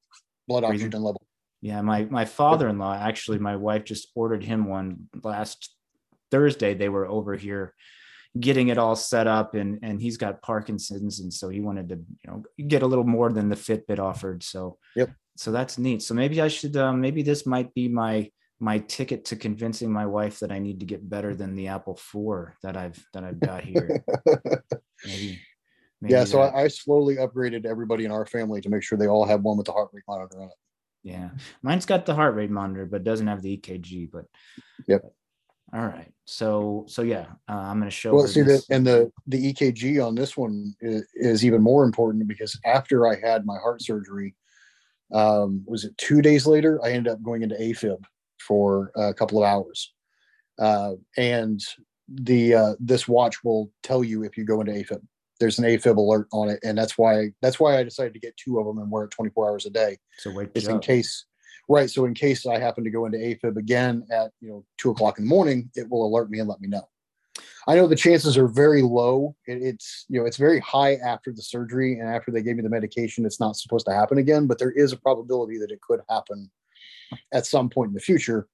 blood 0.47 0.63
breathing. 0.63 0.87
oxygen 0.87 1.03
level. 1.03 1.23
Yeah 1.61 1.81
my 1.81 2.05
my 2.05 2.25
father-in-law 2.25 2.97
actually 2.97 3.39
my 3.39 3.57
wife 3.57 3.85
just 3.85 4.09
ordered 4.15 4.45
him 4.45 4.67
one 4.67 5.09
last 5.23 5.75
thursday. 6.31 6.75
They 6.75 6.89
were 6.89 7.07
over 7.07 7.35
here 7.35 7.75
getting 8.39 8.69
it 8.69 8.79
all 8.79 8.95
set 8.95 9.27
up 9.27 9.55
and 9.55 9.79
and 9.83 10.01
he's 10.01 10.17
got 10.17 10.43
parkinson's 10.43 11.21
and 11.21 11.33
so 11.33 11.49
he 11.49 11.61
wanted 11.61 11.89
to 11.89 11.97
you 11.97 12.31
know 12.31 12.43
get 12.67 12.83
a 12.83 12.87
little 12.87 13.05
more 13.05 13.33
than 13.33 13.49
the 13.49 13.57
fitbit 13.57 13.99
offered 13.99 14.43
so. 14.43 14.79
Yep. 14.97 15.11
So 15.37 15.53
that's 15.53 15.79
neat. 15.79 16.03
So 16.03 16.15
maybe 16.15 16.41
i 16.41 16.49
should 16.49 16.77
um, 16.77 17.01
maybe 17.01 17.23
this 17.23 17.47
might 17.47 17.73
be 17.75 17.89
my 17.89 18.31
my 18.61 18.79
ticket 18.79 19.25
to 19.27 19.37
convincing 19.37 19.91
my 19.91 20.05
wife 20.05 20.41
that 20.41 20.51
i 20.51 20.59
need 20.59 20.81
to 20.81 20.87
get 20.87 21.09
better 21.09 21.35
than 21.35 21.55
the 21.55 21.69
apple 21.69 21.95
4 21.95 22.57
that 22.63 22.77
i've 22.77 23.03
that 23.15 23.25
i've 23.25 23.41
got 23.41 23.65
here. 23.65 24.05
Maybe, 25.07 25.41
maybe 26.01 26.13
yeah 26.13 26.25
so 26.25 26.41
I, 26.41 26.65
I 26.65 26.69
slowly 26.69 27.17
upgraded 27.17 27.67
everybody 27.67 28.05
in 28.05 28.11
our 28.11 28.27
family 28.27 28.61
to 28.61 28.69
make 28.69 28.83
sure 28.83 28.99
they 28.99 29.07
all 29.07 29.25
have 29.25 29.43
one 29.43 29.57
with 29.57 29.67
the 29.67 29.73
heart 29.73 29.91
rate 29.93 30.03
monitor 30.09 30.43
on 30.43 30.49
it. 30.49 30.55
Yeah. 31.05 31.31
Mine's 31.63 31.87
got 31.87 32.05
the 32.05 32.17
heart 32.17 32.35
rate 32.35 32.51
monitor 32.51 32.85
but 32.85 33.05
doesn't 33.05 33.29
have 33.29 33.43
the 33.43 33.57
ekg 33.57 34.11
but 34.11 34.25
yep 34.89 35.03
all 35.73 35.87
right. 35.87 36.11
So 36.25 36.85
so 36.89 37.03
yeah, 37.03 37.27
uh, 37.49 37.55
I'm 37.55 37.79
going 37.79 37.91
to 37.91 37.95
show. 37.95 38.15
Well, 38.15 38.27
see 38.27 38.43
that, 38.43 38.65
and 38.71 38.87
the 38.87 39.13
the 39.27 39.53
EKG 39.53 40.05
on 40.05 40.15
this 40.15 40.37
one 40.37 40.75
is, 40.81 41.07
is, 41.15 41.45
even 41.45 41.63
more 41.63 41.85
important 41.85 42.27
because 42.27 42.59
after 42.65 43.07
I 43.07 43.17
had 43.19 43.45
my 43.45 43.59
heart 43.59 43.83
surgery, 43.83 44.35
um, 45.13 45.63
was 45.67 45.85
it 45.85 45.97
two 45.99 46.23
days 46.23 46.47
later? 46.47 46.81
I 46.83 46.93
ended 46.93 47.13
up 47.13 47.23
going 47.23 47.43
into 47.43 47.57
AFib 47.57 48.03
for 48.41 48.93
a 48.97 49.13
couple 49.13 49.43
of 49.43 49.45
hours, 49.45 49.93
uh, 50.59 50.93
and 51.17 51.61
the 52.09 52.55
uh, 52.55 52.75
this 52.81 53.07
watch 53.07 53.45
will 53.45 53.71
tell 53.83 54.03
you 54.03 54.25
if 54.25 54.37
you 54.37 54.45
go 54.45 54.61
into 54.61 54.73
AFib. 54.73 55.03
There's 55.39 55.59
an 55.59 55.67
AFib 55.67 55.97
alert 55.99 56.29
on 56.33 56.49
it, 56.49 56.61
and 56.65 56.79
that's 56.79 56.97
why 56.97 57.29
that's 57.43 57.61
why 57.61 57.79
I 57.79 57.83
decided 57.83 58.15
to 58.15 58.21
get 58.21 58.37
two 58.39 58.59
of 58.59 58.67
them 58.67 58.79
and 58.79 58.91
wear 58.91 59.05
it 59.05 59.11
24 59.11 59.51
hours 59.51 59.67
a 59.67 59.71
day. 59.71 59.99
So 60.17 60.31
in 60.39 60.81
case 60.81 61.27
Right. 61.69 61.91
So 61.91 62.07
in 62.07 62.15
case 62.15 62.47
I 62.47 62.59
happen 62.59 62.83
to 62.85 62.91
go 62.91 63.05
into 63.05 63.19
AFib 63.19 63.57
again 63.57 64.07
at 64.11 64.33
you 64.41 64.49
know 64.49 64.65
two 64.79 64.91
o'clock 64.91 65.19
in 65.19 65.25
the 65.25 65.29
morning, 65.29 65.71
it 65.75 65.89
will 65.89 66.07
alert 66.07 66.31
me 66.31 66.39
and 66.39 66.49
let 66.49 66.61
me 66.61 66.69
know. 66.69 66.89
I 67.67 67.75
know 67.75 67.87
the 67.87 67.95
chances 67.95 68.39
are 68.39 68.49
very 68.49 68.81
low. 68.81 69.37
It, 69.47 69.63
it's 69.63 70.07
you 70.09 70.19
know 70.19 70.27
it's 70.27 70.39
very 70.39 70.61
high 70.61 70.95
after 70.95 71.33
the 71.33 71.43
surgery 71.43 71.99
and 71.99 72.09
after 72.09 72.31
they 72.31 72.43
gave 72.43 72.57
me 72.57 72.63
the 72.63 72.71
medication. 72.71 73.27
It's 73.27 73.41
not 73.41 73.57
supposed 73.57 73.85
to 73.87 73.93
happen 73.93 74.17
again, 74.17 74.47
but 74.47 74.59
there 74.59 74.73
is 74.73 74.93
a 74.93 74.97
probability 74.97 75.59
that 75.59 75.71
it 75.71 75.81
could 75.83 76.01
happen 76.09 76.51
at 77.33 77.47
some 77.47 77.69
point 77.69 77.89
in 77.89 77.95
the 77.95 78.01
future. 78.01 78.49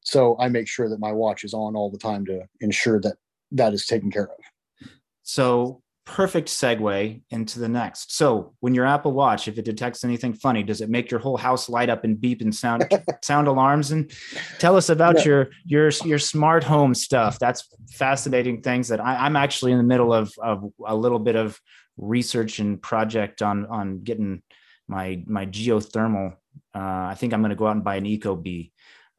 So 0.00 0.36
I 0.38 0.48
make 0.48 0.68
sure 0.68 0.88
that 0.88 1.00
my 1.00 1.12
watch 1.12 1.44
is 1.44 1.52
on 1.52 1.76
all 1.76 1.90
the 1.90 1.98
time 1.98 2.24
to 2.26 2.46
ensure 2.60 3.00
that 3.00 3.16
that 3.52 3.74
is 3.74 3.86
taken 3.86 4.10
care 4.10 4.30
of. 4.30 4.88
So 5.24 5.82
perfect 6.06 6.48
segue 6.48 7.20
into 7.30 7.58
the 7.58 7.68
next. 7.68 8.16
So, 8.16 8.54
when 8.60 8.74
your 8.74 8.86
Apple 8.86 9.12
Watch, 9.12 9.48
if 9.48 9.58
it 9.58 9.64
detects 9.64 10.04
anything 10.04 10.32
funny, 10.32 10.62
does 10.62 10.80
it 10.80 10.88
make 10.88 11.10
your 11.10 11.20
whole 11.20 11.36
house 11.36 11.68
light 11.68 11.90
up 11.90 12.04
and 12.04 12.18
beep 12.18 12.40
and 12.40 12.54
sound 12.54 12.88
sound 13.22 13.48
alarms? 13.48 13.90
And 13.90 14.10
tell 14.58 14.76
us 14.76 14.88
about 14.88 15.18
yeah. 15.18 15.24
your 15.24 15.48
your 15.64 15.90
your 16.04 16.18
smart 16.18 16.64
home 16.64 16.94
stuff. 16.94 17.38
That's 17.38 17.68
fascinating 17.90 18.62
things 18.62 18.88
that 18.88 19.00
I, 19.00 19.26
I'm 19.26 19.36
actually 19.36 19.72
in 19.72 19.78
the 19.78 19.84
middle 19.84 20.14
of 20.14 20.32
of 20.38 20.72
a 20.86 20.96
little 20.96 21.18
bit 21.18 21.36
of 21.36 21.60
research 21.98 22.60
and 22.60 22.80
project 22.80 23.42
on 23.42 23.66
on 23.66 24.02
getting 24.02 24.42
my 24.88 25.22
my 25.26 25.44
geothermal. 25.44 26.34
Uh, 26.74 27.10
I 27.10 27.14
think 27.18 27.34
I'm 27.34 27.40
going 27.40 27.50
to 27.50 27.56
go 27.56 27.66
out 27.66 27.76
and 27.76 27.84
buy 27.84 27.96
an 27.96 28.04
Ecobee 28.04 28.70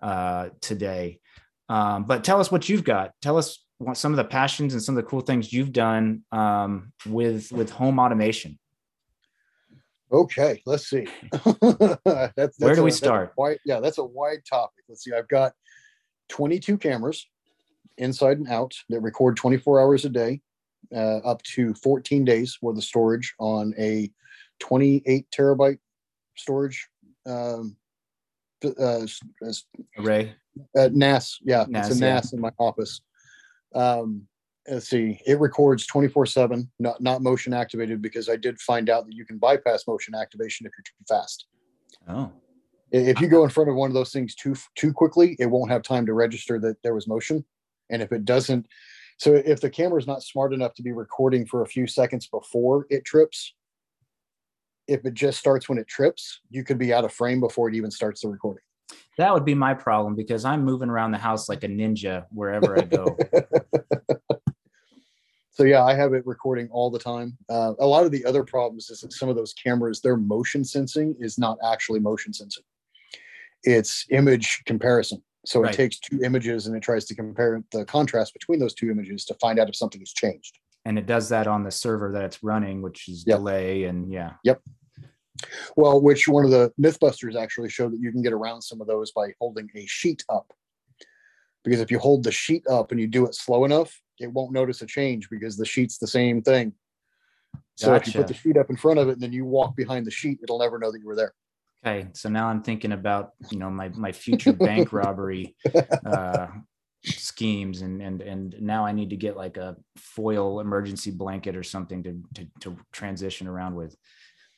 uh, 0.01 0.49
today. 0.61 1.19
Um, 1.69 2.05
but 2.05 2.23
tell 2.23 2.39
us 2.39 2.51
what 2.51 2.69
you've 2.69 2.83
got. 2.83 3.11
Tell 3.21 3.37
us 3.37 3.59
some 3.93 4.11
of 4.11 4.17
the 4.17 4.23
passions 4.23 4.73
and 4.73 4.81
some 4.81 4.97
of 4.97 5.03
the 5.03 5.09
cool 5.09 5.21
things 5.21 5.53
you've 5.53 5.71
done 5.71 6.23
um, 6.31 6.91
with 7.05 7.51
with 7.51 7.69
home 7.69 7.99
automation. 7.99 8.57
Okay, 10.11 10.61
let's 10.65 10.89
see. 10.89 11.07
that's, 11.31 11.99
that's 12.35 12.59
Where 12.59 12.75
do 12.75 12.81
a, 12.81 12.85
we 12.85 12.91
start? 12.91 13.33
Wide, 13.37 13.59
yeah, 13.65 13.79
that's 13.79 13.97
a 13.97 14.03
wide 14.03 14.39
topic. 14.49 14.85
Let's 14.87 15.03
see. 15.03 15.13
I've 15.13 15.27
got 15.27 15.53
22 16.29 16.77
cameras 16.77 17.27
inside 17.97 18.37
and 18.37 18.47
out 18.47 18.73
that 18.89 19.01
record 19.01 19.35
24 19.35 19.81
hours 19.81 20.05
a 20.05 20.09
day, 20.09 20.41
uh, 20.95 21.17
up 21.17 21.43
to 21.43 21.73
14 21.75 22.23
days 22.23 22.57
worth 22.61 22.77
of 22.77 22.83
storage 22.83 23.33
on 23.39 23.73
a 23.77 24.09
28 24.59 25.27
terabyte 25.29 25.79
storage 26.37 26.87
um, 27.25 27.75
uh, 28.63 29.05
array. 29.97 30.35
Uh, 30.75 30.89
NAS, 30.91 31.37
yeah, 31.43 31.65
NAS, 31.67 31.91
it's 31.91 31.97
a 31.97 31.99
NAS 31.99 32.31
yeah. 32.31 32.37
in 32.37 32.41
my 32.41 32.51
office. 32.57 33.01
Um, 33.75 34.27
let's 34.67 34.89
see, 34.89 35.21
it 35.25 35.39
records 35.39 35.85
24 35.85 36.25
seven, 36.25 36.69
not, 36.79 37.01
not 37.01 37.21
motion 37.21 37.53
activated 37.53 38.01
because 38.01 38.29
I 38.29 38.35
did 38.35 38.59
find 38.59 38.89
out 38.89 39.05
that 39.05 39.15
you 39.15 39.25
can 39.25 39.37
bypass 39.37 39.87
motion 39.87 40.15
activation 40.15 40.65
if 40.65 40.71
you're 40.77 40.83
too 40.83 41.05
fast. 41.07 41.45
Oh, 42.07 42.31
if 42.91 43.19
you 43.19 43.27
go 43.27 43.43
in 43.43 43.49
front 43.49 43.69
of 43.69 43.75
one 43.75 43.89
of 43.89 43.93
those 43.93 44.11
things 44.11 44.33
too, 44.33 44.55
too 44.75 44.93
quickly, 44.93 45.35
it 45.39 45.47
won't 45.47 45.71
have 45.71 45.81
time 45.83 46.05
to 46.05 46.13
register 46.13 46.59
that 46.59 46.81
there 46.83 46.93
was 46.93 47.07
motion. 47.07 47.43
And 47.89 48.01
if 48.01 48.11
it 48.11 48.25
doesn't, 48.25 48.67
so 49.17 49.33
if 49.33 49.59
the 49.59 49.69
camera 49.69 49.99
is 49.99 50.07
not 50.07 50.23
smart 50.23 50.53
enough 50.53 50.73
to 50.75 50.83
be 50.83 50.91
recording 50.91 51.45
for 51.45 51.63
a 51.63 51.67
few 51.67 51.87
seconds 51.87 52.27
before 52.27 52.85
it 52.89 53.03
trips, 53.03 53.53
if 54.87 55.05
it 55.05 55.15
just 55.15 55.39
starts 55.39 55.67
when 55.67 55.77
it 55.77 55.87
trips, 55.87 56.41
you 56.49 56.63
could 56.63 56.77
be 56.77 56.93
out 56.93 57.03
of 57.03 57.11
frame 57.11 57.39
before 57.39 57.67
it 57.67 57.75
even 57.75 57.91
starts 57.91 58.21
the 58.21 58.29
recording. 58.29 58.63
That 59.17 59.33
would 59.33 59.45
be 59.45 59.55
my 59.55 59.73
problem 59.73 60.15
because 60.15 60.45
I'm 60.45 60.63
moving 60.63 60.89
around 60.89 61.11
the 61.11 61.17
house 61.17 61.49
like 61.49 61.63
a 61.63 61.67
ninja 61.67 62.25
wherever 62.31 62.77
I 62.77 62.83
go. 62.83 63.17
so 65.51 65.63
yeah, 65.63 65.83
I 65.83 65.95
have 65.95 66.13
it 66.13 66.25
recording 66.25 66.69
all 66.71 66.91
the 66.91 66.99
time. 66.99 67.37
Uh, 67.49 67.73
a 67.79 67.85
lot 67.85 68.05
of 68.05 68.11
the 68.11 68.23
other 68.25 68.43
problems 68.43 68.89
is 68.89 69.01
that 69.01 69.13
some 69.13 69.27
of 69.27 69.35
those 69.35 69.53
cameras, 69.53 70.01
their 70.01 70.17
motion 70.17 70.63
sensing 70.63 71.15
is 71.19 71.39
not 71.39 71.57
actually 71.65 71.99
motion 71.99 72.31
sensing. 72.31 72.63
It's 73.63 74.05
image 74.11 74.61
comparison. 74.65 75.23
So 75.47 75.61
right. 75.61 75.73
it 75.73 75.77
takes 75.77 75.97
two 75.97 76.21
images 76.23 76.67
and 76.67 76.75
it 76.75 76.83
tries 76.83 77.05
to 77.05 77.15
compare 77.15 77.63
the 77.71 77.85
contrast 77.85 78.33
between 78.33 78.59
those 78.59 78.73
two 78.73 78.91
images 78.91 79.25
to 79.25 79.33
find 79.35 79.59
out 79.59 79.69
if 79.69 79.75
something 79.75 80.01
has 80.01 80.11
changed. 80.11 80.59
And 80.85 80.99
it 80.99 81.05
does 81.05 81.29
that 81.29 81.47
on 81.47 81.63
the 81.63 81.71
server 81.71 82.11
that 82.11 82.23
it's 82.23 82.43
running, 82.43 82.81
which 82.81 83.09
is 83.09 83.23
yep. 83.25 83.37
delay 83.37 83.85
and 83.85 84.11
yeah. 84.11 84.33
Yep. 84.43 84.61
Well, 85.75 86.01
which 86.01 86.27
one 86.27 86.45
of 86.45 86.51
the 86.51 86.71
Mythbusters 86.79 87.35
actually 87.35 87.69
showed 87.69 87.93
that 87.93 87.99
you 87.99 88.11
can 88.11 88.21
get 88.21 88.33
around 88.33 88.61
some 88.61 88.81
of 88.81 88.87
those 88.87 89.11
by 89.11 89.33
holding 89.39 89.69
a 89.75 89.85
sheet 89.85 90.23
up. 90.29 90.51
Because 91.63 91.79
if 91.81 91.91
you 91.91 91.99
hold 91.99 92.23
the 92.23 92.31
sheet 92.31 92.63
up 92.69 92.91
and 92.91 92.99
you 92.99 93.07
do 93.07 93.25
it 93.25 93.35
slow 93.35 93.65
enough, 93.65 94.01
it 94.19 94.31
won't 94.31 94.53
notice 94.53 94.81
a 94.81 94.85
change 94.85 95.29
because 95.29 95.57
the 95.57 95.65
sheet's 95.65 95.97
the 95.97 96.07
same 96.07 96.41
thing. 96.41 96.73
So 97.75 97.87
gotcha. 97.87 98.09
if 98.09 98.15
you 98.15 98.21
put 98.21 98.27
the 98.27 98.33
sheet 98.33 98.57
up 98.57 98.69
in 98.69 98.77
front 98.77 98.99
of 98.99 99.09
it 99.09 99.13
and 99.13 99.21
then 99.21 99.33
you 99.33 99.45
walk 99.45 99.75
behind 99.75 100.05
the 100.05 100.11
sheet, 100.11 100.39
it'll 100.41 100.59
never 100.59 100.79
know 100.79 100.91
that 100.91 100.99
you 100.99 101.05
were 101.05 101.15
there. 101.15 101.33
Okay, 101.85 102.07
so 102.13 102.27
now 102.27 102.47
I'm 102.47 102.63
thinking 102.63 102.91
about 102.91 103.31
you 103.51 103.59
know 103.59 103.69
my 103.69 103.89
my 103.89 104.11
future 104.11 104.51
bank 104.51 104.91
robbery 104.93 105.55
uh, 106.05 106.47
schemes, 107.03 107.81
and 107.81 108.01
and 108.01 108.21
and 108.21 108.55
now 108.59 108.85
I 108.85 108.91
need 108.91 109.11
to 109.11 109.15
get 109.15 109.37
like 109.37 109.57
a 109.57 109.75
foil 109.95 110.59
emergency 110.59 111.11
blanket 111.11 111.55
or 111.55 111.63
something 111.63 112.03
to 112.03 112.21
to, 112.35 112.47
to 112.61 112.77
transition 112.91 113.47
around 113.47 113.75
with. 113.75 113.95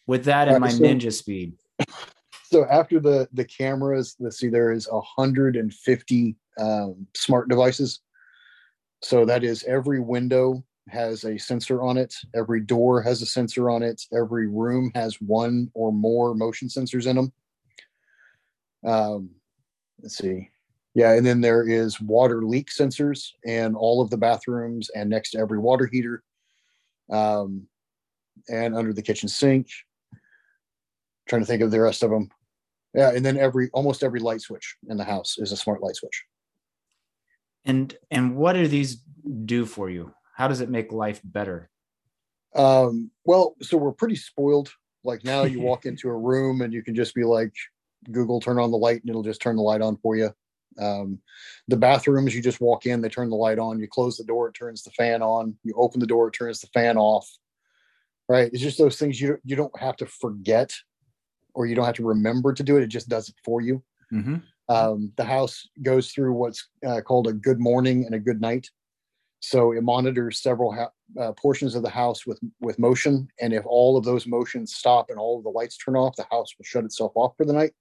With 0.10 0.26
that 0.26 0.48
and 0.48 0.60
my 0.60 0.70
so, 0.70 0.82
ninja 0.84 1.14
speed. 1.14 1.54
So 2.52 2.66
after 2.66 3.00
the 3.00 3.30
the 3.32 3.46
cameras, 3.46 4.16
let's 4.20 4.40
see, 4.40 4.50
there 4.50 4.72
is 4.72 4.90
150 4.90 6.36
um, 6.58 7.08
smart 7.16 7.48
devices. 7.48 8.00
So 9.04 9.24
that 9.26 9.44
is 9.44 9.64
every 9.66 10.00
window 10.00 10.64
has 10.88 11.26
a 11.26 11.38
sensor 11.38 11.84
on 11.84 11.98
it. 11.98 12.16
Every 12.34 12.60
door 12.60 13.04
has 13.04 13.22
a 13.22 13.28
sensor 13.28 13.70
on 13.70 13.84
it. 13.84 14.02
Every 14.12 14.48
room 14.48 14.92
has 14.96 15.22
one 15.22 15.70
or 15.76 15.94
more 15.94 16.34
motion 16.34 16.70
sensors 16.70 17.06
in 17.06 17.18
them. 17.18 17.34
Um, 18.84 19.30
let's 20.02 20.18
see. 20.18 20.50
Yeah, 20.96 21.14
and 21.14 21.24
then 21.24 21.42
there 21.42 21.70
is 21.70 22.02
water 22.02 22.44
leak 22.44 22.72
sensors 22.72 23.30
in 23.44 23.76
all 23.76 24.02
of 24.02 24.10
the 24.10 24.18
bathrooms 24.18 24.90
and 24.90 25.08
next 25.08 25.32
to 25.32 25.38
every 25.38 25.60
water 25.60 25.86
heater, 25.86 26.24
um, 27.12 27.68
and 28.48 28.76
under 28.76 28.92
the 28.92 29.04
kitchen 29.04 29.30
sink. 29.30 29.68
Trying 31.30 31.44
to 31.44 31.46
think 31.46 31.62
of 31.62 31.72
the 31.72 31.80
rest 31.80 32.04
of 32.04 32.10
them. 32.10 32.30
Yeah, 32.94 33.12
and 33.12 33.24
then 33.24 33.38
every 33.38 33.70
almost 33.72 34.04
every 34.04 34.20
light 34.20 34.42
switch 34.42 34.76
in 34.90 34.98
the 34.98 35.04
house 35.04 35.38
is 35.38 35.52
a 35.52 35.58
smart 35.58 35.82
light 35.82 35.96
switch. 35.96 36.26
And 37.66 37.96
and 38.10 38.36
what 38.36 38.54
do 38.54 38.68
these 38.68 39.02
do 39.46 39.66
for 39.66 39.90
you? 39.90 40.14
How 40.36 40.48
does 40.48 40.62
it 40.62 40.70
make 40.70 40.92
life 40.92 41.22
better? 41.24 41.70
Um, 42.56 43.12
well, 43.26 43.56
so 43.62 43.78
we're 43.78 43.92
pretty 43.92 44.16
spoiled. 44.16 44.72
Like 45.04 45.24
now 45.24 45.44
you 45.44 45.60
walk 45.62 45.86
into 45.86 46.10
a 46.10 46.18
room 46.18 46.62
and 46.62 46.74
you 46.74 46.82
can 46.82 46.96
just 46.96 47.14
be 47.14 47.24
like, 47.24 47.54
Google, 48.12 48.40
turn 48.40 48.60
on 48.60 48.72
the 48.72 48.78
light, 48.78 49.02
and 49.02 49.10
it'll 49.10 49.24
just 49.24 49.42
turn 49.42 49.56
the 49.56 49.62
light 49.62 49.82
on 49.82 49.98
for 49.98 50.16
you. 50.16 50.32
Um, 50.80 51.20
the 51.68 51.78
bathrooms, 51.78 52.34
you 52.34 52.42
just 52.42 52.62
walk 52.62 52.86
in, 52.86 53.02
they 53.02 53.10
turn 53.10 53.30
the 53.30 53.36
light 53.36 53.60
on. 53.60 53.80
You 53.80 53.88
close 53.88 54.18
the 54.18 54.24
door, 54.24 54.48
it 54.48 54.54
turns 54.54 54.84
the 54.84 54.92
fan 54.92 55.22
on. 55.22 55.58
You 55.64 55.74
open 55.76 56.00
the 56.00 56.08
door, 56.08 56.30
it 56.30 56.34
turns 56.34 56.62
the 56.62 56.68
fan 56.68 56.98
off. 56.98 57.30
Right? 58.28 58.50
It's 58.54 58.62
just 58.62 58.78
those 58.78 58.98
things 58.98 59.20
you 59.20 59.38
you 59.44 59.56
don't 59.56 59.78
have 59.80 59.98
to 59.98 60.06
forget, 60.06 60.74
or 61.54 61.66
you 61.66 61.76
don't 61.76 61.86
have 61.86 61.96
to 61.96 62.06
remember 62.06 62.54
to 62.54 62.64
do 62.64 62.78
it. 62.78 62.84
It 62.84 62.88
just 62.88 63.10
does 63.10 63.30
it 63.30 63.36
for 63.44 63.62
you. 63.62 63.84
Mm-hmm. 64.14 64.38
Um, 64.70 65.12
the 65.18 65.24
house 65.24 65.68
goes 65.82 66.12
through 66.12 66.34
what's 66.34 66.68
uh, 66.86 67.02
called 67.02 67.28
a 67.28 67.34
good 67.34 67.60
morning 67.60 68.06
and 68.06 68.14
a 68.14 68.20
good 68.20 68.40
night. 68.40 68.68
So 69.42 69.72
it 69.72 69.84
monitors 69.84 70.42
several 70.42 70.74
ha- 70.74 70.92
uh, 71.20 71.32
portions 71.34 71.74
of 71.74 71.82
the 71.82 71.90
house 71.90 72.26
with 72.26 72.40
with 72.60 72.78
motion, 72.78 73.30
and 73.40 73.54
if 73.54 73.66
all 73.66 73.98
of 73.98 74.04
those 74.04 74.28
motions 74.28 74.76
stop 74.76 75.10
and 75.10 75.18
all 75.18 75.38
of 75.38 75.44
the 75.44 75.50
lights 75.50 75.78
turn 75.78 75.96
off, 75.96 76.16
the 76.16 76.28
house 76.30 76.54
will 76.58 76.66
shut 76.66 76.84
itself 76.84 77.14
off 77.16 77.34
for 77.38 77.46
the 77.46 77.54
night. 77.54 77.72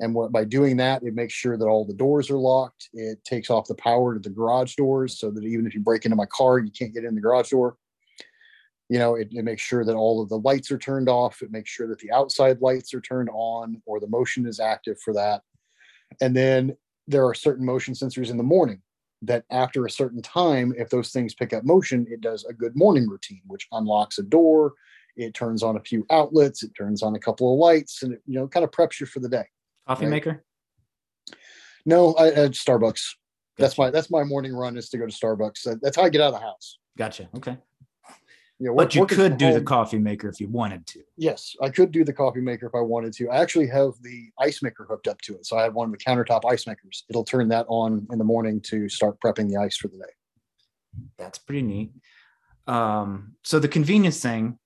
And 0.00 0.14
what, 0.14 0.32
by 0.32 0.44
doing 0.44 0.78
that, 0.78 1.02
it 1.02 1.14
makes 1.14 1.34
sure 1.34 1.58
that 1.58 1.66
all 1.66 1.84
the 1.84 1.92
doors 1.92 2.30
are 2.30 2.38
locked. 2.38 2.88
It 2.94 3.22
takes 3.24 3.50
off 3.50 3.68
the 3.68 3.74
power 3.74 4.14
to 4.14 4.20
the 4.20 4.34
garage 4.34 4.74
doors 4.74 5.18
so 5.18 5.30
that 5.30 5.44
even 5.44 5.66
if 5.66 5.74
you 5.74 5.80
break 5.80 6.06
into 6.06 6.16
my 6.16 6.26
car, 6.26 6.58
you 6.58 6.70
can't 6.70 6.94
get 6.94 7.04
in 7.04 7.14
the 7.14 7.20
garage 7.20 7.50
door. 7.50 7.76
You 8.90 8.98
know, 8.98 9.14
it, 9.14 9.28
it 9.30 9.44
makes 9.44 9.62
sure 9.62 9.84
that 9.84 9.94
all 9.94 10.20
of 10.20 10.28
the 10.28 10.40
lights 10.40 10.70
are 10.70 10.78
turned 10.78 11.08
off. 11.08 11.42
It 11.42 11.52
makes 11.52 11.70
sure 11.70 11.86
that 11.86 12.00
the 12.00 12.10
outside 12.10 12.60
lights 12.60 12.92
are 12.92 13.00
turned 13.00 13.30
on 13.32 13.80
or 13.86 14.00
the 14.00 14.08
motion 14.08 14.46
is 14.46 14.60
active 14.60 15.00
for 15.00 15.14
that. 15.14 15.42
And 16.20 16.36
then 16.36 16.76
there 17.06 17.24
are 17.24 17.34
certain 17.34 17.64
motion 17.64 17.94
sensors 17.94 18.30
in 18.30 18.36
the 18.36 18.42
morning 18.42 18.82
that 19.22 19.44
after 19.50 19.86
a 19.86 19.90
certain 19.90 20.20
time, 20.20 20.74
if 20.76 20.90
those 20.90 21.12
things 21.12 21.34
pick 21.34 21.52
up 21.52 21.64
motion, 21.64 22.04
it 22.10 22.20
does 22.20 22.44
a 22.44 22.52
good 22.52 22.72
morning 22.74 23.08
routine, 23.08 23.42
which 23.46 23.68
unlocks 23.70 24.18
a 24.18 24.24
door, 24.24 24.74
it 25.16 25.34
turns 25.34 25.62
on 25.62 25.76
a 25.76 25.80
few 25.80 26.04
outlets, 26.10 26.62
it 26.64 26.72
turns 26.76 27.02
on 27.02 27.14
a 27.14 27.18
couple 27.18 27.52
of 27.52 27.60
lights, 27.60 28.02
and 28.02 28.14
it 28.14 28.22
you 28.26 28.34
know 28.34 28.48
kind 28.48 28.64
of 28.64 28.70
preps 28.70 28.98
you 28.98 29.06
for 29.06 29.20
the 29.20 29.28
day. 29.28 29.44
Coffee 29.86 30.06
right? 30.06 30.10
maker? 30.10 30.44
No, 31.86 32.14
I, 32.14 32.26
I 32.26 32.48
Starbucks. 32.48 32.82
Gotcha. 32.88 33.04
That's 33.58 33.78
my 33.78 33.90
that's 33.90 34.10
my 34.10 34.24
morning 34.24 34.54
run 34.54 34.76
is 34.76 34.88
to 34.90 34.98
go 34.98 35.06
to 35.06 35.12
Starbucks. 35.12 35.80
That's 35.82 35.96
how 35.96 36.02
I 36.02 36.08
get 36.08 36.22
out 36.22 36.32
of 36.32 36.40
the 36.40 36.46
house. 36.46 36.78
Gotcha. 36.96 37.28
Okay. 37.36 37.56
Yeah, 38.62 38.70
work, 38.70 38.88
but 38.88 38.94
you 38.94 39.06
could 39.06 39.38
do 39.38 39.46
home. 39.46 39.54
the 39.54 39.62
coffee 39.62 39.98
maker 39.98 40.28
if 40.28 40.38
you 40.38 40.46
wanted 40.46 40.86
to. 40.88 41.00
Yes, 41.16 41.56
I 41.62 41.70
could 41.70 41.90
do 41.90 42.04
the 42.04 42.12
coffee 42.12 42.42
maker 42.42 42.66
if 42.66 42.74
I 42.74 42.82
wanted 42.82 43.14
to. 43.14 43.30
I 43.30 43.38
actually 43.38 43.68
have 43.68 43.92
the 44.02 44.28
ice 44.38 44.62
maker 44.62 44.86
hooked 44.86 45.08
up 45.08 45.18
to 45.22 45.34
it, 45.36 45.46
so 45.46 45.56
I 45.56 45.62
have 45.62 45.72
one 45.72 45.86
of 45.86 45.92
the 45.92 46.04
countertop 46.04 46.42
ice 46.46 46.66
makers. 46.66 47.04
It'll 47.08 47.24
turn 47.24 47.48
that 47.48 47.64
on 47.70 48.06
in 48.12 48.18
the 48.18 48.24
morning 48.24 48.60
to 48.66 48.86
start 48.90 49.18
prepping 49.18 49.48
the 49.48 49.56
ice 49.56 49.78
for 49.78 49.88
the 49.88 49.96
day. 49.96 50.12
That's 51.16 51.38
pretty 51.38 51.62
neat. 51.62 51.92
Um, 52.66 53.36
so 53.42 53.58
the 53.58 53.68
convenience 53.68 54.20
thing, 54.20 54.58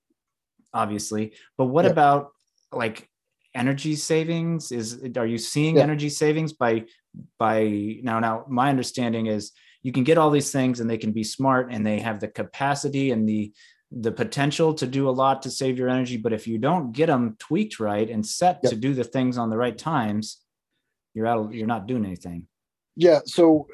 obviously, 0.73 1.33
but 1.57 1.67
what 1.67 1.85
about 1.85 2.31
like 2.73 3.09
energy 3.53 3.95
savings? 3.95 4.73
Is 4.73 5.01
are 5.15 5.25
you 5.25 5.37
seeing 5.37 5.77
yeah. 5.77 5.83
energy 5.83 6.09
savings 6.09 6.51
by 6.51 6.83
by 7.39 7.99
now? 8.03 8.19
Now, 8.19 8.43
my 8.49 8.69
understanding 8.69 9.27
is 9.27 9.53
you 9.83 9.93
can 9.93 10.03
get 10.03 10.17
all 10.17 10.31
these 10.31 10.51
things 10.51 10.81
and 10.81 10.89
they 10.89 10.97
can 10.97 11.13
be 11.13 11.23
smart 11.23 11.71
and 11.71 11.85
they 11.85 11.99
have 11.99 12.19
the 12.19 12.27
capacity 12.27 13.11
and 13.11 13.29
the 13.29 13.53
the 13.95 14.11
potential 14.11 14.73
to 14.73 14.85
do 14.85 15.07
a 15.07 15.11
lot 15.11 15.41
to 15.41 15.49
save 15.49 15.77
your 15.77 15.89
energy 15.89 16.17
but 16.17 16.33
if 16.33 16.45
you 16.45 16.57
don't 16.57 16.91
get 16.91 17.07
them 17.07 17.35
tweaked 17.39 17.79
right 17.79 18.09
and 18.09 18.25
set 18.25 18.59
yep. 18.61 18.69
to 18.69 18.75
do 18.75 18.93
the 18.93 19.05
things 19.05 19.37
on 19.37 19.49
the 19.49 19.57
right 19.57 19.77
times 19.77 20.41
you're 21.13 21.25
out 21.25 21.53
you're 21.53 21.65
not 21.65 21.87
doing 21.87 22.05
anything. 22.05 22.45
Yeah 22.97 23.21
so 23.25 23.67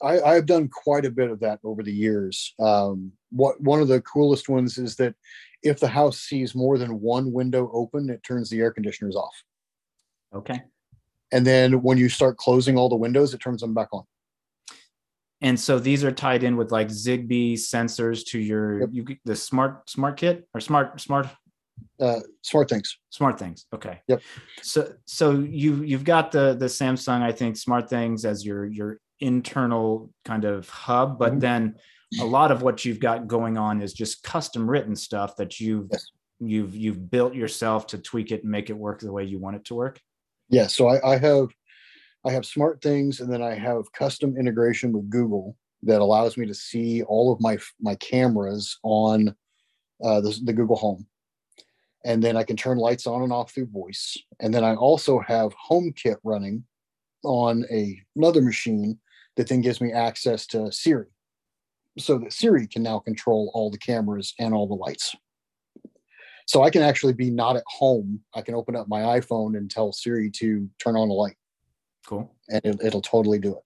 I, 0.00 0.20
i've 0.20 0.46
done 0.46 0.68
quite 0.68 1.04
a 1.04 1.10
bit 1.10 1.30
of 1.30 1.40
that 1.40 1.58
over 1.64 1.82
the 1.82 1.92
years. 1.92 2.54
Um, 2.60 3.12
what 3.30 3.60
one 3.60 3.80
of 3.80 3.88
the 3.88 4.00
coolest 4.02 4.48
ones 4.48 4.78
is 4.78 4.94
that 4.96 5.14
if 5.62 5.80
the 5.80 5.88
house 5.88 6.20
sees 6.20 6.54
more 6.54 6.78
than 6.78 7.00
one 7.00 7.32
window 7.32 7.68
open 7.72 8.08
it 8.10 8.22
turns 8.22 8.48
the 8.48 8.60
air 8.60 8.70
conditioners 8.70 9.16
off. 9.16 9.34
Okay. 10.32 10.62
And 11.32 11.44
then 11.44 11.82
when 11.82 11.98
you 11.98 12.08
start 12.08 12.36
closing 12.36 12.78
all 12.78 12.88
the 12.88 12.94
windows 12.94 13.34
it 13.34 13.40
turns 13.40 13.60
them 13.60 13.74
back 13.74 13.88
on 13.92 14.04
and 15.44 15.60
so 15.60 15.78
these 15.78 16.02
are 16.02 16.10
tied 16.10 16.42
in 16.42 16.56
with 16.56 16.72
like 16.72 16.88
zigbee 16.88 17.52
sensors 17.52 18.24
to 18.26 18.38
your 18.38 18.80
yep. 18.80 18.88
you 18.90 19.16
the 19.24 19.36
smart 19.36 19.88
smart 19.88 20.16
kit 20.16 20.48
or 20.54 20.60
smart 20.60 21.00
smart 21.00 21.28
uh 22.00 22.20
smart 22.42 22.68
things 22.68 22.98
smart 23.10 23.38
things 23.38 23.66
okay 23.72 24.00
yep 24.08 24.20
so 24.62 24.92
so 25.04 25.32
you 25.32 25.82
you've 25.82 26.04
got 26.04 26.32
the 26.32 26.54
the 26.54 26.66
samsung 26.66 27.22
i 27.22 27.30
think 27.30 27.56
smart 27.56 27.88
things 27.88 28.24
as 28.24 28.44
your 28.44 28.64
your 28.64 28.98
internal 29.20 30.10
kind 30.24 30.44
of 30.44 30.68
hub 30.68 31.18
but 31.18 31.32
mm-hmm. 31.32 31.40
then 31.40 31.74
a 32.20 32.24
lot 32.24 32.50
of 32.50 32.62
what 32.62 32.84
you've 32.84 33.00
got 33.00 33.26
going 33.26 33.58
on 33.58 33.82
is 33.82 33.92
just 33.92 34.22
custom 34.22 34.68
written 34.68 34.94
stuff 34.96 35.36
that 35.36 35.60
you've 35.60 35.88
yes. 35.90 36.06
you've 36.40 36.74
you've 36.74 37.10
built 37.10 37.34
yourself 37.34 37.86
to 37.88 37.98
tweak 37.98 38.32
it 38.32 38.42
and 38.42 38.50
make 38.50 38.70
it 38.70 38.76
work 38.76 39.00
the 39.00 39.12
way 39.12 39.24
you 39.24 39.38
want 39.38 39.56
it 39.56 39.64
to 39.64 39.74
work 39.74 40.00
yeah 40.48 40.66
so 40.66 40.88
i, 40.88 41.14
I 41.14 41.18
have 41.18 41.48
I 42.26 42.32
have 42.32 42.46
smart 42.46 42.80
things, 42.80 43.20
and 43.20 43.32
then 43.32 43.42
I 43.42 43.54
have 43.54 43.92
custom 43.92 44.36
integration 44.36 44.92
with 44.92 45.10
Google 45.10 45.56
that 45.82 46.00
allows 46.00 46.36
me 46.36 46.46
to 46.46 46.54
see 46.54 47.02
all 47.02 47.32
of 47.32 47.40
my 47.40 47.58
my 47.80 47.94
cameras 47.96 48.78
on 48.82 49.34
uh, 50.02 50.20
the, 50.20 50.38
the 50.44 50.52
Google 50.52 50.76
Home, 50.76 51.06
and 52.04 52.22
then 52.22 52.36
I 52.36 52.42
can 52.42 52.56
turn 52.56 52.78
lights 52.78 53.06
on 53.06 53.22
and 53.22 53.32
off 53.32 53.52
through 53.52 53.66
voice. 53.66 54.16
And 54.40 54.54
then 54.54 54.64
I 54.64 54.74
also 54.74 55.20
have 55.20 55.54
HomeKit 55.70 56.16
running 56.24 56.64
on 57.24 57.64
a, 57.70 58.00
another 58.16 58.42
machine 58.42 58.98
that 59.36 59.48
then 59.48 59.60
gives 59.60 59.80
me 59.80 59.92
access 59.92 60.46
to 60.48 60.72
Siri, 60.72 61.08
so 61.98 62.18
that 62.18 62.32
Siri 62.32 62.66
can 62.66 62.82
now 62.82 62.98
control 63.00 63.50
all 63.52 63.70
the 63.70 63.78
cameras 63.78 64.34
and 64.38 64.54
all 64.54 64.66
the 64.66 64.74
lights. 64.74 65.14
So 66.46 66.62
I 66.62 66.70
can 66.70 66.82
actually 66.82 67.14
be 67.14 67.30
not 67.30 67.56
at 67.56 67.64
home. 67.66 68.20
I 68.34 68.42
can 68.42 68.54
open 68.54 68.76
up 68.76 68.88
my 68.88 69.18
iPhone 69.18 69.56
and 69.56 69.70
tell 69.70 69.92
Siri 69.92 70.30
to 70.32 70.68
turn 70.78 70.96
on 70.96 71.08
a 71.08 71.12
light. 71.12 71.36
Cool. 72.06 72.34
And 72.48 72.64
it, 72.64 72.80
it'll 72.82 73.02
totally 73.02 73.38
do 73.38 73.56
it. 73.56 73.62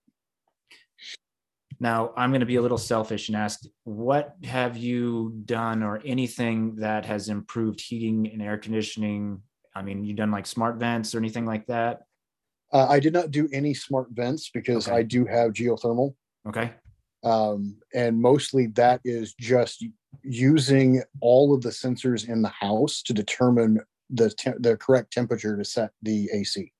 Now, 1.79 2.11
I'm 2.17 2.31
going 2.31 2.41
to 2.41 2.45
be 2.45 2.57
a 2.57 2.61
little 2.61 2.77
selfish 2.77 3.29
and 3.29 3.37
ask 3.37 3.61
what 3.83 4.35
have 4.43 4.75
you 4.75 5.41
done 5.45 5.81
or 5.81 6.01
anything 6.05 6.75
that 6.75 7.05
has 7.05 7.29
improved 7.29 7.79
heating 7.79 8.29
and 8.31 8.41
air 8.41 8.57
conditioning? 8.57 9.41
I 9.73 9.81
mean, 9.81 10.03
you've 10.03 10.17
done 10.17 10.31
like 10.31 10.45
smart 10.45 10.77
vents 10.77 11.15
or 11.15 11.19
anything 11.19 11.45
like 11.45 11.67
that? 11.67 12.01
Uh, 12.73 12.87
I 12.89 12.99
did 12.99 13.13
not 13.13 13.31
do 13.31 13.47
any 13.53 13.73
smart 13.73 14.09
vents 14.11 14.51
because 14.53 14.87
okay. 14.87 14.97
I 14.97 15.03
do 15.03 15.25
have 15.25 15.53
geothermal. 15.53 16.15
Okay. 16.47 16.71
Um, 17.23 17.77
and 17.93 18.21
mostly 18.21 18.67
that 18.67 19.01
is 19.03 19.33
just 19.39 19.85
using 20.23 21.01
all 21.21 21.53
of 21.53 21.61
the 21.61 21.69
sensors 21.69 22.27
in 22.27 22.41
the 22.41 22.49
house 22.49 23.01
to 23.03 23.13
determine 23.13 23.79
the 24.09 24.29
te- 24.31 24.51
the 24.59 24.77
correct 24.77 25.13
temperature 25.13 25.57
to 25.57 25.63
set 25.63 25.91
the 26.01 26.29
AC. 26.33 26.71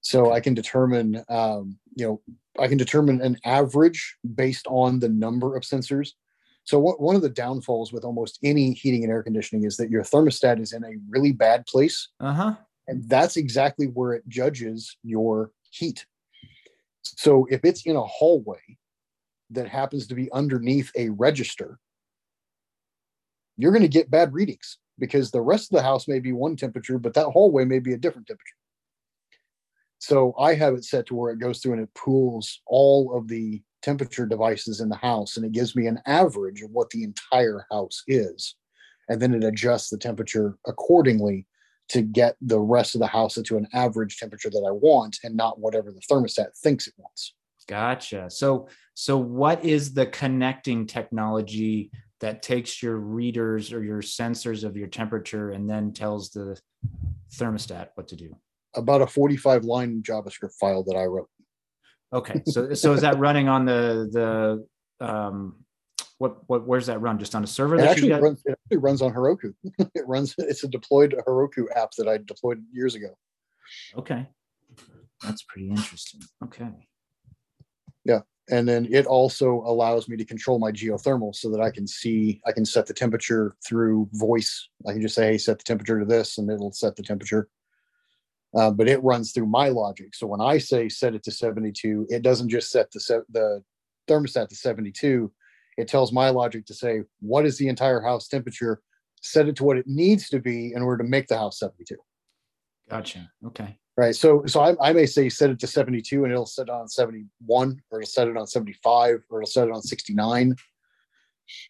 So 0.00 0.32
I 0.32 0.40
can 0.40 0.54
determine, 0.54 1.24
um, 1.28 1.78
you 1.94 2.06
know, 2.06 2.20
I 2.58 2.68
can 2.68 2.78
determine 2.78 3.20
an 3.20 3.36
average 3.44 4.16
based 4.34 4.66
on 4.68 4.98
the 4.98 5.08
number 5.08 5.56
of 5.56 5.62
sensors. 5.62 6.10
So 6.64 6.78
what, 6.78 7.00
one 7.00 7.16
of 7.16 7.22
the 7.22 7.30
downfalls 7.30 7.92
with 7.92 8.04
almost 8.04 8.38
any 8.42 8.72
heating 8.72 9.02
and 9.02 9.12
air 9.12 9.22
conditioning 9.22 9.64
is 9.64 9.76
that 9.78 9.90
your 9.90 10.02
thermostat 10.02 10.60
is 10.60 10.72
in 10.72 10.84
a 10.84 10.98
really 11.08 11.32
bad 11.32 11.66
place. 11.66 12.08
Uh-huh. 12.20 12.54
And 12.86 13.08
that's 13.08 13.36
exactly 13.36 13.86
where 13.86 14.12
it 14.12 14.28
judges 14.28 14.96
your 15.02 15.50
heat. 15.70 16.04
So 17.02 17.46
if 17.50 17.60
it's 17.64 17.86
in 17.86 17.96
a 17.96 18.04
hallway 18.04 18.60
that 19.50 19.68
happens 19.68 20.06
to 20.08 20.14
be 20.14 20.30
underneath 20.32 20.90
a 20.96 21.08
register, 21.10 21.78
you're 23.56 23.72
going 23.72 23.82
to 23.82 23.88
get 23.88 24.10
bad 24.10 24.32
readings 24.32 24.78
because 24.98 25.30
the 25.30 25.40
rest 25.40 25.72
of 25.72 25.76
the 25.76 25.82
house 25.82 26.06
may 26.06 26.18
be 26.18 26.32
one 26.32 26.54
temperature, 26.54 26.98
but 26.98 27.14
that 27.14 27.28
hallway 27.28 27.64
may 27.64 27.78
be 27.78 27.94
a 27.94 27.98
different 27.98 28.26
temperature. 28.26 28.57
So 29.98 30.34
I 30.38 30.54
have 30.54 30.74
it 30.74 30.84
set 30.84 31.06
to 31.06 31.14
where 31.14 31.32
it 31.32 31.40
goes 31.40 31.60
through 31.60 31.74
and 31.74 31.82
it 31.82 31.94
pools 31.94 32.60
all 32.66 33.16
of 33.16 33.28
the 33.28 33.62
temperature 33.82 34.26
devices 34.26 34.80
in 34.80 34.88
the 34.88 34.96
house 34.96 35.36
and 35.36 35.44
it 35.44 35.52
gives 35.52 35.74
me 35.74 35.86
an 35.86 36.00
average 36.06 36.62
of 36.62 36.70
what 36.70 36.90
the 36.90 37.04
entire 37.04 37.66
house 37.70 38.02
is. 38.06 38.54
And 39.08 39.20
then 39.20 39.34
it 39.34 39.44
adjusts 39.44 39.90
the 39.90 39.98
temperature 39.98 40.56
accordingly 40.66 41.46
to 41.88 42.02
get 42.02 42.36
the 42.40 42.60
rest 42.60 42.94
of 42.94 43.00
the 43.00 43.06
house 43.06 43.36
into 43.36 43.56
an 43.56 43.66
average 43.72 44.18
temperature 44.18 44.50
that 44.50 44.64
I 44.66 44.70
want 44.70 45.18
and 45.24 45.36
not 45.36 45.58
whatever 45.58 45.90
the 45.90 46.00
thermostat 46.00 46.56
thinks 46.58 46.86
it 46.86 46.94
wants. 46.96 47.34
Gotcha. 47.66 48.30
So 48.30 48.68
so 48.94 49.16
what 49.18 49.64
is 49.64 49.92
the 49.92 50.06
connecting 50.06 50.86
technology 50.86 51.90
that 52.20 52.42
takes 52.42 52.82
your 52.82 52.96
readers 52.96 53.72
or 53.72 53.82
your 53.82 54.02
sensors 54.02 54.64
of 54.64 54.76
your 54.76 54.88
temperature 54.88 55.50
and 55.50 55.68
then 55.68 55.92
tells 55.92 56.30
the 56.30 56.58
thermostat 57.32 57.88
what 57.94 58.08
to 58.08 58.16
do? 58.16 58.36
About 58.78 59.02
a 59.02 59.06
45 59.06 59.64
line 59.64 60.02
JavaScript 60.02 60.54
file 60.60 60.84
that 60.84 60.96
I 60.96 61.04
wrote. 61.04 61.28
Okay. 62.12 62.40
So 62.46 62.72
so 62.74 62.92
is 62.92 63.00
that 63.02 63.18
running 63.26 63.48
on 63.48 63.64
the 63.64 64.08
the 65.00 65.06
um 65.06 65.56
what 66.18 66.38
what 66.48 66.66
where's 66.66 66.86
that 66.86 67.00
run? 67.00 67.18
Just 67.18 67.34
on 67.34 67.44
a 67.44 67.46
server? 67.46 67.76
It 67.76 67.78
that 67.78 67.90
actually, 67.90 68.12
runs, 68.12 68.42
it 68.44 68.52
actually 68.52 68.78
runs 68.78 69.02
on 69.02 69.12
Heroku. 69.12 69.54
it 69.94 70.06
runs. 70.06 70.34
It's 70.38 70.64
a 70.64 70.68
deployed 70.68 71.14
Heroku 71.26 71.66
app 71.74 71.90
that 71.98 72.08
I 72.08 72.18
deployed 72.18 72.62
years 72.72 72.94
ago. 72.94 73.16
Okay. 73.96 74.26
That's 75.22 75.42
pretty 75.42 75.68
interesting. 75.68 76.20
Okay. 76.44 76.70
Yeah, 78.04 78.20
and 78.50 78.68
then 78.68 78.88
it 78.90 79.06
also 79.06 79.62
allows 79.66 80.08
me 80.08 80.16
to 80.16 80.24
control 80.24 80.58
my 80.58 80.72
geothermal 80.72 81.34
so 81.34 81.50
that 81.50 81.60
I 81.60 81.70
can 81.70 81.86
see. 81.86 82.40
I 82.46 82.52
can 82.52 82.64
set 82.64 82.86
the 82.86 82.94
temperature 82.94 83.54
through 83.66 84.08
voice. 84.12 84.68
I 84.86 84.92
can 84.92 85.02
just 85.02 85.14
say, 85.14 85.32
"Hey, 85.32 85.38
set 85.38 85.58
the 85.58 85.64
temperature 85.64 85.98
to 85.98 86.06
this," 86.06 86.38
and 86.38 86.50
it'll 86.50 86.72
set 86.72 86.96
the 86.96 87.02
temperature. 87.02 87.48
Uh, 88.56 88.70
but 88.70 88.88
it 88.88 89.02
runs 89.02 89.32
through 89.32 89.46
my 89.46 89.68
logic. 89.68 90.14
So 90.14 90.26
when 90.26 90.40
I 90.40 90.58
say 90.58 90.88
set 90.88 91.14
it 91.14 91.22
to 91.24 91.30
72, 91.30 92.06
it 92.08 92.22
doesn't 92.22 92.48
just 92.48 92.70
set 92.70 92.90
the 92.92 93.00
se- 93.00 93.20
the 93.30 93.62
thermostat 94.08 94.48
to 94.48 94.54
72. 94.54 95.30
It 95.76 95.86
tells 95.86 96.12
my 96.12 96.30
logic 96.30 96.66
to 96.66 96.74
say 96.74 97.02
what 97.20 97.44
is 97.44 97.58
the 97.58 97.68
entire 97.68 98.00
house 98.00 98.26
temperature, 98.26 98.80
set 99.20 99.48
it 99.48 99.56
to 99.56 99.64
what 99.64 99.76
it 99.76 99.86
needs 99.86 100.28
to 100.30 100.40
be 100.40 100.72
in 100.74 100.82
order 100.82 101.02
to 101.04 101.08
make 101.08 101.28
the 101.28 101.36
house 101.36 101.58
72. 101.58 101.94
Gotcha. 102.88 103.30
Okay. 103.46 103.76
Right. 103.96 104.14
So 104.14 104.44
so 104.46 104.60
I, 104.60 104.90
I 104.90 104.92
may 104.92 105.06
say 105.06 105.28
set 105.28 105.50
it 105.50 105.58
to 105.60 105.66
72 105.66 106.22
and 106.22 106.32
it'll 106.32 106.46
set 106.46 106.68
it 106.68 106.70
on 106.70 106.88
71 106.88 107.82
or 107.90 108.00
it'll 108.00 108.08
set 108.08 108.28
it 108.28 108.36
on 108.36 108.46
75 108.46 109.22
or 109.28 109.42
it'll 109.42 109.50
set 109.50 109.68
it 109.68 109.74
on 109.74 109.82
69. 109.82 110.54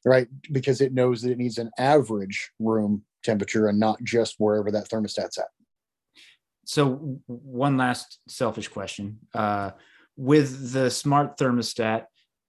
Right. 0.05 0.29
Because 0.53 0.81
it 0.81 0.93
knows 0.93 1.23
that 1.23 1.33
it 1.33 1.39
needs 1.39 1.59
an 1.59 1.71
average 1.79 2.51
room 2.59 3.03
temperature 3.25 3.69
and 3.69 3.81
not 3.81 4.03
just 4.05 4.37
wherever 4.39 4.71
that 4.71 4.89
thermostat's 4.89 5.39
at. 5.39 5.49
So 6.69 7.19
one 7.27 7.79
last 7.79 8.21
selfish 8.29 8.69
question. 8.69 9.21
Uh, 9.33 9.71
with 10.19 10.71
the 10.71 10.91
smart 10.91 11.39
thermostat, 11.39 12.05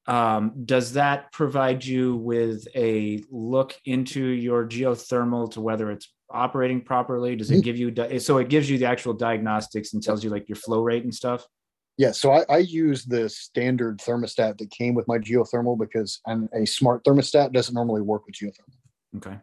um, 0.08 0.52
does 0.66 0.92
that 0.94 1.32
provide 1.32 1.86
you 1.86 2.18
with 2.18 2.68
a 2.76 3.24
look 3.32 3.78
into 3.86 4.22
your 4.22 4.68
geothermal 4.68 5.50
to 5.52 5.62
whether 5.62 5.90
it's 5.90 6.12
operating 6.30 6.82
properly? 6.82 7.38
Does 7.38 7.50
it 7.50 7.60
Mhm. 7.60 7.64
give 7.64 7.78
you 7.78 7.92
di- 7.92 8.20
so 8.20 8.40
it 8.40 8.50
gives 8.50 8.70
you 8.70 8.78
the 8.78 8.88
actual 8.88 9.14
diagnostics 9.14 9.94
and 9.94 10.04
tells 10.04 10.22
you 10.22 10.30
like 10.30 10.50
your 10.50 10.58
flow 10.58 10.82
rate 10.82 11.06
and 11.06 11.16
stuff? 11.16 11.48
Yeah, 11.96 12.12
so 12.12 12.34
I, 12.34 12.44
I 12.50 12.58
use 12.58 13.06
the 13.06 13.30
standard 13.30 14.00
thermostat 14.00 14.58
that 14.58 14.70
came 14.70 14.96
with 14.96 15.08
my 15.08 15.18
geothermal 15.18 15.80
because 15.80 16.20
an, 16.26 16.50
a 16.54 16.66
smart 16.66 17.06
thermostat 17.06 17.54
doesn't 17.54 17.74
normally 17.74 18.02
work 18.02 18.26
with 18.26 18.36
geothermal 18.36 18.76
Okay. 19.16 19.38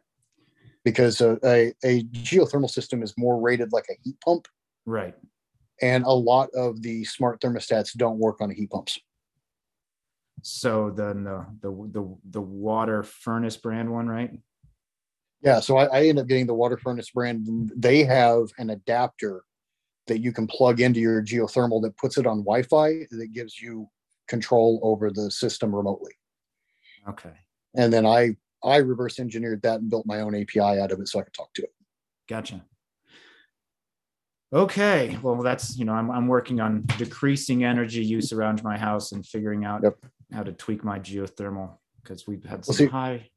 because 0.85 1.23
a, 1.23 1.39
a, 1.45 1.73
a 1.83 2.03
geothermal 2.05 2.69
system 2.69 3.03
is 3.03 3.15
more 3.17 3.41
rated 3.41 3.73
like 3.73 3.87
a 3.91 3.97
heat 4.03 4.21
pump, 4.21 4.47
Right. 4.87 5.15
and 5.83 6.05
a 6.05 6.11
lot 6.11 6.49
of 6.55 6.81
the 6.81 7.05
smart 7.05 7.41
thermostats 7.41 7.95
don't 7.97 8.19
work 8.19 8.41
on 8.41 8.51
heat 8.51 8.71
pumps. 8.71 8.99
So 10.43 10.91
then 10.91 11.25
the 11.25 11.45
the 11.61 11.71
the 11.71 12.17
the 12.31 12.41
water 12.41 13.03
furnace 13.03 13.57
brand 13.57 13.93
one, 13.93 14.07
right? 14.07 14.31
Yeah, 15.43 15.61
so 15.61 15.77
I, 15.77 15.85
I 15.87 16.07
end 16.07 16.19
up 16.19 16.29
getting 16.29 16.47
the 16.47 16.55
water 16.55 16.77
furnace 16.77 17.11
brand. 17.11 17.73
They 17.77 18.05
have 18.05 18.49
an 18.59 18.71
adapter 18.71 19.43
that 20.07 20.21
you 20.21 20.33
can 20.33 20.47
plug 20.47 20.81
into 20.81 21.01
your 21.01 21.23
geothermal 21.23 21.83
that 21.83 21.97
puts 21.97 22.17
it 22.17 22.27
on 22.27 22.39
Wi-Fi 22.39 23.07
that 23.11 23.33
gives 23.33 23.61
you 23.61 23.89
control 24.29 24.81
over 24.83 25.11
the 25.11 25.31
system 25.31 25.75
remotely. 25.75 26.13
Okay. 27.09 27.33
And 27.75 27.93
then 27.93 28.07
I 28.07 28.37
I 28.65 28.77
reverse 28.79 29.19
engineered 29.19 29.63
that 29.63 29.81
and 29.81 29.91
built 29.91 30.07
my 30.07 30.21
own 30.21 30.35
API 30.35 30.61
out 30.61 30.93
of 30.93 31.01
it 31.01 31.09
so 31.09 31.21
I 31.21 31.23
could 31.23 31.35
talk 31.35 31.53
to 31.55 31.63
it. 31.63 31.75
Gotcha. 32.29 32.65
Okay. 34.53 35.19
Well, 35.23 35.37
that's, 35.43 35.77
you 35.77 35.85
know, 35.85 35.93
I'm, 35.93 36.11
I'm 36.11 36.29
working 36.29 36.61
on 36.61 36.83
decreasing 36.99 37.65
energy 37.65 38.05
use 38.05 38.33
around 38.33 38.63
my 38.63 38.79
house 38.79 39.13
and 39.13 39.27
figuring 39.27 39.65
out 39.65 39.83
Yep. 39.83 39.99
how 40.33 40.43
to 40.45 40.53
tweak 40.53 40.85
my 40.85 40.99
geothermal 40.99 41.79
because 42.03 42.27
we've 42.27 42.45
had 42.45 42.59
Well, 42.59 42.63
some 42.63 42.75
see- 42.75 42.87
high. 42.87 43.29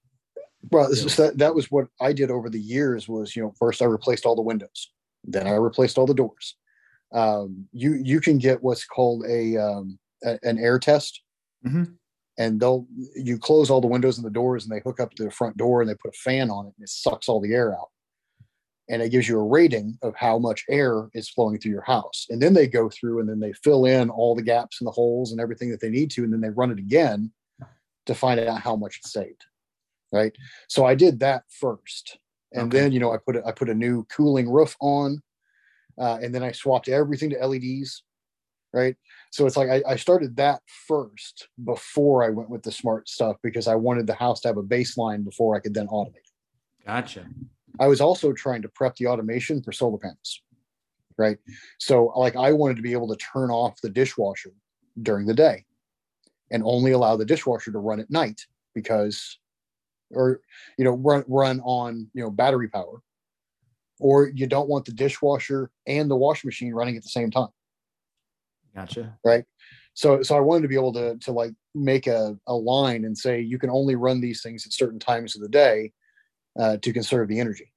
Well, 0.71 0.89
this 0.89 1.03
is- 1.03 1.15
that, 1.15 1.37
that 1.39 1.55
was 1.55 1.71
what 1.71 1.87
I 1.99 2.13
did 2.13 2.29
over 2.29 2.49
the 2.49 2.59
years 2.59 3.07
was, 3.07 3.35
you 3.35 3.41
know, 3.41 3.53
first 3.57 3.81
I 3.81 3.85
replaced 3.85 4.25
all 4.25 4.35
the 4.35 4.41
windows, 4.41 4.91
then 5.23 5.47
I 5.47 5.55
replaced 5.55 5.97
all 5.97 6.05
the 6.05 6.13
doors. 6.13 6.55
Um, 7.11 7.67
you 7.71 7.93
you 7.95 8.21
can 8.21 8.37
get 8.37 8.61
what's 8.61 8.85
called 8.85 9.25
a, 9.27 9.57
um, 9.57 9.97
a 10.23 10.37
an 10.43 10.59
air 10.59 10.77
test, 10.77 11.23
Mhm. 11.65 11.95
and 12.37 12.59
they'll 12.59 12.85
you 13.15 13.39
close 13.39 13.71
all 13.71 13.81
the 13.81 13.87
windows 13.87 14.17
and 14.19 14.25
the 14.27 14.29
doors, 14.29 14.63
and 14.63 14.71
they 14.71 14.81
hook 14.85 14.99
up 14.99 15.15
to 15.15 15.23
the 15.23 15.31
front 15.31 15.57
door 15.57 15.81
and 15.81 15.89
they 15.89 15.95
put 15.95 16.13
a 16.13 16.17
fan 16.19 16.51
on 16.51 16.67
it, 16.67 16.73
and 16.77 16.83
it 16.83 16.89
sucks 16.89 17.27
all 17.27 17.39
the 17.41 17.53
air 17.55 17.73
out, 17.73 17.87
and 18.89 19.01
it 19.01 19.09
gives 19.09 19.27
you 19.29 19.39
a 19.39 19.43
rating 19.43 19.97
of 20.01 20.15
how 20.15 20.39
much 20.39 20.65
air 20.69 21.09
is 21.13 21.29
flowing 21.29 21.59
through 21.59 21.71
your 21.71 21.83
house, 21.83 22.25
and 22.29 22.41
then 22.41 22.53
they 22.53 22.67
go 22.67 22.89
through 22.89 23.19
and 23.19 23.29
then 23.29 23.39
they 23.39 23.53
fill 23.53 23.85
in 23.85 24.09
all 24.09 24.35
the 24.35 24.41
gaps 24.41 24.81
and 24.81 24.87
the 24.87 24.91
holes 24.91 25.31
and 25.31 25.39
everything 25.39 25.69
that 25.69 25.79
they 25.79 25.89
need 25.89 26.11
to, 26.11 26.23
and 26.23 26.33
then 26.33 26.41
they 26.41 26.49
run 26.49 26.71
it 26.71 26.79
again 26.79 27.31
to 28.05 28.15
find 28.15 28.39
out 28.39 28.61
how 28.61 28.75
much 28.75 28.97
it's 28.97 29.13
saved 29.13 29.45
right? 30.11 30.35
So 30.67 30.85
i 30.85 30.95
did 30.95 31.19
that 31.19 31.43
first. 31.49 32.17
And 32.53 32.67
Okay. 32.67 32.79
then 32.79 32.91
you 32.91 32.99
know 32.99 33.11
i 33.13 33.17
put 33.17 33.35
a, 33.35 33.45
i 33.45 33.51
put 33.51 33.69
a 33.69 33.75
new 33.75 34.05
cooling 34.05 34.49
roof 34.49 34.75
on 34.81 35.21
uh, 35.99 36.17
and 36.21 36.33
then 36.33 36.43
i 36.43 36.51
swapped 36.51 36.87
everything 36.89 37.29
to 37.29 37.47
leds 37.47 38.03
right? 38.71 38.95
So 39.31 39.47
it's 39.47 39.57
like 39.57 39.69
I, 39.69 39.81
I 39.87 39.95
started 39.95 40.35
that 40.37 40.61
first 40.87 41.49
before 41.63 42.23
i 42.23 42.29
went 42.29 42.49
with 42.49 42.63
the 42.63 42.71
smart 42.71 43.07
stuff 43.07 43.37
because 43.43 43.67
i 43.67 43.75
wanted 43.75 44.07
the 44.07 44.15
house 44.15 44.41
to 44.41 44.47
have 44.47 44.57
a 44.57 44.63
baseline 44.63 45.23
before 45.23 45.55
i 45.55 45.59
could 45.59 45.73
then 45.73 45.87
automate 45.87 46.29
Gotcha. 46.85 47.27
I 47.79 47.87
was 47.87 48.01
also 48.01 48.33
trying 48.33 48.61
to 48.63 48.69
prep 48.69 48.95
the 48.97 49.07
automation 49.07 49.63
for 49.63 49.71
solar 49.71 49.97
panels. 49.97 50.41
Right. 51.17 51.37
So, 51.79 52.13
like, 52.15 52.35
I 52.35 52.53
wanted 52.53 52.77
to 52.77 52.81
be 52.81 52.93
able 52.93 53.09
to 53.09 53.15
turn 53.17 53.51
off 53.51 53.81
the 53.81 53.89
dishwasher 53.89 54.51
during 55.01 55.25
the 55.25 55.33
day 55.33 55.65
and 56.51 56.63
only 56.63 56.91
allow 56.91 57.15
the 57.15 57.25
dishwasher 57.25 57.71
to 57.71 57.79
run 57.79 57.99
at 57.99 58.09
night 58.09 58.45
because, 58.73 59.37
or, 60.11 60.39
you 60.77 60.85
know, 60.85 60.91
run, 60.91 61.25
run 61.27 61.59
on, 61.61 62.09
you 62.13 62.23
know, 62.23 62.29
battery 62.29 62.69
power. 62.69 63.01
Or 63.99 64.29
you 64.29 64.47
don't 64.47 64.69
want 64.69 64.85
the 64.85 64.93
dishwasher 64.93 65.71
and 65.85 66.09
the 66.09 66.15
washing 66.15 66.47
machine 66.47 66.73
running 66.73 66.95
at 66.95 67.03
the 67.03 67.09
same 67.09 67.31
time. 67.31 67.49
Gotcha. 68.73 69.17
Right. 69.25 69.43
So, 69.93 70.21
so 70.23 70.37
I 70.37 70.39
wanted 70.39 70.61
to 70.61 70.67
be 70.69 70.75
able 70.75 70.93
to, 70.93 71.17
to 71.17 71.33
like 71.33 71.51
make 71.75 72.07
a, 72.07 72.37
a 72.47 72.53
line 72.53 73.03
and 73.03 73.17
say 73.17 73.41
you 73.41 73.59
can 73.59 73.69
only 73.69 73.95
run 73.95 74.21
these 74.21 74.41
things 74.41 74.65
at 74.65 74.71
certain 74.71 74.99
times 74.99 75.35
of 75.35 75.41
the 75.41 75.49
day 75.49 75.91
uh, 76.57 76.77
to 76.77 76.93
conserve 76.93 77.27
the 77.27 77.39
energy. 77.39 77.71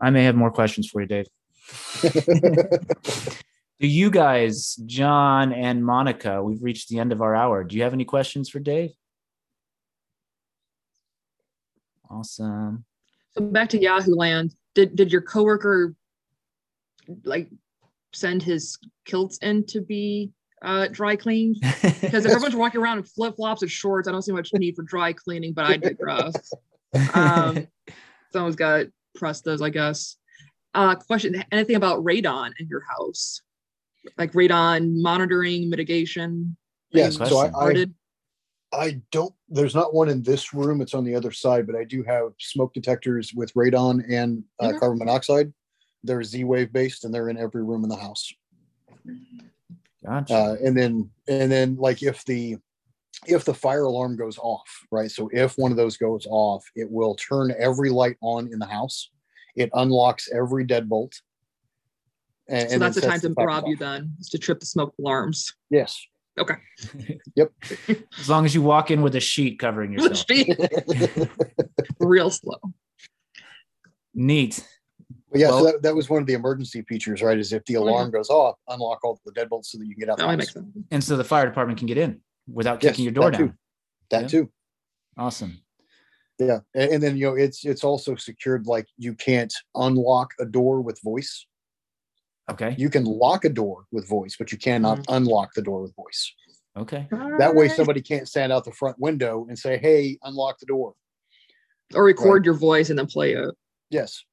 I 0.00 0.10
may 0.10 0.24
have 0.24 0.34
more 0.34 0.50
questions 0.50 0.88
for 0.88 1.02
you, 1.02 1.06
Dav. 1.06 1.26
Do 3.80 3.86
you 3.86 4.10
guys, 4.10 4.76
John 4.86 5.52
and 5.52 5.84
Monica, 5.84 6.42
we've 6.42 6.62
reached 6.62 6.88
the 6.88 6.98
end 6.98 7.12
of 7.12 7.22
our 7.22 7.34
hour. 7.34 7.64
Do 7.64 7.76
you 7.76 7.82
have 7.82 7.94
any 7.94 8.04
questions 8.04 8.50
for 8.50 8.58
Dav? 8.58 8.90
Awesome. 12.10 12.84
So 13.32 13.42
back 13.42 13.68
to 13.70 13.80
Yahoo 13.80 14.14
Land. 14.14 14.54
Did 14.74 14.96
did 14.96 15.12
your 15.12 15.22
coworker 15.22 15.94
like 17.24 17.48
send 18.12 18.42
his 18.42 18.78
kilts 19.04 19.38
in 19.38 19.64
to 19.66 19.80
be 19.80 20.30
uh, 20.62 20.88
dry 20.88 21.16
cleaned? 21.16 21.56
Because 21.82 22.24
if 22.24 22.32
everyone's 22.32 22.56
walking 22.56 22.80
around 22.80 22.98
in 22.98 23.04
flip 23.04 23.36
flops 23.36 23.62
and 23.62 23.70
shorts, 23.70 24.08
I 24.08 24.12
don't 24.12 24.22
see 24.22 24.32
much 24.32 24.52
need 24.54 24.76
for 24.76 24.82
dry 24.82 25.12
cleaning. 25.12 25.52
But 25.52 25.64
I 25.64 25.76
digress. 25.76 26.52
Um, 27.14 27.66
Someone's 28.32 28.56
got 28.56 28.76
to 28.78 28.92
press 29.14 29.40
those, 29.40 29.62
I 29.62 29.70
guess. 29.70 30.16
Uh, 30.74 30.94
question: 30.94 31.42
Anything 31.50 31.76
about 31.76 32.04
radon 32.04 32.52
in 32.58 32.68
your 32.68 32.82
house? 32.96 33.42
Like 34.16 34.32
radon 34.32 35.00
monitoring, 35.00 35.68
mitigation? 35.68 36.56
Yes. 36.92 37.16
So 37.16 37.38
I. 37.38 37.50
I, 37.54 37.86
I 38.72 39.00
don't, 39.10 39.34
there's 39.48 39.74
not 39.74 39.94
one 39.94 40.08
in 40.08 40.22
this 40.22 40.54
room. 40.54 40.80
It's 40.80 40.94
on 40.94 41.04
the 41.04 41.16
other 41.16 41.32
side, 41.32 41.66
but 41.66 41.74
I 41.74 41.82
do 41.82 42.04
have 42.04 42.32
smoke 42.38 42.72
detectors 42.72 43.34
with 43.34 43.52
radon 43.54 44.04
and 44.08 44.44
uh, 44.60 44.68
Okay. 44.68 44.78
carbon 44.78 44.98
monoxide. 44.98 45.52
They're 46.04 46.22
Z 46.22 46.44
wave 46.44 46.72
based 46.72 47.04
and 47.04 47.12
they're 47.12 47.28
in 47.30 47.36
every 47.36 47.64
room 47.64 47.82
in 47.82 47.90
the 47.90 47.96
house. 47.96 48.32
Gotcha. 50.04 50.34
Uh, 50.34 50.56
and 50.64 50.76
then, 50.76 51.10
and 51.28 51.50
then 51.50 51.76
like 51.76 52.02
if 52.02 52.24
the, 52.24 52.56
if 53.26 53.44
the 53.44 53.54
fire 53.54 53.82
alarm 53.82 54.16
goes 54.16 54.38
off, 54.38 54.68
right? 54.90 55.10
So 55.10 55.28
if 55.32 55.58
one 55.58 55.70
of 55.70 55.76
those 55.76 55.96
goes 55.96 56.26
off, 56.30 56.64
it 56.74 56.90
will 56.90 57.14
turn 57.16 57.54
every 57.58 57.90
light 57.90 58.16
on 58.20 58.52
in 58.52 58.58
the 58.58 58.66
house. 58.66 59.10
It 59.56 59.70
unlocks 59.74 60.30
every 60.32 60.64
deadbolt. 60.64 61.12
And, 62.48 62.68
So 62.68 62.74
and 62.74 62.82
that's 62.82 62.94
the 62.94 63.02
time 63.02 63.20
sets 63.20 63.22
to 63.28 63.34
fires 63.34 63.46
rob 63.46 63.64
you 63.66 63.76
then, 63.76 64.14
is 64.20 64.28
to 64.30 64.38
trip 64.38 64.60
the 64.60 64.66
smoke 64.66 64.94
alarms. 64.98 65.52
Yes. 65.70 66.00
Okay. 66.38 66.54
yep. 67.34 67.52
As 68.18 68.28
long 68.28 68.44
as 68.44 68.54
you 68.54 68.62
walk 68.62 68.90
in 68.90 69.02
with 69.02 69.14
a 69.16 69.20
sheet 69.20 69.58
covering 69.58 69.92
yourself. 69.92 70.24
Real 72.00 72.30
slow. 72.30 72.58
Neat. 74.14 74.66
But 75.30 75.40
yeah, 75.40 75.48
Well- 75.48 75.58
so 75.60 75.64
that, 75.72 75.82
that 75.82 75.94
was 75.94 76.08
one 76.10 76.20
of 76.20 76.26
the 76.26 76.34
emergency 76.34 76.82
features, 76.82 77.22
right? 77.22 77.38
Is 77.38 77.52
if 77.52 77.64
the 77.66 77.74
yeah. 77.74 77.78
alarm 77.80 78.10
goes 78.10 78.30
off, 78.30 78.56
unlock 78.68 79.04
all 79.04 79.20
the 79.24 79.32
deadbolts 79.32 79.66
so 79.66 79.78
that 79.78 79.86
you 79.86 79.94
can 79.94 80.00
get 80.00 80.08
out. 80.10 80.18
That 80.18 80.36
makes 80.36 80.52
sense. 80.52 80.66
And 80.90 81.02
so 81.04 81.16
the 81.16 81.24
fire 81.24 81.46
department 81.46 81.78
can 81.78 81.86
get 81.86 81.98
in 81.98 82.20
without 82.52 82.82
Yes, 82.82 82.92
kicking 82.92 83.04
your 83.04 83.12
door 83.14 83.30
that 83.30 83.38
down. 83.38 83.48
too. 83.48 83.54
That 84.10 84.22
Yeah. 84.22 84.28
too. 84.28 84.50
Awesome. 85.16 85.60
Yeah, 86.38 86.60
and, 86.74 86.92
and 86.92 87.02
then 87.02 87.16
you 87.18 87.26
know 87.26 87.34
it's 87.34 87.66
it's 87.66 87.84
also 87.84 88.16
secured. 88.16 88.66
Like 88.66 88.86
you 88.96 89.14
can't 89.14 89.52
unlock 89.74 90.30
a 90.40 90.46
door 90.46 90.80
with 90.80 90.98
voice. 91.02 91.46
Okay. 92.50 92.74
You 92.78 92.88
can 92.88 93.04
lock 93.04 93.44
a 93.44 93.50
door 93.50 93.84
with 93.92 94.08
voice, 94.08 94.36
but 94.38 94.50
you 94.50 94.56
cannot 94.58 95.00
Mm-hmm. 95.00 95.14
unlock 95.16 95.52
the 95.54 95.60
door 95.62 95.82
with 95.82 95.94
voice. 95.94 96.34
Okay. 96.78 97.06
That 97.38 97.54
way, 97.54 97.68
somebody 97.68 98.00
can't 98.00 98.26
stand 98.26 98.52
out 98.52 98.64
the 98.64 98.72
front 98.72 98.98
window 98.98 99.46
and 99.48 99.58
say, 99.58 99.76
"Hey, 99.76 100.18
unlock 100.22 100.58
the 100.60 100.66
door." 100.66 100.94
Or 101.94 102.04
record 102.04 102.44
your 102.46 102.54
voice 102.54 102.88
and 102.88 102.98
then 102.98 103.06
play 103.06 103.32
it. 103.34 103.54
Yes. 103.90 104.24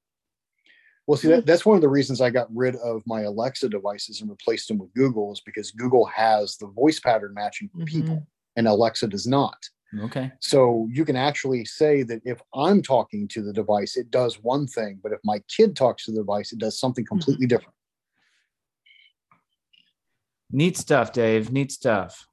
Well, 1.08 1.18
see, 1.18 1.30
that, 1.30 1.46
that's 1.46 1.66
one 1.66 1.78
of 1.78 1.82
the 1.82 1.88
reasons 1.88 2.20
I 2.20 2.30
got 2.30 2.54
rid 2.54 2.76
of 2.76 3.02
my 3.06 3.22
Alexa 3.22 3.70
devices 3.70 4.20
and 4.20 4.30
replaced 4.30 4.68
them 4.68 4.78
with 4.78 4.94
Google 4.94 5.32
is 5.32 5.40
because 5.40 5.72
Google 5.72 6.06
has 6.06 6.58
the 6.58 6.68
voice 6.68 7.00
pattern 7.00 7.34
matching 7.34 7.70
for 7.70 7.80
Mhm. 7.80 7.88
people 7.88 8.28
and 8.58 8.68
Alexa 8.68 9.08
does 9.08 9.26
not. 9.26 9.58
Okay. 10.02 10.34
So 10.42 10.90
you 10.92 11.06
can 11.06 11.16
actually 11.16 11.64
say 11.64 12.04
that 12.04 12.22
if 12.26 12.42
I'm 12.54 12.82
talking 12.82 13.26
to 13.30 13.42
the 13.42 13.54
device, 13.54 13.96
it 13.96 14.12
does 14.12 14.44
one 14.44 14.68
thing, 14.68 15.00
but 15.02 15.14
if 15.14 15.20
my 15.24 15.40
kid 15.48 15.78
talks 15.78 16.04
to 16.06 16.12
the 16.12 16.18
device, 16.18 16.52
it 16.52 16.60
does 16.60 16.78
something 16.78 17.06
completely 17.06 17.48
different. 17.48 17.74
Neat 20.52 20.76
stuff, 20.76 21.14
Dav. 21.14 21.52
Neat 21.54 21.72
stuff. 21.72 22.28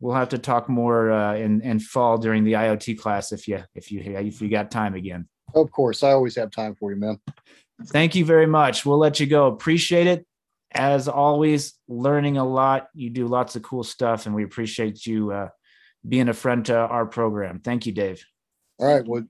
We'll 0.00 0.14
have 0.14 0.28
to 0.30 0.38
talk 0.38 0.68
more 0.68 1.10
uh, 1.10 1.36
in 1.36 1.62
in 1.62 1.78
fall 1.78 2.18
during 2.18 2.44
the 2.44 2.54
IoT 2.54 2.98
class 2.98 3.32
if 3.32 3.46
you 3.48 3.62
if 3.74 3.90
you 3.92 4.00
if 4.00 4.42
you 4.42 4.48
got 4.48 4.70
time 4.70 4.94
again. 4.94 5.28
Of 5.54 5.70
course, 5.70 6.02
I 6.02 6.10
always 6.10 6.34
have 6.36 6.50
time 6.50 6.74
for 6.74 6.92
you, 6.92 6.98
man. 6.98 7.20
Thank 7.86 8.14
you 8.14 8.24
very 8.24 8.46
much. 8.46 8.84
We'll 8.84 8.98
let 8.98 9.20
you 9.20 9.26
go. 9.26 9.46
Appreciate 9.46 10.06
it. 10.06 10.26
As 10.72 11.08
always, 11.08 11.74
learning 11.88 12.36
a 12.36 12.44
lot. 12.44 12.88
You 12.94 13.10
do 13.10 13.26
lots 13.26 13.56
of 13.56 13.62
cool 13.62 13.84
stuff, 13.84 14.26
and 14.26 14.34
we 14.34 14.44
appreciate 14.44 15.06
you 15.06 15.32
uh, 15.32 15.48
being 16.06 16.28
a 16.28 16.34
friend 16.34 16.64
to 16.66 16.76
our 16.76 17.06
program. 17.06 17.60
Thank 17.60 17.86
you, 17.86 17.92
Dav. 17.92 18.20
All 18.78 18.94
right. 18.94 19.06
Well, 19.06 19.24